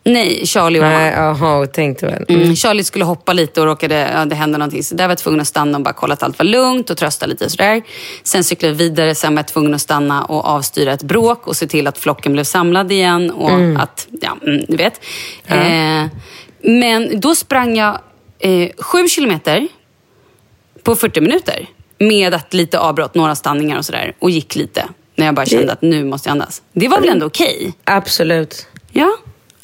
Nej, 0.04 0.46
Charlie 0.46 0.78
och. 0.78 0.84
Nej, 0.84 1.12
jaha, 1.16 1.66
tänkte 1.66 2.06
väl. 2.06 2.24
Mm. 2.28 2.56
Charlie 2.56 2.84
skulle 2.84 3.04
hoppa 3.04 3.32
lite 3.32 3.60
och 3.60 3.66
råkade, 3.66 4.10
ja, 4.14 4.24
det 4.24 4.34
hände 4.34 4.58
någonting. 4.58 4.82
Så 4.82 4.94
där 4.94 5.04
var 5.04 5.10
jag 5.10 5.18
tvungen 5.18 5.40
att 5.40 5.46
stanna 5.46 5.78
och 5.78 5.84
bara 5.84 5.94
kolla 5.94 6.14
att 6.14 6.22
allt 6.22 6.38
var 6.38 6.46
lugnt 6.46 6.90
och 6.90 6.96
trösta 6.96 7.26
lite 7.26 7.44
och 7.44 7.50
sådär. 7.50 7.82
Sen 8.22 8.44
cyklade 8.44 8.72
jag 8.74 8.78
vidare, 8.78 9.14
sen 9.14 9.34
var 9.34 9.38
jag 9.38 9.48
tvungen 9.48 9.74
att 9.74 9.80
stanna 9.80 10.24
och 10.24 10.44
avstyra 10.44 10.92
ett 10.92 11.02
bråk 11.02 11.46
och 11.46 11.56
se 11.56 11.66
till 11.66 11.86
att 11.86 11.98
flocken 11.98 12.32
blev 12.32 12.44
samlad 12.44 12.92
igen 12.92 13.30
och 13.30 13.82
att, 13.82 14.08
ja, 14.20 14.36
mm, 14.46 14.64
du 14.68 14.76
vet. 14.76 15.00
Eh, 15.46 16.06
men 16.62 17.20
då 17.20 17.34
sprang 17.34 17.76
jag 17.76 17.98
eh, 18.38 18.68
sju 18.78 19.08
kilometer 19.08 19.68
på 20.88 20.96
40 20.96 21.20
minuter. 21.20 21.66
Med 21.98 22.34
att 22.34 22.54
lite 22.54 22.78
avbrott, 22.78 23.14
några 23.14 23.34
stanningar 23.34 23.78
och 23.78 23.84
sådär. 23.84 24.12
Och 24.18 24.30
gick 24.30 24.56
lite. 24.56 24.84
När 25.14 25.26
jag 25.26 25.34
bara 25.34 25.46
kände 25.46 25.72
att 25.72 25.82
nu 25.82 26.04
måste 26.04 26.28
jag 26.28 26.32
andas. 26.32 26.62
Det 26.72 26.88
var 26.88 27.00
väl 27.00 27.08
ändå 27.08 27.26
okej? 27.26 27.72
Absolut. 27.84 28.66
Ja. 28.92 29.16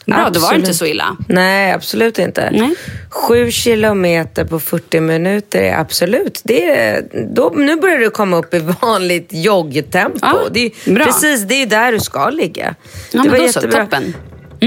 Bra, 0.07 0.31
då 0.31 0.41
var 0.41 0.51
det 0.51 0.57
inte 0.57 0.71
Absolut. 0.71 0.77
så 0.77 0.87
illa. 0.87 1.17
Nej, 1.29 1.73
absolut 1.73 2.19
inte. 2.19 2.51
Nej. 2.51 2.75
Sju 3.11 3.51
kilometer 3.51 4.45
på 4.45 4.61
40 4.61 5.01
minuter 5.01 5.63
är 5.63 5.79
absolut. 5.79 6.41
Det 6.45 6.71
är, 6.71 7.05
då, 7.35 7.53
nu 7.57 7.77
börjar 7.77 7.99
du 7.99 8.11
komma 8.11 8.37
upp 8.37 8.55
i 8.55 8.59
vanligt 8.59 9.29
joggtempo. 9.31 10.19
Ja, 10.23 10.39
det 10.51 10.61
är, 10.67 10.95
bra. 10.95 11.05
Precis, 11.05 11.43
det 11.43 11.63
är 11.63 11.67
där 11.67 11.93
du 11.93 12.01
ska 12.01 12.31
ligga. 12.31 12.75
Ja, 13.13 13.23
det 13.23 13.31
men 13.31 13.41
då 13.41 13.49
så, 13.49 13.61
toppen. 13.61 14.17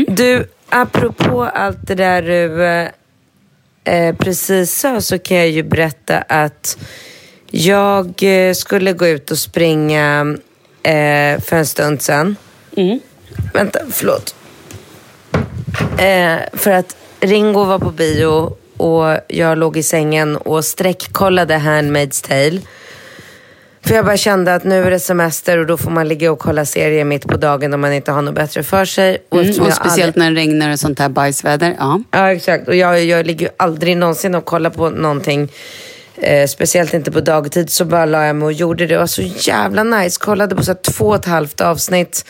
Du, 0.08 0.48
apropå 0.70 1.44
allt 1.44 1.88
det 1.88 1.96
där 1.96 2.22
du 2.22 2.90
eh, 3.88 4.16
precis 4.16 4.80
sa 4.80 5.02
så 5.02 5.20
kan 5.20 5.38
jag 5.38 5.50
ju 5.50 5.64
berätta 5.64 6.18
att 6.18 6.78
jag 7.52 8.24
eh, 8.24 8.54
skulle 8.54 8.94
gå 8.94 9.08
ut 9.08 9.32
och 9.32 9.38
springa 9.38 10.38
eh, 10.84 11.40
för 11.42 11.54
en 11.56 11.66
stund 11.66 12.02
sedan. 12.02 12.36
Vänta, 13.54 13.80
förlåt. 13.92 14.36
Eh, 15.98 16.38
för 16.54 16.72
att 16.72 16.96
Ringo 17.20 17.64
var 17.64 17.80
på 17.80 17.92
bio 17.92 18.58
och 18.78 19.20
jag 19.28 19.58
låg 19.58 19.78
i 19.78 19.84
sängen 19.84 20.38
och 20.38 20.66
sträckkollade 20.66 21.56
Handmaid's 21.56 22.28
Tale. 22.28 22.62
För 23.88 23.96
jag 23.96 24.06
bara 24.06 24.18
kände 24.18 24.56
att 24.56 24.64
nu 24.64 24.84
är 24.84 24.92
det 24.92 25.00
semester 25.00 25.58
och 25.58 25.66
då 25.66 25.78
får 25.78 25.92
man 25.92 26.08
ligga 26.08 26.32
och 26.32 26.40
kolla 26.40 26.66
serier 26.66 27.04
mitt 27.04 27.28
på 27.28 27.38
dagen 27.38 27.74
om 27.74 27.82
man 27.82 27.94
inte 27.94 28.12
har 28.12 28.22
något 28.22 28.36
bättre 28.36 28.64
för 28.64 28.86
sig. 28.86 29.18
Och, 29.30 29.38
Mm, 29.44 29.62
och 29.62 29.74
speciellt 29.74 30.18
aldrig- 30.18 30.24
när 30.26 30.32
det 30.32 30.42
regnar 30.42 30.72
och 30.72 30.80
sånt 30.80 31.00
här 31.00 31.10
bajsväder. 31.10 31.76
Ja. 31.80 32.02
Ja, 32.12 32.32
exakt. 32.32 32.68
Och 32.68 32.76
jag, 32.76 33.04
jag 33.06 33.26
ligger 33.28 33.46
ju 33.46 33.52
aldrig 33.58 33.98
någonsin 33.98 34.36
och 34.36 34.46
kollar 34.46 34.70
på 34.70 34.90
någonting. 34.90 35.52
Eh, 36.22 36.48
speciellt 36.48 36.94
inte 36.94 37.12
på 37.12 37.20
dagtid. 37.22 37.70
Så 37.70 37.86
bara 37.86 38.06
la 38.06 38.26
jag 38.26 38.36
mig 38.36 38.46
och 38.46 38.54
gjorde 38.54 38.86
det. 38.86 38.94
Det 38.94 39.00
var 39.00 39.08
så 39.08 39.22
jävla 39.22 39.84
nice. 39.84 40.20
Kollade 40.20 40.56
på 40.56 40.64
så 40.64 40.74
två 40.74 41.06
och 41.06 41.16
ett 41.16 41.26
halvt 41.26 41.62
avsnitt 41.62 42.26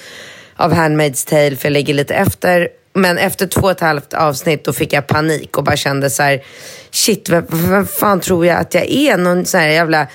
av 0.55 0.74
Handmaid's 0.74 1.30
Tale. 1.30 1.55
För 1.55 1.66
jag 1.66 1.74
ligger 1.74 1.93
lite 1.93 2.16
efter. 2.16 2.68
Men 2.93 3.18
efter 3.18 3.47
två 3.47 3.62
och 3.62 3.72
ett 3.72 3.80
halvt 3.80 4.14
avsnitt 4.14 4.66
då 4.66 4.74
fick 4.74 4.93
jag 4.93 5.08
panik 5.08 5.58
och 5.58 5.64
bara 5.64 5.76
kände 5.78 6.10
så 6.10 6.24
här. 6.24 6.41
Shit, 6.91 7.30
vem, 7.30 7.45
vem 7.49 7.88
fan 7.88 8.20
tror 8.20 8.45
jag 8.45 8.58
att 8.58 8.74
jag 8.74 8.86
är? 8.91 9.18
Någon 9.18 9.45
sån 9.45 9.60
här 9.60 9.68
jävla 9.68 10.08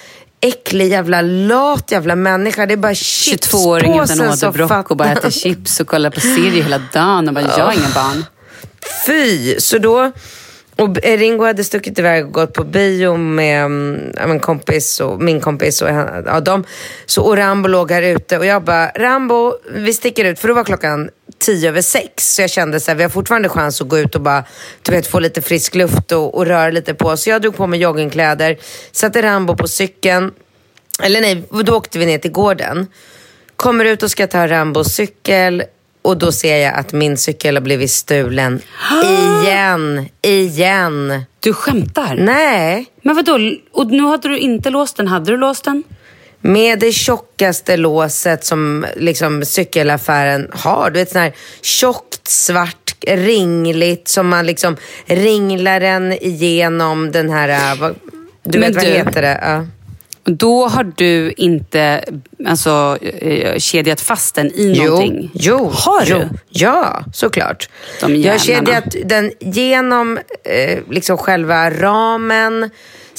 äcklig, 0.42 0.90
jävla 0.90 1.20
lat 1.20 1.90
jävla 1.90 2.16
människa. 2.16 2.66
Det 2.66 2.72
är 2.72 2.76
bara 2.76 2.92
22-åring 2.92 3.94
utan 3.94 4.06
chipspåsen 4.06 4.36
som 4.36 4.48
åderbråck 4.48 4.90
och 4.90 4.96
bara 4.96 5.12
äter 5.12 5.30
chips 5.30 5.80
och 5.80 5.86
kollar 5.86 6.10
på 6.10 6.20
serier 6.20 6.62
hela 6.62 6.80
dagen 6.92 7.28
och 7.28 7.34
bara, 7.34 7.44
jag 7.44 7.64
har 7.64 7.72
inga 7.72 7.94
barn. 7.94 8.24
Fy! 9.06 9.60
Så 9.60 9.78
då... 9.78 10.12
Och 10.76 10.96
Ringo 11.02 11.44
hade 11.44 11.64
stuckit 11.64 11.98
iväg 11.98 12.26
och 12.26 12.32
gått 12.32 12.52
på 12.52 12.64
bio 12.64 13.16
med 13.16 13.64
mm, 13.64 14.12
min 14.28 14.40
kompis 14.40 15.00
och 15.00 15.22
min 15.22 15.40
kompis 15.40 15.82
och 15.82 15.88
ja, 15.88 16.40
dem. 16.40 16.64
Så, 17.06 17.22
och 17.22 17.36
Rambo 17.36 17.68
låg 17.68 17.90
här 17.90 18.02
ute 18.02 18.38
och 18.38 18.46
jag 18.46 18.64
bara, 18.64 18.88
Rambo, 18.88 19.54
vi 19.74 19.92
sticker 19.92 20.24
ut. 20.24 20.38
För 20.38 20.48
då 20.48 20.54
var 20.54 20.64
klockan 20.64 21.10
tio 21.42 21.68
över 21.68 21.82
sex. 21.82 22.34
Så 22.34 22.42
jag 22.42 22.50
kände 22.50 22.80
så 22.80 22.90
här, 22.90 22.96
vi 22.96 23.02
har 23.02 23.10
fortfarande 23.10 23.48
chans 23.48 23.80
att 23.80 23.88
gå 23.88 23.98
ut 23.98 24.14
och 24.14 24.20
bara 24.20 24.44
du 24.82 24.92
vet, 24.92 25.06
få 25.06 25.18
lite 25.18 25.42
frisk 25.42 25.74
luft 25.74 26.12
och, 26.12 26.34
och 26.34 26.46
röra 26.46 26.70
lite 26.70 26.94
på 26.94 27.08
oss. 27.08 27.22
Så 27.22 27.30
jag 27.30 27.42
drog 27.42 27.56
på 27.56 27.66
mig 27.66 27.80
joggingkläder, 27.80 28.58
satte 28.92 29.22
Rambo 29.22 29.56
på 29.56 29.68
cykeln. 29.68 30.30
Eller 31.02 31.20
nej, 31.20 31.44
då 31.64 31.76
åkte 31.76 31.98
vi 31.98 32.06
ner 32.06 32.18
till 32.18 32.32
gården. 32.32 32.86
Kommer 33.56 33.84
ut 33.84 34.02
och 34.02 34.10
ska 34.10 34.26
ta 34.26 34.48
Rambos 34.48 34.94
cykel 34.94 35.62
och 36.02 36.16
då 36.16 36.32
ser 36.32 36.56
jag 36.56 36.74
att 36.74 36.92
min 36.92 37.16
cykel 37.16 37.56
har 37.56 37.60
blivit 37.60 37.90
stulen. 37.90 38.60
Igen, 39.42 40.08
igen. 40.22 41.24
Du 41.40 41.52
skämtar? 41.52 42.14
Nej. 42.14 42.86
Men 43.02 43.16
vadå? 43.16 43.38
Och 43.72 43.86
nu 43.86 44.02
hade 44.02 44.28
du 44.28 44.38
inte 44.38 44.70
låst 44.70 44.96
den. 44.96 45.08
Hade 45.08 45.30
du 45.30 45.36
låst 45.36 45.64
den? 45.64 45.82
Med 46.42 46.78
det 46.78 46.92
tjockaste 46.92 47.76
låset 47.76 48.44
som 48.44 48.86
liksom 48.96 49.44
cykelaffären 49.44 50.50
har. 50.52 50.90
Du 50.90 51.00
vet 51.00 51.10
sån 51.10 51.22
här 51.22 51.32
tjockt, 51.62 52.28
svart, 52.28 52.94
ringligt 53.06 54.08
som 54.08 54.28
man 54.28 54.46
liksom 54.46 54.76
ringlar 55.06 55.80
den 55.80 56.12
igenom 56.12 57.12
den 57.12 57.30
här... 57.30 57.72
äh, 57.72 57.80
vad- 57.80 57.94
Du 58.42 58.58
Men 58.58 58.68
vet 58.68 58.76
vad 58.76 58.84
du- 58.84 58.90
heter 58.98 59.22
det? 59.22 59.38
Ja. 59.42 59.66
Då 60.24 60.66
har 60.68 60.92
du 60.96 61.32
inte 61.36 62.04
alltså, 62.46 62.98
eh, 63.02 63.58
kedjat 63.58 64.00
fast 64.00 64.34
den 64.34 64.52
i 64.52 64.78
någonting? 64.84 65.30
Jo, 65.34 65.70
Har 65.74 66.04
jo, 66.06 66.18
du? 66.18 66.28
Ja, 66.48 67.04
såklart. 67.14 67.68
Jag 68.00 68.32
har 68.32 68.38
kedjat 68.38 68.84
den 69.04 69.32
genom 69.40 70.18
eh, 70.44 70.78
liksom 70.90 71.18
själva 71.18 71.70
ramen, 71.70 72.70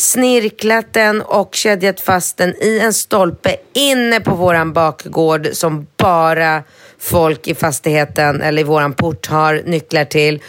snirklat 0.03 0.93
den 0.93 1.21
och 1.21 1.55
kedjat 1.55 1.99
fast 1.99 2.37
den 2.37 2.55
i 2.63 2.79
en 2.79 2.93
stolpe 2.93 3.55
inne 3.73 4.19
på 4.19 4.35
våran 4.35 4.73
bakgård 4.73 5.47
som 5.53 5.87
bara 5.97 6.63
folk 6.99 7.47
i 7.47 7.55
fastigheten 7.55 8.41
eller 8.41 8.61
i 8.61 8.63
våran 8.63 8.93
port 8.93 9.27
har 9.27 9.61
nycklar 9.65 10.05
till. 10.05 10.41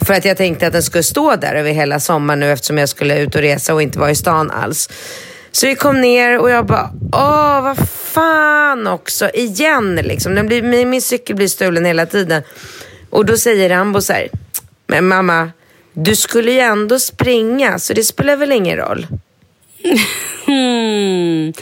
För 0.00 0.14
att 0.14 0.24
jag 0.24 0.36
tänkte 0.36 0.66
att 0.66 0.72
den 0.72 0.82
skulle 0.82 1.02
stå 1.02 1.36
där 1.36 1.54
över 1.54 1.70
hela 1.70 2.00
sommaren 2.00 2.40
nu 2.40 2.52
eftersom 2.52 2.78
jag 2.78 2.88
skulle 2.88 3.18
ut 3.18 3.34
och 3.34 3.40
resa 3.40 3.74
och 3.74 3.82
inte 3.82 3.98
vara 3.98 4.10
i 4.10 4.14
stan 4.14 4.50
alls. 4.50 4.88
Så 5.52 5.66
vi 5.66 5.74
kom 5.74 6.00
ner 6.00 6.38
och 6.38 6.50
jag 6.50 6.66
bara, 6.66 6.90
åh 7.12 7.62
vad 7.62 7.88
fan 7.88 8.86
också, 8.86 9.30
igen 9.30 9.96
liksom. 9.96 10.34
Den 10.34 10.46
blir, 10.46 10.62
min, 10.62 10.90
min 10.90 11.02
cykel 11.02 11.36
blir 11.36 11.48
stulen 11.48 11.84
hela 11.84 12.06
tiden. 12.06 12.42
Och 13.10 13.26
då 13.26 13.36
säger 13.36 13.68
Rambo 13.68 14.00
så 14.00 14.12
här, 14.12 14.28
men 14.86 15.08
mamma, 15.08 15.50
du 15.92 16.16
skulle 16.16 16.52
ju 16.52 16.58
ändå 16.58 16.98
springa 16.98 17.78
så 17.78 17.92
det 17.94 18.04
spelar 18.04 18.36
väl 18.36 18.52
ingen 18.52 18.76
roll? 18.76 19.06
Hmm. 20.46 21.52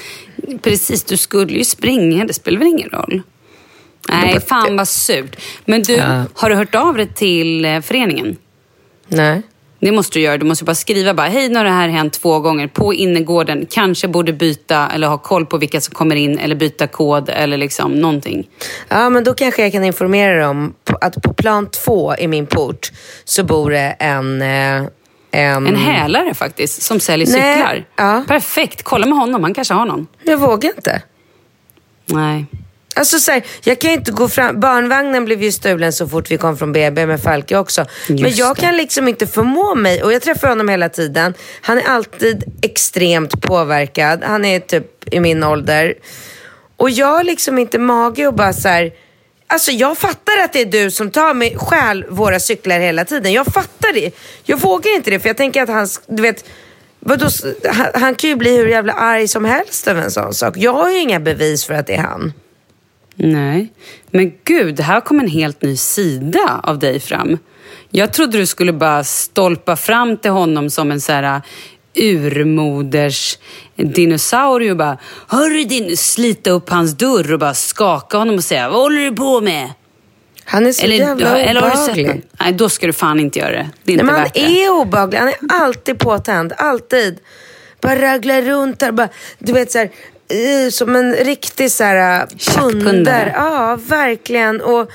Precis, 0.62 1.04
du 1.04 1.16
skulle 1.16 1.52
ju 1.58 1.64
springa. 1.64 2.24
Det 2.24 2.34
spelar 2.34 2.58
väl 2.58 2.68
ingen 2.68 2.90
roll? 2.90 3.22
Nej, 4.08 4.40
fan 4.40 4.76
vad 4.76 4.88
surt. 4.88 5.36
Men 5.64 5.82
du, 5.82 5.92
Ja. 5.92 6.24
har 6.34 6.50
du 6.50 6.56
hört 6.56 6.74
av 6.74 6.96
dig 6.96 7.06
till 7.14 7.64
eh, 7.64 7.80
föreningen? 7.80 8.36
Nej. 9.08 9.42
Det 9.80 9.92
måste 9.92 10.18
du 10.18 10.22
göra. 10.22 10.38
Du 10.38 10.46
måste 10.46 10.64
bara 10.64 10.74
skriva 10.74 11.14
bara, 11.14 11.26
hej 11.28 11.48
nu 11.48 11.56
har 11.56 11.64
det 11.64 11.70
här 11.70 11.88
hänt 11.88 12.12
två 12.12 12.40
gånger 12.40 12.66
på 12.68 12.94
innergården. 12.94 13.66
Kanske 13.70 14.08
borde 14.08 14.32
byta 14.32 14.88
eller 14.94 15.08
ha 15.08 15.18
koll 15.18 15.46
på 15.46 15.58
vilka 15.58 15.80
som 15.80 15.94
kommer 15.94 16.16
in 16.16 16.38
eller 16.38 16.54
byta 16.54 16.86
kod 16.86 17.28
eller 17.28 17.56
liksom 17.56 17.92
någonting. 17.92 18.48
Ja, 18.88 19.10
men 19.10 19.24
då 19.24 19.34
kanske 19.34 19.62
jag 19.62 19.72
kan 19.72 19.84
informera 19.84 20.70
på- 20.84 20.98
att 21.00 21.22
på 21.22 21.32
plan 21.34 21.70
två 21.70 22.14
i 22.16 22.26
min 22.28 22.46
port 22.46 22.92
så 23.24 23.44
bor 23.44 23.70
det 23.70 23.96
en... 23.98 24.42
eh, 24.42 24.82
En, 25.30 25.66
En 25.66 25.76
hälare 25.76 26.34
faktiskt, 26.34 26.82
som 26.82 27.00
säljer 27.00 27.28
Nej, 27.28 27.54
cyklar. 27.56 27.84
ja. 27.96 28.24
Perfekt, 28.28 28.82
kolla 28.82 29.06
med 29.06 29.18
honom. 29.18 29.42
Han 29.42 29.54
kanske 29.54 29.74
har 29.74 29.86
någon. 29.86 30.06
Jag 30.22 30.38
vågar 30.38 30.70
inte. 30.76 31.02
Nej. 32.06 32.46
Alltså 32.98 33.18
så 33.18 33.30
här, 33.30 33.42
jag 33.62 33.78
kan 33.78 33.90
inte 33.90 34.10
gå 34.12 34.28
fram. 34.28 34.60
Barnvagnen 34.60 35.24
blev 35.24 35.42
ju 35.42 35.52
stulen 35.52 35.92
så 35.92 36.08
fort 36.08 36.30
vi 36.30 36.38
kom 36.38 36.56
från 36.56 36.72
BB 36.72 37.06
med 37.06 37.22
Falke 37.22 37.56
också. 37.56 37.86
Men 38.08 38.16
Just 38.16 38.38
jag 38.38 38.56
det. 38.56 38.60
kan 38.60 38.76
liksom 38.76 39.08
inte 39.08 39.26
förmå 39.26 39.74
mig. 39.74 40.02
Och 40.02 40.12
jag 40.12 40.22
träffar 40.22 40.48
honom 40.48 40.68
hela 40.68 40.88
tiden. 40.88 41.34
Han 41.60 41.78
är 41.78 41.82
alltid 41.82 42.44
extremt 42.62 43.42
påverkad. 43.42 44.24
Han 44.24 44.44
är 44.44 44.60
typ 44.60 45.14
i 45.14 45.20
min 45.20 45.44
ålder. 45.44 45.94
Och 46.76 46.90
jag 46.90 47.06
har 47.06 47.24
liksom 47.24 47.58
inte 47.58 47.78
mage 47.78 48.28
att 48.28 48.34
bara 48.34 48.52
så 48.52 48.68
här. 48.68 48.92
Alltså 49.46 49.70
jag 49.70 49.98
fattar 49.98 50.32
att 50.44 50.52
det 50.52 50.60
är 50.60 50.66
du 50.66 50.90
som 50.90 51.10
tar 51.10 51.34
mig 51.34 51.56
stjäl 51.58 52.04
våra 52.08 52.40
cyklar 52.40 52.78
hela 52.78 53.04
tiden. 53.04 53.32
Jag 53.32 53.46
fattar 53.46 53.92
det. 53.92 54.10
Jag 54.44 54.60
vågar 54.60 54.96
inte 54.96 55.10
det 55.10 55.20
för 55.20 55.28
jag 55.28 55.36
tänker 55.36 55.62
att 55.62 55.68
han, 55.68 55.88
du 56.06 56.22
vet, 56.22 56.44
vadå, 57.00 57.28
han, 57.72 57.86
han 57.94 58.14
kan 58.14 58.30
ju 58.30 58.36
bli 58.36 58.56
hur 58.56 58.66
jävla 58.66 58.92
arg 58.92 59.28
som 59.28 59.44
helst 59.44 59.88
över 59.88 60.02
en 60.02 60.10
sån 60.10 60.34
sak. 60.34 60.54
Jag 60.56 60.72
har 60.72 60.90
ju 60.90 60.98
inga 60.98 61.20
bevis 61.20 61.64
för 61.64 61.74
att 61.74 61.86
det 61.86 61.94
är 61.94 62.02
han. 62.02 62.32
Nej. 63.20 63.72
Men 64.10 64.32
gud, 64.44 64.80
här 64.80 65.00
kom 65.00 65.20
en 65.20 65.28
helt 65.28 65.62
ny 65.62 65.76
sida 65.76 66.60
av 66.62 66.78
dig 66.78 67.00
fram. 67.00 67.38
Jag 67.90 68.12
trodde 68.12 68.38
du 68.38 68.46
skulle 68.46 68.72
bara 68.72 69.04
stolpa 69.04 69.76
fram 69.76 70.16
till 70.16 70.30
honom 70.30 70.70
som 70.70 70.90
en 70.90 71.00
så 71.00 71.12
här 71.12 71.36
uh, 71.36 71.42
urmoders 71.94 73.38
dinosaurie 73.76 74.70
och 74.70 74.76
bara 74.76 74.98
Hörru 75.28 75.64
din, 75.64 75.96
slita 75.96 76.50
upp 76.50 76.70
hans 76.70 76.92
dörr 76.92 77.32
och 77.32 77.38
bara 77.38 77.54
skaka 77.54 78.18
honom 78.18 78.34
och 78.34 78.44
säga 78.44 78.68
Vad 78.68 78.80
håller 78.80 79.00
du 79.00 79.16
på 79.16 79.40
med? 79.40 79.72
Han 80.44 80.66
är 80.66 80.72
så 80.72 80.86
jävla 80.86 81.38
eller 81.38 81.60
du 81.60 81.70
sett 81.70 81.78
obehaglig. 81.78 82.22
Nej, 82.40 82.52
då 82.52 82.68
ska 82.68 82.86
du 82.86 82.92
fan 82.92 83.20
inte 83.20 83.38
göra 83.38 83.50
det. 83.50 83.68
Det 83.84 83.92
är 83.92 83.96
Nej, 83.96 84.04
men 84.04 84.14
han 84.14 84.28
det. 84.34 84.64
är 84.64 84.70
obehaglig. 84.70 85.18
Han 85.18 85.28
är 85.28 85.36
alltid 85.48 85.98
påtänd. 85.98 86.52
Alltid. 86.56 87.18
Bara 87.80 88.02
raglar 88.02 88.42
runt 88.42 88.78
där. 88.78 88.92
Bara, 88.92 89.08
du 89.38 89.52
vet 89.52 89.72
så 89.72 89.78
här, 89.78 89.90
eh, 90.28 90.70
som 90.70 90.96
en 90.96 91.14
riktig 91.14 91.70
så 91.72 91.84
här, 91.84 92.26
Tjackpundare. 92.36 92.84
pundare. 92.84 93.32
Ja, 93.36 93.78
verkligen. 93.88 94.60
Och, 94.60 94.90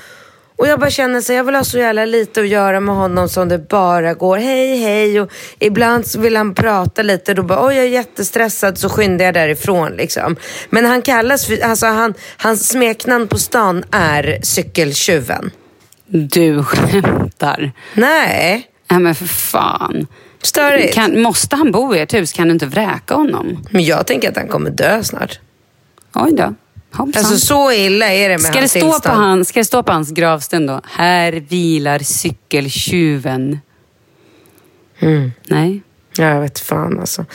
och 0.56 0.66
jag 0.66 0.80
bara 0.80 0.90
känner 0.90 1.20
så 1.20 1.32
här, 1.32 1.36
jag 1.36 1.44
vill 1.44 1.54
ha 1.54 1.64
så 1.64 1.78
jävla 1.78 2.04
lite 2.04 2.40
att 2.40 2.48
göra 2.48 2.80
med 2.80 2.94
honom 2.94 3.28
som 3.28 3.48
det 3.48 3.68
bara 3.68 4.14
går. 4.14 4.36
Hej, 4.36 4.76
hej. 4.78 5.20
Och 5.20 5.30
ibland 5.58 6.06
så 6.06 6.20
vill 6.20 6.36
han 6.36 6.54
prata 6.54 7.02
lite. 7.02 7.34
Då 7.34 7.42
bara, 7.42 7.66
oj 7.66 7.74
jag 7.74 7.84
är 7.84 7.88
jättestressad. 7.88 8.78
Så 8.78 8.88
skyndar 8.88 9.24
jag 9.24 9.34
därifrån 9.34 9.92
liksom. 9.92 10.36
Men 10.70 10.84
han 10.84 11.02
kallas 11.02 11.46
för, 11.46 11.64
alltså 11.64 11.86
han, 11.86 12.14
hans 12.36 12.68
smeknamn 12.68 13.28
på 13.28 13.38
stan 13.38 13.84
är 13.90 14.38
cykeltjuven. 14.42 15.50
Du 16.06 16.64
skämtar. 16.64 17.72
Nej. 17.94 18.68
Nej 18.90 19.00
men 19.00 19.14
för 19.14 19.26
fan. 19.26 20.06
Störigt. 20.46 20.94
Kan, 20.94 21.22
måste 21.22 21.56
han 21.56 21.72
bo 21.72 21.94
i 21.94 22.00
ert 22.00 22.14
hus? 22.14 22.32
Kan 22.32 22.48
du 22.48 22.52
inte 22.52 22.66
vräka 22.66 23.14
honom? 23.14 23.64
Men 23.70 23.84
jag 23.84 24.06
tänker 24.06 24.30
att 24.30 24.36
han 24.36 24.48
kommer 24.48 24.70
dö 24.70 25.04
snart. 25.04 25.38
Oj 26.14 26.32
då. 26.32 26.54
Hoppsan. 26.92 27.24
Alltså 27.24 27.46
så 27.46 27.72
illa 27.72 28.06
är 28.12 28.28
det 28.28 28.34
med 28.34 28.40
Ska 28.40 28.52
det, 28.52 28.58
hans 28.58 28.70
stå 28.70 28.80
på 28.80 28.90
tillstånd. 28.92 29.16
han, 29.16 29.44
ska 29.44 29.60
det 29.60 29.64
stå 29.64 29.82
på 29.82 29.92
hans 29.92 30.10
gravsten 30.10 30.66
då? 30.66 30.80
Här 30.84 31.32
vilar 31.32 31.98
cykeltjuven. 31.98 33.58
Mm. 34.98 35.32
Nej. 35.48 35.82
Ja, 36.18 36.24
jag 36.24 36.40
vet 36.40 36.60
fan 36.60 37.00
alltså. 37.00 37.26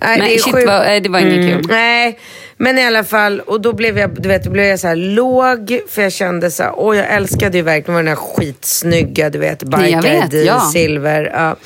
Nej, 0.00 0.18
Nej, 0.18 0.28
det 0.28 0.34
är 0.34 0.38
shit, 0.38 0.68
eh, 0.68 1.02
det 1.02 1.08
var 1.08 1.18
inget 1.18 1.54
kul. 1.54 1.66
Nej, 1.68 2.18
men 2.56 2.78
i 2.78 2.84
alla 2.84 3.04
fall. 3.04 3.40
Och 3.40 3.60
då 3.60 3.72
blev 3.72 3.98
jag, 3.98 4.22
du 4.22 4.28
vet, 4.28 4.44
då 4.44 4.50
blev 4.50 4.64
jag 4.64 4.80
så 4.80 4.88
här 4.88 4.96
låg. 4.96 5.80
För 5.88 6.02
jag 6.02 6.12
kände 6.12 6.50
så 6.50 6.62
här, 6.62 6.72
åh 6.76 6.96
jag 6.96 7.06
älskade 7.10 7.56
ju 7.56 7.62
verkligen 7.62 7.96
den 7.96 8.08
här 8.08 8.16
skitsnygga, 8.16 9.30
du 9.30 9.38
vet, 9.38 9.62
vet, 9.62 10.04
ID, 10.04 10.44
ja. 10.46 10.60
silver. 10.60 11.30
Ja, 11.34 11.56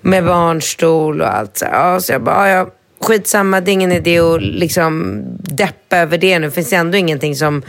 med 0.00 0.24
barnstol 0.24 1.20
och 1.20 1.36
allt. 1.36 1.58
Så, 1.58 1.64
här. 1.64 1.72
ja, 1.72 2.00
så 2.00 2.12
jag 2.12 2.22
bara, 2.22 2.48
ja, 2.48 2.70
skitsamma, 3.00 3.60
det 3.60 3.70
är 3.70 3.72
ingen 3.72 3.92
idé 3.92 4.18
att 4.18 4.42
liksom 4.42 5.22
deppa 5.38 5.96
över 5.96 6.18
det 6.18 6.38
nu. 6.38 6.46
Det 6.46 6.52
finns 6.52 6.72
ändå 6.72 6.98
ingenting 6.98 7.36
som 7.36 7.62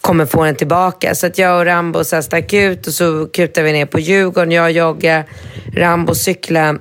kommer 0.00 0.26
få 0.26 0.44
den 0.44 0.56
tillbaka. 0.56 1.14
Så 1.14 1.26
att 1.26 1.38
jag 1.38 1.58
och 1.58 1.64
Rambo 1.64 2.04
så 2.04 2.16
här 2.16 2.22
stack 2.22 2.52
ut 2.52 2.86
och 2.86 2.92
så 2.92 3.26
kutade 3.26 3.66
vi 3.66 3.72
ner 3.72 3.86
på 3.86 3.98
Djurgården. 3.98 4.52
Jag 4.52 4.70
joggade, 4.70 5.24
Rambo 5.76 6.14
cyklade. 6.14 6.78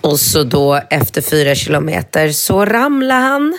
Och 0.00 0.20
så 0.20 0.42
då 0.42 0.80
efter 0.90 1.20
fyra 1.22 1.54
kilometer 1.54 2.28
så 2.28 2.64
ramlade 2.64 3.20
han. 3.20 3.58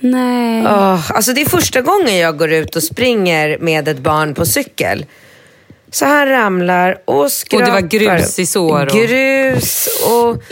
Nej. 0.00 0.62
Åh, 0.66 1.10
alltså 1.12 1.32
det 1.32 1.40
är 1.40 1.46
första 1.48 1.80
gången 1.80 2.16
jag 2.18 2.38
går 2.38 2.52
ut 2.52 2.76
och 2.76 2.82
springer 2.82 3.58
med 3.58 3.88
ett 3.88 3.98
barn 3.98 4.34
på 4.34 4.46
cykel. 4.46 5.06
Så 5.90 6.04
han 6.06 6.28
ramlar 6.28 6.98
och 7.04 7.32
skrapar. 7.32 7.62
Och 7.62 7.68
det 7.68 7.72
var 7.82 7.88
grus 7.88 8.38
i 8.38 8.46
sår 8.46 8.86
och- 8.86 8.92
Grus 8.92 9.88
och 10.10 10.42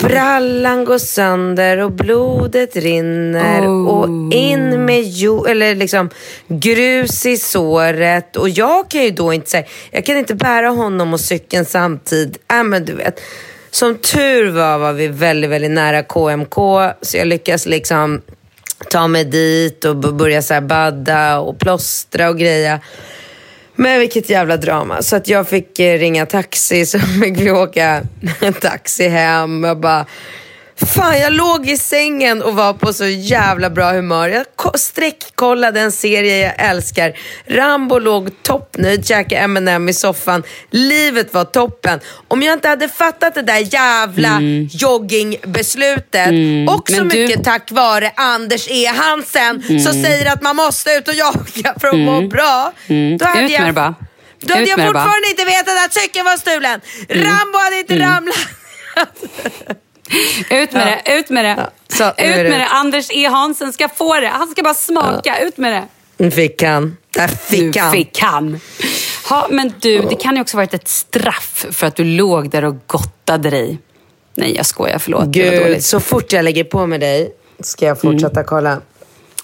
brallan 0.00 0.84
går 0.84 0.98
sönder 0.98 1.78
och 1.78 1.92
blodet 1.92 2.76
rinner. 2.76 3.60
Oh. 3.66 3.86
Och 3.88 4.32
in 4.34 4.84
med 4.84 5.02
jo, 5.04 5.44
eller 5.46 5.74
liksom 5.74 6.10
grus 6.48 7.26
i 7.26 7.36
såret. 7.36 8.36
Och 8.36 8.48
jag 8.48 8.90
kan 8.90 9.02
ju 9.02 9.10
då 9.10 9.32
inte 9.32 9.50
säga, 9.50 9.64
jag 9.90 10.04
kan 10.04 10.16
inte 10.16 10.34
bära 10.34 10.68
honom 10.68 11.12
och 11.14 11.20
cykeln 11.20 11.64
samtidigt. 11.64 12.38
Äh, 12.52 12.62
men 12.64 12.84
du 12.84 12.92
vet. 12.94 13.20
Som 13.70 13.98
tur 13.98 14.50
var 14.50 14.78
var 14.78 14.92
vi 14.92 15.08
väldigt, 15.08 15.50
väldigt 15.50 15.70
nära 15.70 16.02
KMK. 16.02 16.54
Så 17.02 17.16
jag 17.16 17.26
lyckas 17.26 17.66
liksom 17.66 18.22
ta 18.90 19.08
mig 19.08 19.24
dit 19.24 19.84
och 19.84 19.96
börja 19.96 20.42
så 20.42 20.54
här 20.54 20.60
badda 20.60 21.38
och 21.38 21.58
plåstra 21.58 22.28
och 22.28 22.38
greja. 22.38 22.80
Men 23.74 24.00
vilket 24.00 24.30
jävla 24.30 24.56
drama. 24.56 25.02
Så 25.02 25.16
att 25.16 25.28
jag 25.28 25.48
fick 25.48 25.78
eh, 25.78 25.98
ringa 25.98 26.26
taxi, 26.26 26.86
så 26.86 26.98
fick 26.98 27.40
vi 27.40 27.50
åka 27.50 28.02
taxi 28.60 29.08
hem. 29.08 29.64
Jag 29.64 29.80
bara, 29.80 30.06
fan 30.86 31.18
jag 31.20 31.32
låg 31.32 31.70
i 31.70 31.76
sängen 31.76 32.42
och 32.42 32.54
var 32.54 32.72
på 32.74 32.92
så 32.92 33.06
jävla 33.06 33.70
bra 33.70 33.92
humör. 33.92 34.28
Jag 34.28 34.46
ko- 34.56 34.72
sträckkollade 34.78 35.80
en 35.80 35.92
serie 35.92 36.38
jag 36.38 36.68
älskar. 36.70 37.12
Rambo 37.46 37.98
låg 37.98 38.42
toppnöjd, 38.42 39.06
käkade 39.06 39.40
M&M 39.40 39.88
i 39.88 39.92
soffan. 39.92 40.42
Livet 40.70 41.34
var 41.34 41.44
toppen. 41.44 42.00
Om 42.28 42.42
jag 42.42 42.52
inte 42.52 42.68
hade 42.68 42.88
fattat 42.88 43.34
det 43.34 43.42
där 43.42 43.74
jävla 43.74 44.38
joggingbeslutet, 44.70 46.28
också 46.68 46.96
Men 46.96 47.08
du- 47.08 47.18
mycket 47.26 47.44
tack 47.44 47.70
vare 47.70 48.12
Anders 48.16 48.68
E. 48.70 48.86
Hansen 48.86 49.62
som 49.62 49.76
Mm. 49.76 50.04
säger 50.04 50.32
att 50.32 50.42
man 50.42 50.56
måste 50.56 50.90
ut 50.90 51.08
och 51.08 51.14
jogga 51.14 51.74
för 51.80 51.88
att 51.88 51.98
må 51.98 52.20
bra. 52.28 52.72
Mm. 52.86 53.18
Då 53.18 53.24
hade 53.24 53.40
Ut 53.40 53.50
med 53.50 53.60
jag, 53.60 53.66
det 53.68 53.72
bara. 53.72 53.94
Då 54.40 54.54
hade 54.54 54.66
jag 54.66 54.78
bara. 54.78 54.86
fortfarande 54.86 55.28
inte 55.28 55.44
vetat 55.44 55.84
att 55.86 55.94
cykeln 55.94 56.24
var 56.24 56.36
stulen. 56.36 56.80
Rambo 57.08 57.58
hade 57.58 57.78
inte 57.78 57.98
ramlat. 57.98 58.36
Ut 60.50 60.72
med 60.72 60.86
det, 60.86 61.12
ut 61.18 61.30
med 61.30 61.44
det. 61.44 61.70
så, 61.88 62.04
nu 62.04 62.10
är 62.16 62.28
ut 62.28 62.36
det 62.36 62.42
med 62.42 62.46
ut. 62.46 62.58
det. 62.58 62.66
Anders 62.66 63.10
E. 63.10 63.26
Hansen 63.26 63.72
ska 63.72 63.88
få 63.88 64.20
det. 64.20 64.28
Han 64.28 64.48
ska 64.48 64.62
bara 64.62 64.74
smaka. 64.74 65.38
Ut 65.40 65.56
med 65.56 65.72
det. 65.72 65.84
Nu 66.16 66.30
fick 66.30 66.62
han. 66.62 66.96
Där 67.10 67.28
fick 67.28 67.74
nu 67.74 67.80
han. 67.80 67.92
fick 67.92 68.20
han. 68.20 68.60
Ha, 69.28 69.46
men 69.50 69.72
du, 69.80 70.00
det 70.00 70.14
kan 70.14 70.34
ju 70.34 70.40
också 70.40 70.56
varit 70.56 70.74
ett 70.74 70.88
straff 70.88 71.66
för 71.70 71.86
att 71.86 71.96
du 71.96 72.04
låg 72.04 72.50
där 72.50 72.64
och 72.64 72.76
gottade 72.86 73.50
dig. 73.50 73.78
Nej, 74.34 74.56
jag 74.56 74.66
skojar. 74.66 74.98
Förlåt. 74.98 75.32
det 75.32 75.40
Gud, 75.40 75.84
så 75.84 76.00
fort 76.00 76.32
jag 76.32 76.44
lägger 76.44 76.64
på 76.64 76.86
med 76.86 77.00
dig 77.00 77.32
ska 77.60 77.86
jag 77.86 78.00
fortsätta 78.00 78.44
kolla. 78.44 78.80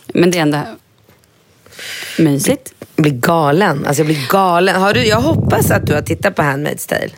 Men 0.07 0.31
det 0.31 0.39
är 0.39 0.43
ändå 0.43 0.59
mysigt. 2.19 2.75
Jag 2.97 3.03
blir 3.03 3.13
galen. 3.13 3.87
Alltså 3.87 4.01
jag 4.01 4.07
blir 4.07 4.29
galen. 4.29 4.81
Har 4.81 4.95
du, 4.95 5.07
jag 5.07 5.21
hoppas 5.21 5.71
att 5.71 5.87
du 5.87 5.95
har 5.95 6.03
tittat 6.03 6.35
på 6.35 6.43
Handmaid's 6.43 6.89
Tale. 6.89 7.11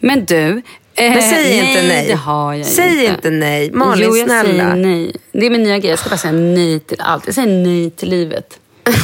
Men 0.00 0.24
du. 0.24 0.62
Eh, 1.06 1.10
Men 1.12 1.22
säg 1.22 1.58
inte 1.58 1.82
nej. 1.88 2.06
det 2.08 2.14
har 2.14 2.54
jag 2.54 2.66
Säg 2.66 2.90
inte. 3.00 3.04
inte 3.14 3.30
nej. 3.30 3.70
Malin, 3.72 4.04
jo, 4.08 4.16
jag 4.16 4.26
snälla. 4.26 4.48
säger 4.64 4.74
nej. 4.76 5.12
Det 5.32 5.46
är 5.46 5.50
min 5.50 5.62
nya 5.62 5.78
grej. 5.78 5.90
Jag 5.90 5.98
ska 5.98 6.08
bara 6.10 6.16
säga 6.18 6.32
nej 6.32 6.80
till 6.80 7.00
allt. 7.00 7.26
Jag 7.26 7.34
säger 7.34 7.48
nej 7.48 7.90
till 7.90 8.08
livet. 8.10 8.58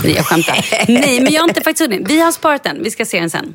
Nej, 0.05 0.15
jag 0.17 0.27
skämtar. 0.27 0.67
nej, 0.89 1.21
men 1.21 1.33
jag 1.33 1.41
har 1.43 1.49
inte 1.49 1.61
faktiskt 1.63 1.91
hunnit. 1.91 2.11
Vi 2.11 2.21
har 2.21 2.33
sparat 2.33 2.65
den. 2.65 2.83
Vi 2.83 2.91
ska 2.91 3.05
se 3.05 3.21
den 3.21 3.31
sen. 3.31 3.55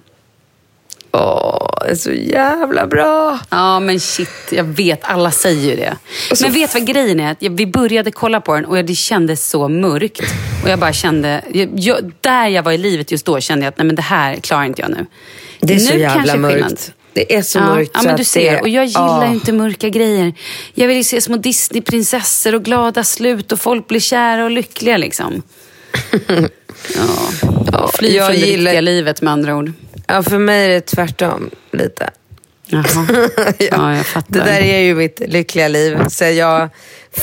Åh, 1.14 1.68
det 1.86 1.92
är 1.92 1.96
så 1.96 2.12
jävla 2.12 2.88
bra. 2.88 3.40
Ja, 3.50 3.80
men 3.80 4.00
shit. 4.00 4.30
Jag 4.52 4.64
vet, 4.64 5.00
alla 5.04 5.32
säger 5.32 5.70
ju 5.70 5.76
det. 5.76 5.98
så- 6.36 6.44
Men 6.44 6.54
vet 6.54 6.74
vad 6.74 6.86
grejen 6.88 7.20
är? 7.20 7.36
Vi 7.50 7.68
började 7.68 8.12
kolla 8.12 8.42
på 8.42 8.56
den 8.56 8.66
och 8.66 8.86
det 8.86 8.96
kändes 8.96 9.50
så 9.50 9.68
mörkt. 9.68 10.22
Och 10.64 10.70
jag 10.70 10.80
bara 10.80 10.94
kände, 10.94 11.42
jag, 11.76 12.12
där 12.22 12.48
jag 12.48 12.64
var 12.64 12.72
i 12.72 12.78
livet 12.78 13.12
just 13.12 13.26
då 13.26 13.40
kände 13.40 13.66
jag 13.66 13.72
att 13.72 13.78
nej 13.78 13.88
men 13.88 13.96
det 13.96 14.02
här 14.02 14.36
klarar 14.36 14.64
inte 14.66 14.82
jag 14.82 14.92
nu. 14.92 15.06
Det 15.60 15.74
är 15.74 15.80
så 15.80 15.94
nu 15.94 16.00
jävla 16.00 16.16
kanske 16.18 16.38
mörkt. 16.38 16.54
skillnad. 16.54 16.80
Det 17.14 17.36
är 17.36 17.42
så 17.42 17.58
ja, 17.60 17.66
mörkt 17.66 17.92
Ja, 17.94 18.02
men 18.04 18.16
du 18.18 18.24
ser. 18.24 18.52
det- 18.56 18.62
Och 18.62 18.70
jag 18.70 18.86
gillar 18.86 19.28
ju 19.28 19.34
inte 19.34 19.52
mörka 19.54 19.90
grejer. 19.90 20.34
Jag 20.74 20.88
vill 20.88 20.98
ju 20.98 21.04
se 21.04 21.22
små 21.22 21.38
Disneyprinsessor 21.38 22.56
och 22.56 22.64
glada 22.64 23.04
slut 23.04 23.52
och 23.52 23.60
folk 23.60 23.88
blir 23.88 24.00
kära 24.00 24.44
och 24.44 24.52
lyckliga 24.52 24.98
liksom. 24.98 25.42
Ja, 26.96 27.30
Ja, 27.72 27.92
fly 27.94 28.16
jag 28.16 28.28
från 28.28 28.36
det 28.42 28.46
gillar- 28.48 28.72
riktiga 28.72 28.82
livet 28.82 29.22
med 29.22 29.34
andra 29.34 29.56
ord. 29.56 29.72
Ja, 30.08 30.24
för 30.24 30.38
mig 30.38 30.66
är 30.66 30.70
det 30.70 30.82
tvärtom 30.82 31.50
lite. 31.72 32.10
Jaha. 32.66 32.84
Ja, 33.60 33.96
jag 33.96 34.06
fattar. 34.06 34.34
Det 34.40 34.40
där 34.46 34.60
är 34.62 34.80
ju 34.80 34.96
mitt 34.96 35.20
lyckliga 35.28 35.68
liv. 35.68 35.98
Så 36.10 36.24
jag 36.24 36.70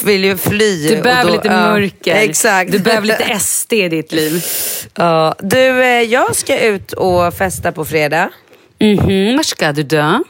vill 0.05 0.25
ju 0.25 0.37
fly. 0.37 0.89
Du 0.89 1.03
behöver 1.03 1.31
då- 1.31 1.37
lite 1.37 1.49
ja, 1.49 1.55
mörker. 1.73 2.15
Exakt. 2.15 2.73
Du 2.73 2.79
behöver 2.79 3.07
lite 3.07 3.39
SD 3.41 3.73
i 3.73 3.89
ditt 3.89 4.13
liv. 4.13 4.45
Ja. 4.95 5.35
Du, 5.39 5.83
eh, 5.85 6.03
jag 6.03 6.37
ska 6.37 6.59
ut 6.61 6.93
och 6.93 7.35
festa 7.35 7.73
på 7.73 7.85
fredag. 7.85 8.31
Mhm, 8.81 9.37
var 9.37 9.43
ska 9.43 9.73
du 9.73 9.83
då? 9.83 10.25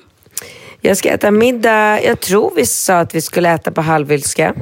Jag 0.81 0.97
ska 0.97 1.09
äta 1.09 1.31
middag. 1.31 2.03
Jag 2.03 2.21
tror 2.21 2.53
vi 2.57 2.67
sa 2.67 2.99
att 2.99 3.15
vi 3.15 3.21
skulle 3.21 3.51
äta 3.55 3.71
på 3.71 3.81
Halvylska. 3.81 4.55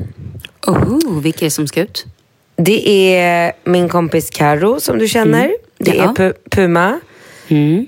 Oh, 0.67 1.21
vilka 1.23 1.39
är 1.41 1.47
det 1.47 1.51
som 1.51 1.67
ska 1.69 1.81
ut? 1.81 2.05
Det 2.57 3.15
är 3.15 3.53
min 3.65 3.89
kompis 3.89 4.31
Karo 4.31 4.81
som 4.81 4.99
du 4.99 5.09
känner. 5.09 5.57
Det 5.79 5.91
Mm. 5.91 6.05
Ja. 6.05 6.11
är 6.11 6.15
Pu- 6.33 6.37
Puma. 6.51 7.01
Mm. 7.49 7.87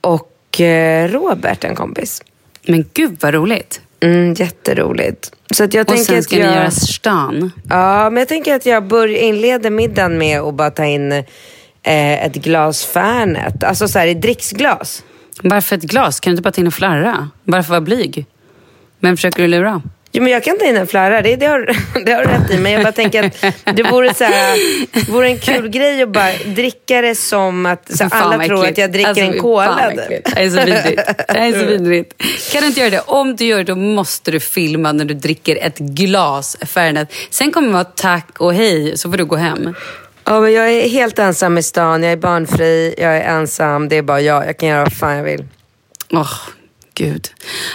Och 0.00 0.60
eh, 0.60 1.08
Robert, 1.08 1.64
en 1.64 1.74
kompis. 1.74 2.22
Men 2.66 2.84
gud 2.94 3.16
vad 3.20 3.34
roligt. 3.34 3.80
Mm, 4.00 4.34
jätteroligt. 4.34 5.32
Så 5.50 5.64
att 5.64 5.74
jag 5.74 5.80
Och 5.82 5.88
tänker 5.88 6.04
sen 6.04 6.18
att 6.18 6.24
ska 6.24 6.36
jag... 6.38 6.46
ni 6.50 6.54
göra 6.54 6.70
stan. 6.70 7.52
Ja, 7.68 8.10
men 8.10 8.20
jag 8.20 8.28
tänker 8.28 8.54
att 8.54 8.66
jag 8.66 8.84
bör 8.84 9.08
inleder 9.08 9.70
middagen 9.70 10.18
med 10.18 10.40
att 10.40 10.54
bara 10.54 10.70
ta 10.70 10.84
in 10.84 11.12
eh, 11.12 12.24
ett 12.24 12.34
glas 12.34 12.84
Fernet. 12.84 13.64
Alltså 13.64 13.88
så 13.88 13.98
här 13.98 14.06
i 14.06 14.14
dricksglas. 14.14 15.04
Varför 15.42 15.76
ett 15.76 15.82
glas? 15.82 16.20
Kan 16.20 16.30
du 16.30 16.32
inte 16.32 16.42
bara 16.42 16.52
ta 16.52 16.60
in 16.60 16.66
och 16.66 16.74
flarra? 16.74 17.28
Varför 17.44 17.70
vara 17.70 17.80
blyg? 17.80 18.26
Vem 19.00 19.16
försöker 19.16 19.42
du 19.42 19.48
lura? 19.48 19.82
Jo, 20.12 20.22
men 20.22 20.32
jag 20.32 20.44
kan 20.44 20.58
ta 20.58 20.64
in 20.64 20.76
en 20.76 20.86
flarra, 20.86 21.22
det, 21.22 21.36
det, 21.36 21.46
har, 21.46 21.76
det 22.04 22.12
har 22.12 22.24
du 22.24 22.30
rätt 22.30 22.50
i. 22.50 22.58
Men 22.58 22.72
jag 22.72 22.82
bara 22.82 22.92
tänker 22.92 23.24
att 23.24 23.76
det 23.76 23.82
vore, 23.82 24.14
så 24.14 24.24
här, 24.24 25.10
vore 25.10 25.28
en 25.28 25.38
kul 25.38 25.68
grej 25.68 26.02
att 26.02 26.08
bara 26.08 26.32
dricka 26.46 27.00
det 27.00 27.14
som 27.14 27.66
att 27.66 27.96
så 27.96 28.04
alla 28.10 28.44
tror 28.44 28.66
att 28.66 28.78
jag 28.78 28.92
dricker 28.92 29.08
Alltså, 29.08 29.24
en 29.24 29.38
cola. 29.38 29.92
Det 29.94 30.22
är 30.36 30.50
så 30.50 30.56
vidrigt. 30.64 31.02
Det 31.28 31.38
är 31.38 31.52
så 31.52 31.66
vidrigt. 31.66 32.22
Kan 32.52 32.60
du 32.60 32.66
inte 32.66 32.80
göra 32.80 32.90
det? 32.90 33.00
Om 33.00 33.36
du 33.36 33.44
gör 33.44 33.58
det, 33.58 33.64
då 33.64 33.76
måste 33.76 34.30
du 34.30 34.40
filma 34.40 34.92
när 34.92 35.04
du 35.04 35.14
dricker 35.14 35.56
ett 35.56 35.78
glas 35.78 36.56
Fernet. 36.60 37.12
Sen 37.30 37.52
kommer 37.52 37.68
det 37.68 37.74
vara 37.74 37.84
tack 37.84 38.40
och 38.40 38.54
hej, 38.54 38.98
så 38.98 39.10
får 39.10 39.18
du 39.18 39.24
gå 39.24 39.36
hem. 39.36 39.74
Ja, 40.30 40.40
men 40.40 40.52
jag 40.52 40.72
är 40.72 40.88
helt 40.88 41.18
ensam 41.18 41.58
i 41.58 41.62
stan, 41.62 42.02
jag 42.02 42.12
är 42.12 42.16
barnfri, 42.16 42.94
jag 42.98 43.16
är 43.16 43.20
ensam. 43.20 43.88
Det 43.88 43.96
är 43.96 44.02
bara 44.02 44.20
jag, 44.20 44.46
jag 44.46 44.58
kan 44.58 44.68
göra 44.68 44.82
vad 44.84 44.92
fan 44.92 45.16
jag 45.16 45.24
vill. 45.24 45.44
Åh, 46.12 46.30
gud. 46.94 47.28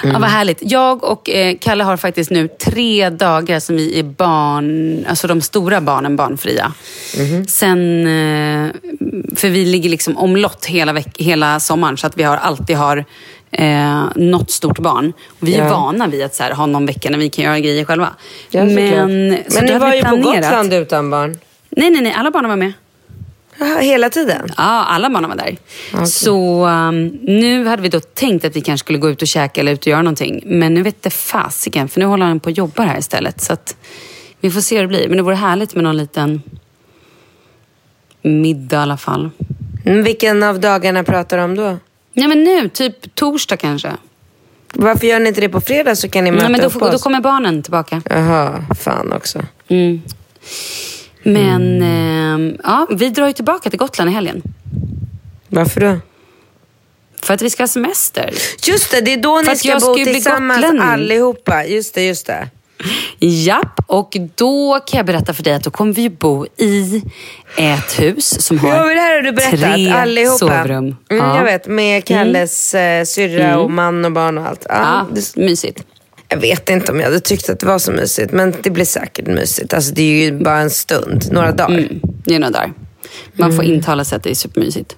Ja, 0.03 0.20
vad 0.20 0.30
härligt. 0.30 0.58
Jag 0.62 1.03
och 1.03 1.30
eh, 1.30 1.56
Kalle 1.62 1.84
har 1.84 1.97
faktiskt 1.97 2.32
nu 2.32 2.47
tre 2.47 3.10
dagar 3.10 3.60
som 3.60 3.76
vi 3.76 3.99
är 3.99 4.03
barn, 4.03 5.06
alltså 5.10 5.28
de 5.28 5.41
stora 5.41 5.82
barnen 5.82 6.16
barnfria. 6.16 6.74
Sen, 7.47 7.99
eh, 8.08 8.72
för 9.36 9.49
vi 9.49 9.66
ligger 9.66 9.89
liksom 9.89 10.18
omlott 10.18 10.66
hela, 10.66 10.93
veck- 10.93 11.18
hela 11.22 11.60
sommaren 11.60 11.97
så 11.97 12.08
att 12.08 12.18
vi 12.18 12.24
har 12.24 12.38
alltid 12.38 12.76
har 12.78 13.06
eh, 13.51 14.03
något 14.16 14.51
stort 14.51 14.80
barn. 14.80 15.14
Och 15.39 15.47
vi 15.47 15.56
är 15.56 15.64
Ja. 15.66 15.70
vana 15.70 16.08
vid 16.08 16.24
att 16.24 16.36
så 16.36 16.43
här, 16.43 16.51
ha 16.51 16.66
någon 16.66 16.86
vecka 16.86 17.10
när 17.10 17.18
vi 17.18 17.30
kan 17.30 17.45
göra 17.45 17.60
grejer 17.60 17.86
själva. 17.86 18.10
Ja, 18.49 18.64
men 18.64 19.38
så 19.49 19.56
men 19.56 19.66
ni 19.66 19.78
var 19.80 19.93
ju 19.93 20.01
på 20.03 20.08
planerat- 20.08 20.24
Gotland 20.43 20.74
utan 20.74 21.10
barn. 21.10 21.38
Nej, 21.76 21.89
nej, 21.89 22.01
nej. 22.01 22.13
Alla 22.13 22.32
barnen 22.32 22.49
var 22.49 22.57
med. 22.57 22.73
Jaha, 23.59 23.80
hela 23.80 24.09
tiden? 24.09 24.49
Ja, 24.57 24.63
alla 24.84 25.09
barnen 25.09 25.30
var 25.30 25.38
där. 25.38 25.57
Så 26.05 26.65
um, 26.65 27.07
nu 27.21 27.65
hade 27.65 27.82
vi 27.82 27.89
då 27.89 27.99
tänkt 27.99 28.45
att 28.45 28.55
vi 28.55 28.61
kanske 28.61 28.84
skulle 28.86 28.99
gå 28.99 29.09
ut 29.09 29.21
och 29.21 29.28
käka 29.28 29.61
eller 29.61 29.71
ut 29.71 29.80
och 29.80 29.88
göra 29.88 30.01
någonting. 30.01 30.43
Men 30.45 30.73
nu 30.73 30.82
vet 30.84 31.03
det 31.03 31.09
fasiken, 31.09 31.88
för 31.89 31.99
nu 31.99 32.05
håller 32.05 32.26
han 32.26 32.39
på 32.39 32.45
och 32.49 32.57
jobbar 32.57 32.86
här 32.86 32.97
istället. 32.97 33.41
Så 33.41 33.53
att 33.53 33.76
vi 34.39 34.51
får 34.51 34.61
se 34.61 34.76
hur 34.76 34.82
det 34.82 34.88
blir. 34.88 35.07
Men 35.07 35.17
det 35.17 35.23
vore 35.23 35.36
härligt 35.36 35.76
med 35.76 35.84
någon 35.84 35.97
liten 35.97 36.41
middag 38.21 38.76
i 38.76 38.80
alla 38.80 38.97
fall. 38.97 39.30
Mm, 39.86 40.03
vilken 40.03 40.43
av 40.43 40.59
dagarna 40.59 41.03
pratar 41.03 41.38
du 41.38 41.43
om 41.43 41.55
då? 41.55 41.78
Nej 42.13 42.28
men 42.28 42.43
nu, 42.43 42.69
typ 42.69 43.15
torsdag 43.15 43.57
kanske. 43.57 43.91
Varför 44.73 45.07
gör 45.07 45.19
ni 45.19 45.28
inte 45.28 45.41
det 45.41 45.49
på 45.49 45.61
fredag 45.61 45.95
så 45.95 46.09
kan 46.09 46.23
ni 46.23 46.32
möta 46.32 46.43
Nej, 46.43 46.51
men 46.51 46.61
då, 46.61 46.67
upp 46.67 46.73
får, 46.73 46.80
då 46.80 46.95
oss? 46.95 47.03
kommer 47.03 47.21
barnen 47.21 47.63
tillbaka. 47.63 48.01
Jaha, 48.09 48.65
fan 48.84 49.13
också. 49.13 49.45
Mm. 49.67 50.01
Men 51.26 51.82
ehm, 51.82 52.57
ja, 52.63 52.88
vi 52.91 53.09
drar 53.09 53.28
ju 53.28 53.34
tillbaka 53.34 53.69
till 53.69 53.80
Gotland 53.80 54.09
i 54.09 54.13
helgen. 54.13 54.41
Varför 55.47 55.82
då? 55.82 55.97
För 57.21 57.34
att 57.34 57.41
vi 57.41 57.49
ska 57.49 57.63
ha 57.63 57.67
semester. 57.67 58.34
Just 58.67 58.91
det, 58.91 59.01
det 59.01 59.13
är 59.13 59.17
då 59.17 59.43
För 59.43 59.51
ni 59.51 59.57
ska 59.57 59.67
jag 59.67 59.82
bo 59.82 59.95
tillsammans 59.95 60.61
gotlänning. 60.61 60.82
allihopa. 60.82 61.65
Just 61.65 61.93
det, 61.95 62.03
just 62.03 62.28
det. 62.28 62.49
Japp, 63.19 63.80
och 63.88 64.17
då 64.36 64.80
kan 64.88 64.97
jag 64.97 65.05
berätta 65.05 65.34
för 65.34 65.43
dig 65.43 65.53
att 65.53 65.63
då 65.63 65.71
kommer 65.71 65.93
vi 65.93 66.09
bo 66.09 66.45
i 66.57 67.01
ett 67.57 67.99
hus 67.99 68.41
som 68.45 68.59
har 68.59 68.69
Ja, 68.69 68.84
det 68.93 68.99
här 69.01 69.15
har 69.15 69.21
du 69.21 69.32
berättat. 69.32 69.59
tre 69.59 69.89
allihopa. 69.91 70.38
sovrum. 70.38 70.95
Mm, 71.09 71.26
ja. 71.26 71.38
Jag 71.38 71.43
vet, 71.43 71.67
med 71.67 72.05
Kalles 72.05 72.73
eh, 72.76 73.03
syrra 73.05 73.59
och 73.59 73.71
man 73.71 74.05
och 74.05 74.11
barn 74.11 74.38
och 74.38 74.47
allt. 74.47 74.65
Ja, 74.69 74.76
Ja, 74.76 75.07
det, 75.15 75.36
mysigt. 75.36 75.84
Jag 76.30 76.38
vet 76.38 76.69
inte 76.69 76.91
om 76.91 76.97
jag 76.99 77.05
hade 77.05 77.19
tyckt 77.19 77.49
att 77.49 77.59
det 77.59 77.65
var 77.65 77.80
så 77.80 77.91
mysigt, 77.91 78.32
men 78.32 78.53
det 78.63 78.69
blir 78.69 78.86
säkert 78.86 79.28
mysigt. 79.28 79.73
Alltså, 79.73 79.93
det 79.93 80.01
är 80.01 80.26
ju 80.26 80.39
bara 80.43 80.59
en 80.59 80.69
stund, 80.69 81.26
några 81.32 81.51
dagar. 81.51 81.78
Mm, 81.78 82.01
det 82.26 82.36
är 82.36 82.39
några 82.39 82.51
dagar. 82.51 82.73
Man 83.34 83.49
Mm. 83.51 83.55
får 83.55 83.65
intala 83.65 84.05
sig 84.05 84.15
att 84.15 84.23
det 84.23 84.30
är 84.32 84.36
supermysigt. 84.36 84.95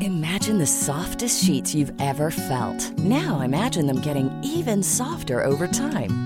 Imagine 0.00 0.58
the 0.58 0.66
softest 0.66 1.44
sheets 1.44 1.74
you've 1.74 1.94
ever 2.00 2.30
felt. 2.30 2.98
Now 2.98 3.42
imagine 3.42 3.86
them 3.86 4.00
getting 4.00 4.30
even 4.44 4.82
softer 4.82 5.44
over 5.44 5.66
time. 5.68 6.25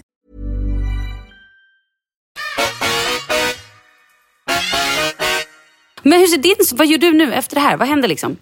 Men 6.03 6.19
hur 6.19 6.27
ser 6.27 6.37
din, 6.37 6.55
vad 6.71 6.87
gör 6.87 6.97
du 6.97 7.11
nu 7.11 7.33
efter 7.33 7.55
det 7.55 7.61
här? 7.61 7.77
Vad 7.77 7.87
händer 7.87 8.07
liksom? 8.09 8.37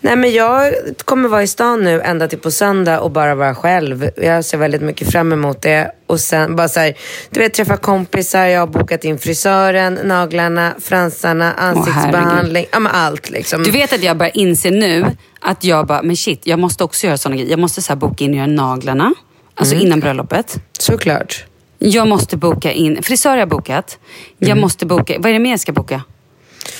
Nej 0.00 0.16
men 0.16 0.32
jag 0.32 0.74
kommer 1.04 1.28
vara 1.28 1.42
i 1.42 1.46
stan 1.46 1.84
nu 1.84 2.00
ända 2.02 2.28
till 2.28 2.38
på 2.38 2.50
söndag 2.50 3.00
och 3.00 3.10
bara 3.10 3.34
vara 3.34 3.54
själv. 3.54 4.10
Jag 4.16 4.44
ser 4.44 4.58
väldigt 4.58 4.82
mycket 4.82 5.12
fram 5.12 5.32
emot 5.32 5.62
det. 5.62 5.92
Och 6.06 6.20
sen 6.20 6.56
bara 6.56 6.68
så 6.68 6.80
här, 6.80 6.94
du 7.30 7.40
vet 7.40 7.54
träffa 7.54 7.76
kompisar, 7.76 8.46
jag 8.46 8.60
har 8.60 8.66
bokat 8.66 9.04
in 9.04 9.18
frisören, 9.18 9.94
naglarna, 10.04 10.74
fransarna, 10.80 11.52
ansiktsbehandling, 11.52 12.66
ja 12.72 12.80
men 12.80 12.92
allt 12.92 13.30
liksom. 13.30 13.62
Du 13.62 13.70
vet 13.70 13.92
att 13.92 14.02
jag 14.02 14.16
börjar 14.16 14.36
inse 14.36 14.70
nu 14.70 15.06
att 15.40 15.64
jag 15.64 15.86
bara, 15.86 16.02
men 16.02 16.16
shit, 16.16 16.40
jag 16.44 16.58
måste 16.58 16.84
också 16.84 17.06
göra 17.06 17.18
sådana 17.18 17.36
grejer. 17.36 17.50
Jag 17.50 17.58
måste 17.58 17.82
så 17.82 17.92
här 17.92 17.96
boka 17.96 18.24
in 18.24 18.30
och 18.30 18.36
göra 18.36 18.46
naglarna, 18.46 19.14
alltså 19.54 19.74
Mm. 19.74 19.86
innan 19.86 20.00
bröllopet. 20.00 20.56
Såklart. 20.78 21.44
Jag 21.78 22.08
måste 22.08 22.36
boka 22.36 22.72
in, 22.72 23.02
frisör 23.02 23.30
har 23.30 23.36
jag 23.36 23.48
bokat. 23.48 23.98
Jag 24.38 24.48
Mm. 24.50 24.60
måste 24.60 24.86
boka, 24.86 25.14
vad 25.18 25.26
är 25.26 25.32
det 25.32 25.38
mer 25.38 25.50
jag 25.50 25.60
ska 25.60 25.72
boka? 25.72 26.02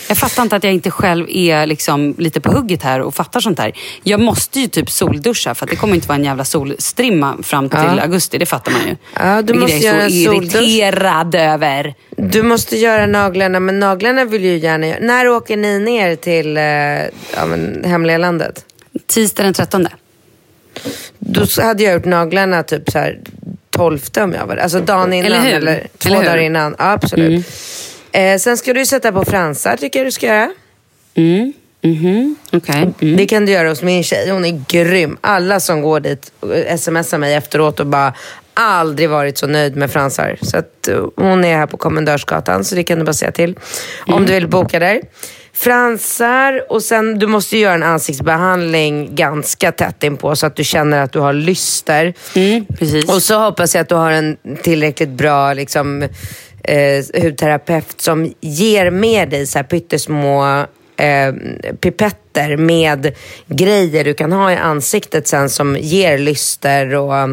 Jag 0.08 0.18
fattar 0.18 0.42
inte 0.42 0.56
att 0.56 0.64
jag 0.64 0.72
inte 0.72 0.90
själv 0.90 1.26
är 1.30 1.66
liksom 1.66 2.14
lite 2.18 2.40
på 2.40 2.52
hugget 2.52 2.82
här 2.82 3.00
och 3.00 3.14
fattar 3.14 3.40
sånt 3.40 3.58
här. 3.58 3.72
Jag 4.02 4.20
måste 4.20 4.60
ju 4.60 4.66
typ 4.66 4.90
solduscha 4.90 5.54
för 5.54 5.66
det 5.66 5.76
kommer 5.76 5.94
inte 5.94 6.08
vara 6.08 6.18
en 6.18 6.24
jävla 6.24 6.44
solstrimma 6.44 7.36
fram 7.42 7.68
till 7.68 7.78
Ja. 7.78 8.00
augusti. 8.02 8.38
Det 8.38 8.46
fattar 8.46 8.72
man 8.72 8.80
ju. 8.88 8.96
Ja, 9.14 9.42
du 9.42 9.54
måste 9.54 9.76
jag 9.76 9.96
är 9.96 10.08
så 10.08 10.24
soldusch. 10.32 10.54
irriterad 10.62 11.34
över. 11.34 11.94
Du 12.16 12.42
måste 12.42 12.76
göra 12.76 13.06
naglarna, 13.06 13.60
men 13.60 13.80
naglarna 13.80 14.24
vill 14.24 14.44
ju 14.44 14.56
gärna 14.58 14.86
göra. 14.86 14.98
När 15.00 15.28
åker 15.28 15.56
ni 15.56 15.78
ner 15.78 16.16
till 16.16 16.56
eh, 16.56 16.62
ja, 17.36 17.46
men, 17.46 17.84
hemliga 17.84 18.18
landet? 18.18 18.64
Tisdag 19.06 19.42
den 19.42 19.54
13. 19.54 19.86
Då 21.18 21.46
hade 21.62 21.82
jag 21.82 21.94
gjort 21.94 22.04
naglarna 22.04 22.62
typ 22.62 22.90
så 22.90 22.98
här 22.98 23.20
12 23.76 24.00
om 24.20 24.32
jag 24.32 24.46
var 24.46 24.56
Alltså 24.56 24.80
dagen 24.80 25.12
innan 25.12 25.32
Eller 25.32 25.56
eller, 25.56 25.86
två 25.98 26.08
Eller 26.08 26.18
hur? 26.18 26.26
dagar 26.26 26.38
innan. 26.38 26.76
Ja, 26.78 26.92
absolut. 26.92 27.46
Eh, 28.12 28.38
sen 28.38 28.56
ska 28.56 28.72
du 28.72 28.86
sätta 28.86 29.12
på 29.12 29.24
fransar 29.24 29.76
tycker 29.76 29.98
jag 29.98 30.06
du 30.06 30.10
ska 30.12 30.26
göra. 30.26 30.50
Mm. 31.14 31.52
Mhm. 31.82 32.36
Okej. 32.52 32.92
Mm. 33.00 33.16
Det 33.16 33.26
kan 33.26 33.46
du 33.46 33.52
göra 33.52 33.68
hos 33.68 33.82
min 33.82 34.02
tjej. 34.02 34.30
Hon 34.30 34.44
är 34.44 34.62
grym. 34.68 35.16
Alla 35.20 35.60
som 35.60 35.82
går 35.82 36.00
dit 36.00 36.32
eh, 36.68 36.76
smsar 36.76 37.18
mig 37.18 37.34
efteråt 37.34 37.80
och 37.80 37.86
bara 37.86 38.12
aldrig 38.54 39.10
varit 39.10 39.38
så 39.38 39.46
nöjd 39.46 39.76
med 39.76 39.90
fransar. 39.90 40.38
Så 40.42 40.56
att, 40.56 40.88
eh, 40.88 41.04
hon 41.16 41.44
är 41.44 41.56
här 41.56 41.66
på 41.66 41.76
Kommendörsgatan 41.76 42.64
så 42.64 42.74
det 42.74 42.82
kan 42.84 42.98
du 42.98 43.04
bara 43.04 43.12
säga 43.12 43.32
till. 43.32 43.58
Om 44.06 44.26
du 44.26 44.32
vill 44.32 44.48
boka 44.48 44.78
där. 44.78 45.00
Fransar 45.58 46.72
och 46.72 46.82
sen 46.82 47.18
du 47.18 47.26
måste 47.26 47.58
göra 47.58 47.74
en 47.74 47.82
ansiktsbehandling 47.82 49.14
ganska 49.14 49.72
tätt 49.72 50.02
inpå 50.02 50.36
så 50.36 50.46
att 50.46 50.56
du 50.56 50.64
känner 50.64 51.02
att 51.02 51.12
du 51.12 51.18
har 51.20 51.32
lyster. 51.32 52.14
precis. 52.78 53.08
Och 53.08 53.22
så 53.22 53.38
hoppas 53.38 53.74
jag 53.74 53.82
att 53.82 53.88
du 53.88 53.94
har 53.94 54.12
en 54.12 54.36
tillräckligt 54.62 55.08
bra 55.08 55.52
liksom, 55.52 56.02
eh, 56.62 57.22
hudterapeut 57.22 58.00
som 58.00 58.34
ger 58.40 58.90
med 58.90 59.30
dig 59.30 59.46
så 59.46 59.58
här 59.58 59.64
pyttesmå 59.64 60.66
eh, 60.96 61.34
pipetter 61.80 62.56
med 62.56 63.12
grejer 63.46 64.04
du 64.04 64.14
kan 64.14 64.32
ha 64.32 64.52
i 64.52 64.56
ansiktet 64.56 65.28
sen 65.28 65.50
som 65.50 65.76
ger 65.76 66.18
lyster 66.18 66.94
och 66.94 67.28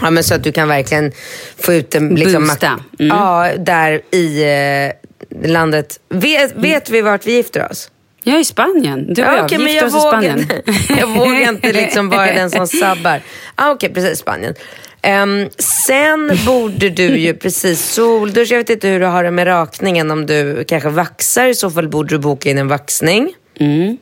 Ja, 0.00 0.10
men 0.10 0.24
så 0.24 0.34
att 0.34 0.44
du 0.44 0.52
kan 0.52 0.68
verkligen 0.68 1.12
få 1.58 1.72
ut 1.72 1.94
en... 1.94 2.14
Liksom, 2.14 2.46
Boosta. 2.46 2.80
Mm. 2.98 3.16
Ja, 3.16 3.50
där 3.58 4.00
i 4.10 4.42
eh, 4.42 5.01
landet. 5.44 6.00
Vet, 6.08 6.52
vet 6.56 6.90
vi 6.90 7.00
vart 7.00 7.26
vi 7.26 7.32
gifter 7.32 7.68
oss? 7.70 7.90
Jag 8.24 8.36
är 8.36 8.40
i 8.40 8.44
Spanien. 8.44 9.14
Du 9.14 9.22
och 9.22 9.28
Ja, 9.28 9.36
jag, 9.36 9.48
vi 9.48 9.58
men 9.58 9.72
gifter 9.72 9.86
jag 9.86 9.96
oss 9.96 10.02
i 10.02 10.06
vågar, 10.06 10.10
Spanien. 10.10 10.46
jag 10.98 11.06
vågar 11.06 11.48
inte 11.48 11.72
liksom 11.72 12.08
vara 12.08 12.26
den 12.26 12.50
som 12.50 12.66
sabbar. 12.80 13.20
Ah, 13.54 13.70
okej, 13.70 13.94
precis. 13.94 14.18
Spanien. 14.18 14.54
Ehm, 15.02 15.48
sen 15.58 16.38
borde 16.46 16.88
du 16.90 17.18
ju 17.18 17.34
precis 17.34 17.92
solduscha. 17.92 18.54
Jag 18.54 18.58
vet 18.58 18.70
inte 18.70 18.88
hur 18.88 19.00
du 19.00 19.06
har 19.06 19.24
det 19.24 19.30
med 19.30 19.46
rakningen. 19.46 20.10
Om 20.10 20.26
du 20.26 20.64
kanske 20.68 20.88
vaxar, 20.88 21.46
i 21.46 21.54
så 21.54 21.70
fall 21.70 21.88
borde 21.88 22.14
du 22.14 22.18
boka 22.18 22.50
in 22.50 22.58
en 22.58 22.68
vaxning. 22.68 23.34
Mm. 23.60 23.96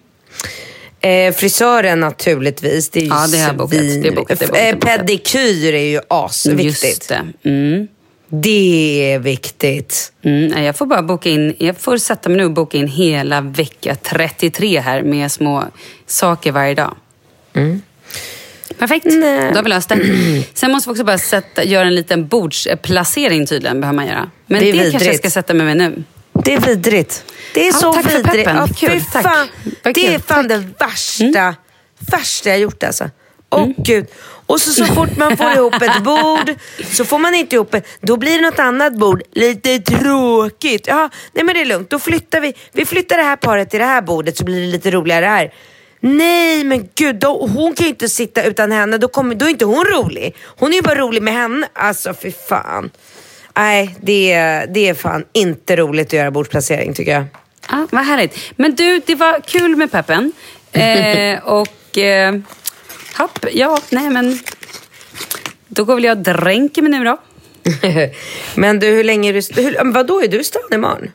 Eh, 1.00 1.34
frisören 1.34 2.00
naturligtvis. 2.00 2.90
Det 2.90 3.00
är 3.00 3.02
ju 3.02 3.08
Ja, 3.08 3.26
det 3.32 3.38
har 3.38 3.46
jag 3.46 3.56
bokat. 3.56 3.78
Det 3.78 4.08
är 4.08 4.12
bokat, 4.12 4.38
det 4.38 4.44
är 4.44 4.48
bokat, 4.48 4.52
det 4.52 4.60
är 4.60 4.68
Eh, 4.68 4.74
bokat. 4.74 4.98
Pedikyr 4.98 5.74
är 5.74 5.84
ju 5.90 6.00
asviktigt. 6.08 6.84
Just 6.84 7.08
det. 7.08 7.26
Mm. 7.44 7.88
Det 8.32 9.12
är 9.12 9.18
viktigt. 9.18 10.12
Mm, 10.22 10.46
nej, 10.46 10.64
jag 10.64 10.76
får 10.76 10.86
bara 10.86 11.02
boka 11.02 11.28
in, 11.28 11.54
jag 11.58 11.76
får 11.78 11.96
sätta 11.98 12.28
mig 12.28 12.38
nu 12.38 12.44
och 12.44 12.50
boka 12.50 12.78
in 12.78 12.88
hela 12.88 13.40
vecka 13.40 13.94
33 14.02 14.80
här 14.80 15.02
med 15.02 15.32
små 15.32 15.64
saker 16.06 16.52
varje 16.52 16.74
dag. 16.74 16.96
Perfekt, 18.78 19.04
då 19.04 19.56
har 19.56 19.62
vi 19.62 19.68
löst 19.68 19.88
det. 19.88 19.98
Sen 20.54 20.70
måste 20.72 20.88
vi 20.88 20.92
också 20.92 21.04
bara 21.04 21.18
sätta, 21.18 21.64
göra 21.64 21.86
en 21.86 21.94
liten 21.94 22.28
bordsplacering 22.28 23.46
tydligen, 23.46 23.80
behöver 23.80 23.96
man 23.96 24.06
göra. 24.06 24.30
Men 24.46 24.60
Det 24.60 24.72
det, 24.72 24.78
är 24.86 24.90
kanske 24.90 25.08
jag 25.08 25.16
ska 25.18 25.30
sätta 25.30 25.54
mig 25.54 25.66
med 25.66 25.76
nu. 25.76 26.04
Det 26.44 26.54
är 26.54 26.60
vidrigt. 26.60 27.24
Det 27.54 27.60
är 27.60 27.66
Ja, 27.66 27.72
så 27.72 27.92
tack 27.92 28.04
för 28.10 28.16
vidrigt. 28.16 28.34
peppen. 28.36 28.56
Ja, 28.56 28.66
Kul, 28.76 29.02
tack. 29.12 29.22
fan. 29.22 29.48
Det 29.94 30.06
är 30.14 30.18
fan 30.18 30.48
det 30.48 30.64
värsta, 30.78 31.54
värsta 31.98 32.48
jag 32.48 32.58
gjort 32.58 32.82
alltså. 32.82 33.10
Åh 33.50 33.68
gud. 33.76 34.06
Och 34.50 34.60
så, 34.60 34.70
så 34.70 34.84
fort 34.84 35.16
man 35.16 35.36
får 35.36 35.50
ihop 35.52 35.74
ett 35.82 36.02
bord 36.02 36.54
så 36.92 37.04
får 37.04 37.18
man 37.18 37.34
inte 37.34 37.54
ihop 37.54 37.74
ett, 37.74 37.86
då 38.00 38.16
blir 38.16 38.34
det 38.38 38.40
något 38.50 38.58
annat 38.58 38.94
bord. 38.98 39.22
Lite 39.32 39.78
tråkigt. 39.78 40.86
Ja, 40.86 41.08
nej 41.32 41.44
men 41.44 41.54
det 41.54 41.60
är 41.60 41.64
lugnt. 41.64 41.90
Då 41.90 41.98
flyttar 41.98 42.40
vi, 42.40 42.54
vi 42.72 42.86
flyttar 42.86 43.16
det 43.16 43.22
här 43.22 43.36
paret 43.36 43.70
till 43.70 43.78
det 43.80 43.84
här 43.86 44.02
bordet 44.02 44.36
så 44.36 44.44
blir 44.44 44.60
det 44.60 44.66
lite 44.66 44.90
roligare 44.90 45.24
här. 45.26 45.52
Nej 46.00 46.64
men 46.64 46.88
gud, 46.94 47.16
då, 47.16 47.46
hon 47.46 47.74
kan 47.74 47.84
ju 47.84 47.90
inte 47.90 48.08
sitta 48.08 48.42
utan 48.42 48.72
henne. 48.72 48.98
Då, 48.98 49.08
kommer, 49.08 49.34
då 49.34 49.46
är 49.46 49.50
inte 49.50 49.64
hon 49.64 49.84
rolig. 49.84 50.36
Hon 50.44 50.70
är 50.70 50.74
ju 50.76 50.82
bara 50.82 50.94
rolig 50.98 51.22
med 51.22 51.34
henne. 51.34 51.68
Alltså 51.72 52.14
fy 52.22 52.32
fan. 52.48 52.90
Nej, 53.56 53.96
det, 54.02 54.32
är- 54.32 54.66
det 54.66 54.88
är 54.88 54.94
fan 54.94 55.24
inte 55.32 55.76
roligt 55.76 56.06
att 56.06 56.12
göra 56.12 56.30
bordsplacering 56.30 56.94
tycker 56.94 57.12
jag. 57.12 57.24
Ja, 57.70 57.86
vad 57.90 58.04
härligt. 58.04 58.38
Men 58.56 58.74
du, 58.74 59.00
det 59.06 59.14
var 59.14 59.40
kul 59.40 59.76
med 59.76 59.92
peppen. 59.92 60.32
Eh, 60.72 61.38
och... 61.44 61.98
Eh, 61.98 62.34
hopp, 63.18 63.46
ja, 63.52 63.78
nej 63.90 64.10
men... 64.10 64.38
Då 65.68 65.84
går 65.84 65.94
väl 65.94 66.04
jag 66.04 66.18
och 66.18 66.24
dränker 66.24 66.82
mig 66.82 66.90
nu 66.90 67.04
då. 67.04 67.16
Men 68.54 68.78
du, 68.78 68.86
hur 68.86 69.04
länge 69.04 69.28
är 69.28 69.32
du... 69.32 69.62
Hur, 69.62 69.92
vadå, 69.92 70.22
är 70.22 70.28
du 70.28 70.40
i 70.40 70.44
stan 70.44 70.62
imorgon? 70.72 71.10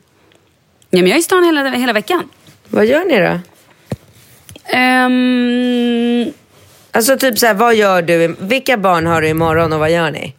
Ja, 0.89 1.01
men 1.01 1.07
jag 1.07 1.15
är 1.15 1.19
i 1.19 1.23
stan 1.23 1.43
hela, 1.43 1.69
hela 1.69 1.93
veckan. 1.93 2.29
Vad 2.69 2.85
gör 2.85 3.05
ni 3.05 3.19
då? 3.19 3.39
Ehm, 4.77 6.33
Alltså 6.91 7.17
typ 7.17 7.39
så 7.39 7.45
här, 7.45 7.53
vad 7.53 7.75
gör 7.75 8.01
du? 8.01 8.35
Vilka 8.39 8.77
barn 8.77 9.05
har 9.07 9.21
du 9.21 9.27
imorgon 9.27 9.73
och 9.73 9.79
vad 9.79 9.91
gör 9.91 10.11
ni? 10.11 10.35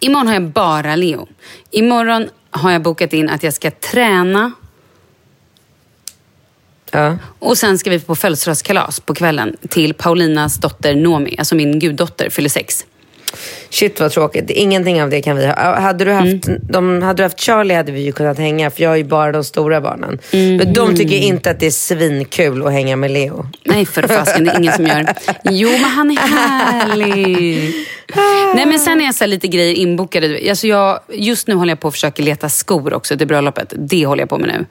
imorgon 0.00 0.26
har 0.26 0.34
jag 0.34 0.42
bara 0.42 0.96
Leo. 0.96 1.28
Imorgon 1.70 2.28
har 2.50 2.70
jag 2.72 2.82
bokat 2.82 3.12
in 3.12 3.30
att 3.30 3.42
jag 3.42 3.54
ska 3.54 3.70
träna 3.70 4.52
Ja. 6.94 7.18
och 7.38 7.58
sen 7.58 7.78
ska 7.78 7.90
vi 7.90 8.00
på 8.00 8.14
födelsedagskalas 8.14 9.00
på 9.00 9.14
kvällen 9.14 9.56
till 9.68 9.94
Paulinas 9.94 10.56
dotter 10.56 10.94
Nomi, 10.94 11.34
alltså 11.38 11.54
min 11.54 11.78
guddotter, 11.78 12.30
fyller 12.30 12.48
sex. 12.48 12.84
Shit 13.70 14.00
vad 14.00 14.12
tråkigt. 14.12 14.50
Ingenting 14.50 15.02
av 15.02 15.10
det 15.10 15.22
kan 15.22 15.36
vi 15.36 15.46
ha. 15.46 15.80
Hade 15.80 16.04
du 16.04 16.12
haft, 16.12 16.48
de, 16.70 17.02
hade 17.02 17.16
du 17.16 17.22
haft 17.22 17.40
Charlie 17.40 17.74
hade 17.74 17.92
vi 17.92 18.00
ju 18.00 18.12
kunnat 18.12 18.38
hänga 18.38 18.70
för 18.70 18.82
jag 18.82 18.92
är 18.92 18.96
ju 18.96 19.04
bara 19.04 19.32
de 19.32 19.44
stora 19.44 19.80
barnen. 19.80 20.18
Men 20.32 20.72
de 20.72 20.96
tycker 20.96 21.16
inte 21.16 21.50
att 21.50 21.60
det 21.60 21.66
är 21.66 21.70
svinkul 21.70 22.66
att 22.66 22.72
hänga 22.72 22.96
med 22.96 23.10
Leo. 23.10 23.46
Nej, 23.64 23.86
för 23.86 24.02
fasken, 24.02 24.44
det 24.44 24.50
är 24.50 24.58
ingen 24.58 24.72
som 24.72 24.86
gör. 24.86 25.06
Jo, 25.50 25.68
men 25.70 25.84
han 25.84 26.10
är 26.10 26.16
härlig. 26.16 27.74
Nej, 28.54 28.66
men 28.66 28.78
sen 28.78 29.00
är 29.00 29.04
jag 29.04 29.14
så 29.14 29.26
lite 29.26 29.48
grejer 29.48 29.74
inbokade. 29.74 30.40
Alltså 30.48 30.66
jag, 30.66 31.00
just 31.12 31.48
nu 31.48 31.54
håller 31.54 31.70
jag 31.72 31.80
på 31.80 31.88
att 31.88 31.94
försöka 31.94 32.22
leta 32.22 32.48
skor 32.48 32.94
också 32.94 33.16
till 33.18 33.26
bröllopet. 33.26 33.72
Det 33.76 34.06
håller 34.06 34.22
jag 34.22 34.28
på 34.28 34.38
med 34.38 34.48
nu. 34.48 34.66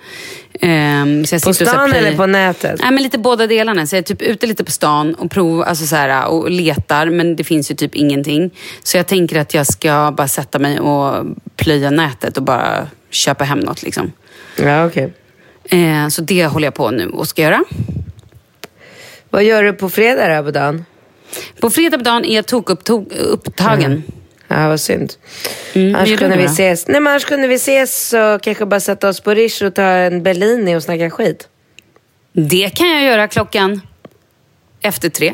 Ehm, 0.62 1.26
så 1.26 1.36
jag 1.36 1.42
På 1.42 1.50
och 1.50 1.56
stan 1.56 1.90
play- 1.90 2.00
eller 2.00 2.18
på 2.18 2.26
nätet? 2.26 2.80
Nej, 2.82 2.92
men 2.92 3.04
lite 3.04 3.18
båda 3.18 3.48
delarna. 3.48 3.88
Så 3.88 3.96
jag 3.96 4.00
är 4.00 4.04
typ 4.04 4.22
ute 4.22 4.48
lite 4.48 4.64
på 4.64 4.72
stan 4.72 5.14
och 5.16 5.32
provar, 5.32 5.66
alltså 5.66 5.86
så 5.86 5.96
här, 5.96 6.28
och 6.28 6.52
letar, 6.52 7.10
men 7.10 7.36
det 7.36 7.44
finns 7.44 7.72
ju 7.72 7.76
typ 7.76 7.96
ingenting. 7.96 8.52
Så 8.84 8.98
jag 8.98 9.08
tänker 9.08 9.40
att 9.40 9.54
jag 9.54 9.68
ska 9.68 10.14
bara 10.18 10.28
sätta 10.28 10.60
mig 10.60 10.80
och 10.80 11.26
plöja 11.56 11.90
nätet 11.90 12.38
och 12.38 12.44
bara 12.44 12.88
köpa 13.10 13.44
hem 13.44 13.60
något. 13.60 13.84
Liksom. 13.84 14.12
Ja, 14.58 14.86
okej. 14.86 15.14
Eh, 15.64 16.08
så 16.08 16.22
det 16.22 16.46
håller 16.46 16.68
jag 16.68 16.74
på 16.74 16.92
nu 16.92 17.08
och 17.08 17.28
ska 17.28 17.42
göra. 17.42 17.64
Vad 19.30 19.44
gör 19.44 19.64
du 19.64 19.74
på 19.74 19.90
fredag 19.90 20.38
då 20.38 20.44
på 20.44 20.52
dagen? 20.52 20.86
På 21.60 21.70
fredag 21.70 21.98
på 21.98 22.04
dagen 22.04 22.26
är 22.26 22.36
jag 22.36 22.46
tokupptagen. 22.46 24.04
Ja, 24.48 24.68
vad 24.68 24.80
synd. 24.80 25.14
Mm, 25.74 25.96
annars 25.96 26.20
kunde 26.20 26.38
vi 26.38 26.44
ses. 26.44 26.88
Nej, 26.88 27.02
men 27.02 27.12
annars 27.12 27.26
kunde 27.26 27.48
vi 27.48 27.56
ses 27.56 28.14
och 28.14 28.42
kanske 28.42 28.66
bara 28.66 28.80
sätta 28.80 29.10
oss 29.10 29.20
på 29.20 29.34
Rish 29.34 29.64
och 29.64 29.74
ta 29.74 29.84
en 29.84 30.24
Bellini 30.24 30.76
och 30.76 30.84
snacka 30.84 31.10
skit. 31.10 31.48
Det 32.34 32.70
kan 32.70 32.90
jag 32.90 33.04
göra 33.04 33.28
klockan 33.28 33.82
efter 34.82 35.10
tre. 35.10 35.34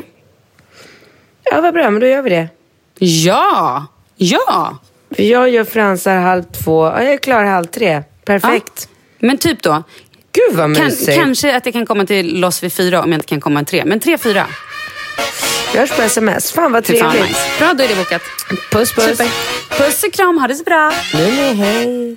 Ja, 1.44 1.60
vad 1.60 1.74
bra. 1.74 1.90
Men 1.90 2.00
då 2.00 2.06
gör 2.06 2.22
vi 2.22 2.30
det. 2.30 2.48
Ja! 3.02 3.86
Ja! 4.16 4.78
Jag 5.16 5.50
gör 5.50 5.64
fransar 5.64 6.16
halv 6.16 6.42
två. 6.42 6.84
Ja, 6.86 7.02
jag 7.02 7.12
är 7.12 7.18
klar 7.18 7.44
halv 7.44 7.64
tre. 7.66 8.02
Perfekt. 8.24 8.88
Men 9.18 9.38
typ 9.38 9.62
då. 9.62 9.82
Gud 10.32 10.56
vad 10.58 10.76
Kan, 10.76 10.84
mysigt. 10.84 11.14
kanske 11.18 11.56
att 11.56 11.66
jag 11.66 11.72
kan 11.72 11.86
komma 11.86 12.06
till 12.06 12.40
loss 12.40 12.62
vid 12.62 12.72
fyra 12.72 13.02
om 13.02 13.12
jag 13.12 13.16
inte 13.18 13.26
kan 13.26 13.40
komma 13.40 13.58
en 13.58 13.64
tre. 13.64 13.84
Men 13.84 14.00
tre, 14.00 14.18
fyra. 14.18 14.46
Vi 15.72 15.78
hörs 15.78 15.90
på 15.90 16.02
sms. 16.02 16.52
Fan 16.52 16.72
vad 16.72 16.86
Fy 16.86 16.98
fan 16.98 17.10
trevligt. 17.12 17.30
nice. 17.30 17.48
Bra, 17.58 17.74
då 17.74 17.84
är 17.84 17.88
det 17.88 17.94
bokat. 17.96 18.22
Puss 18.70 18.92
puss. 18.94 19.04
Super. 19.04 19.28
Puss 19.78 20.04
och 20.04 20.12
kram, 20.12 20.38
ha 20.38 20.48
det 20.48 20.54
så 20.54 20.64
bra. 20.64 20.92
Nej, 21.14 21.32
nej, 21.36 21.54
hej. 21.54 22.16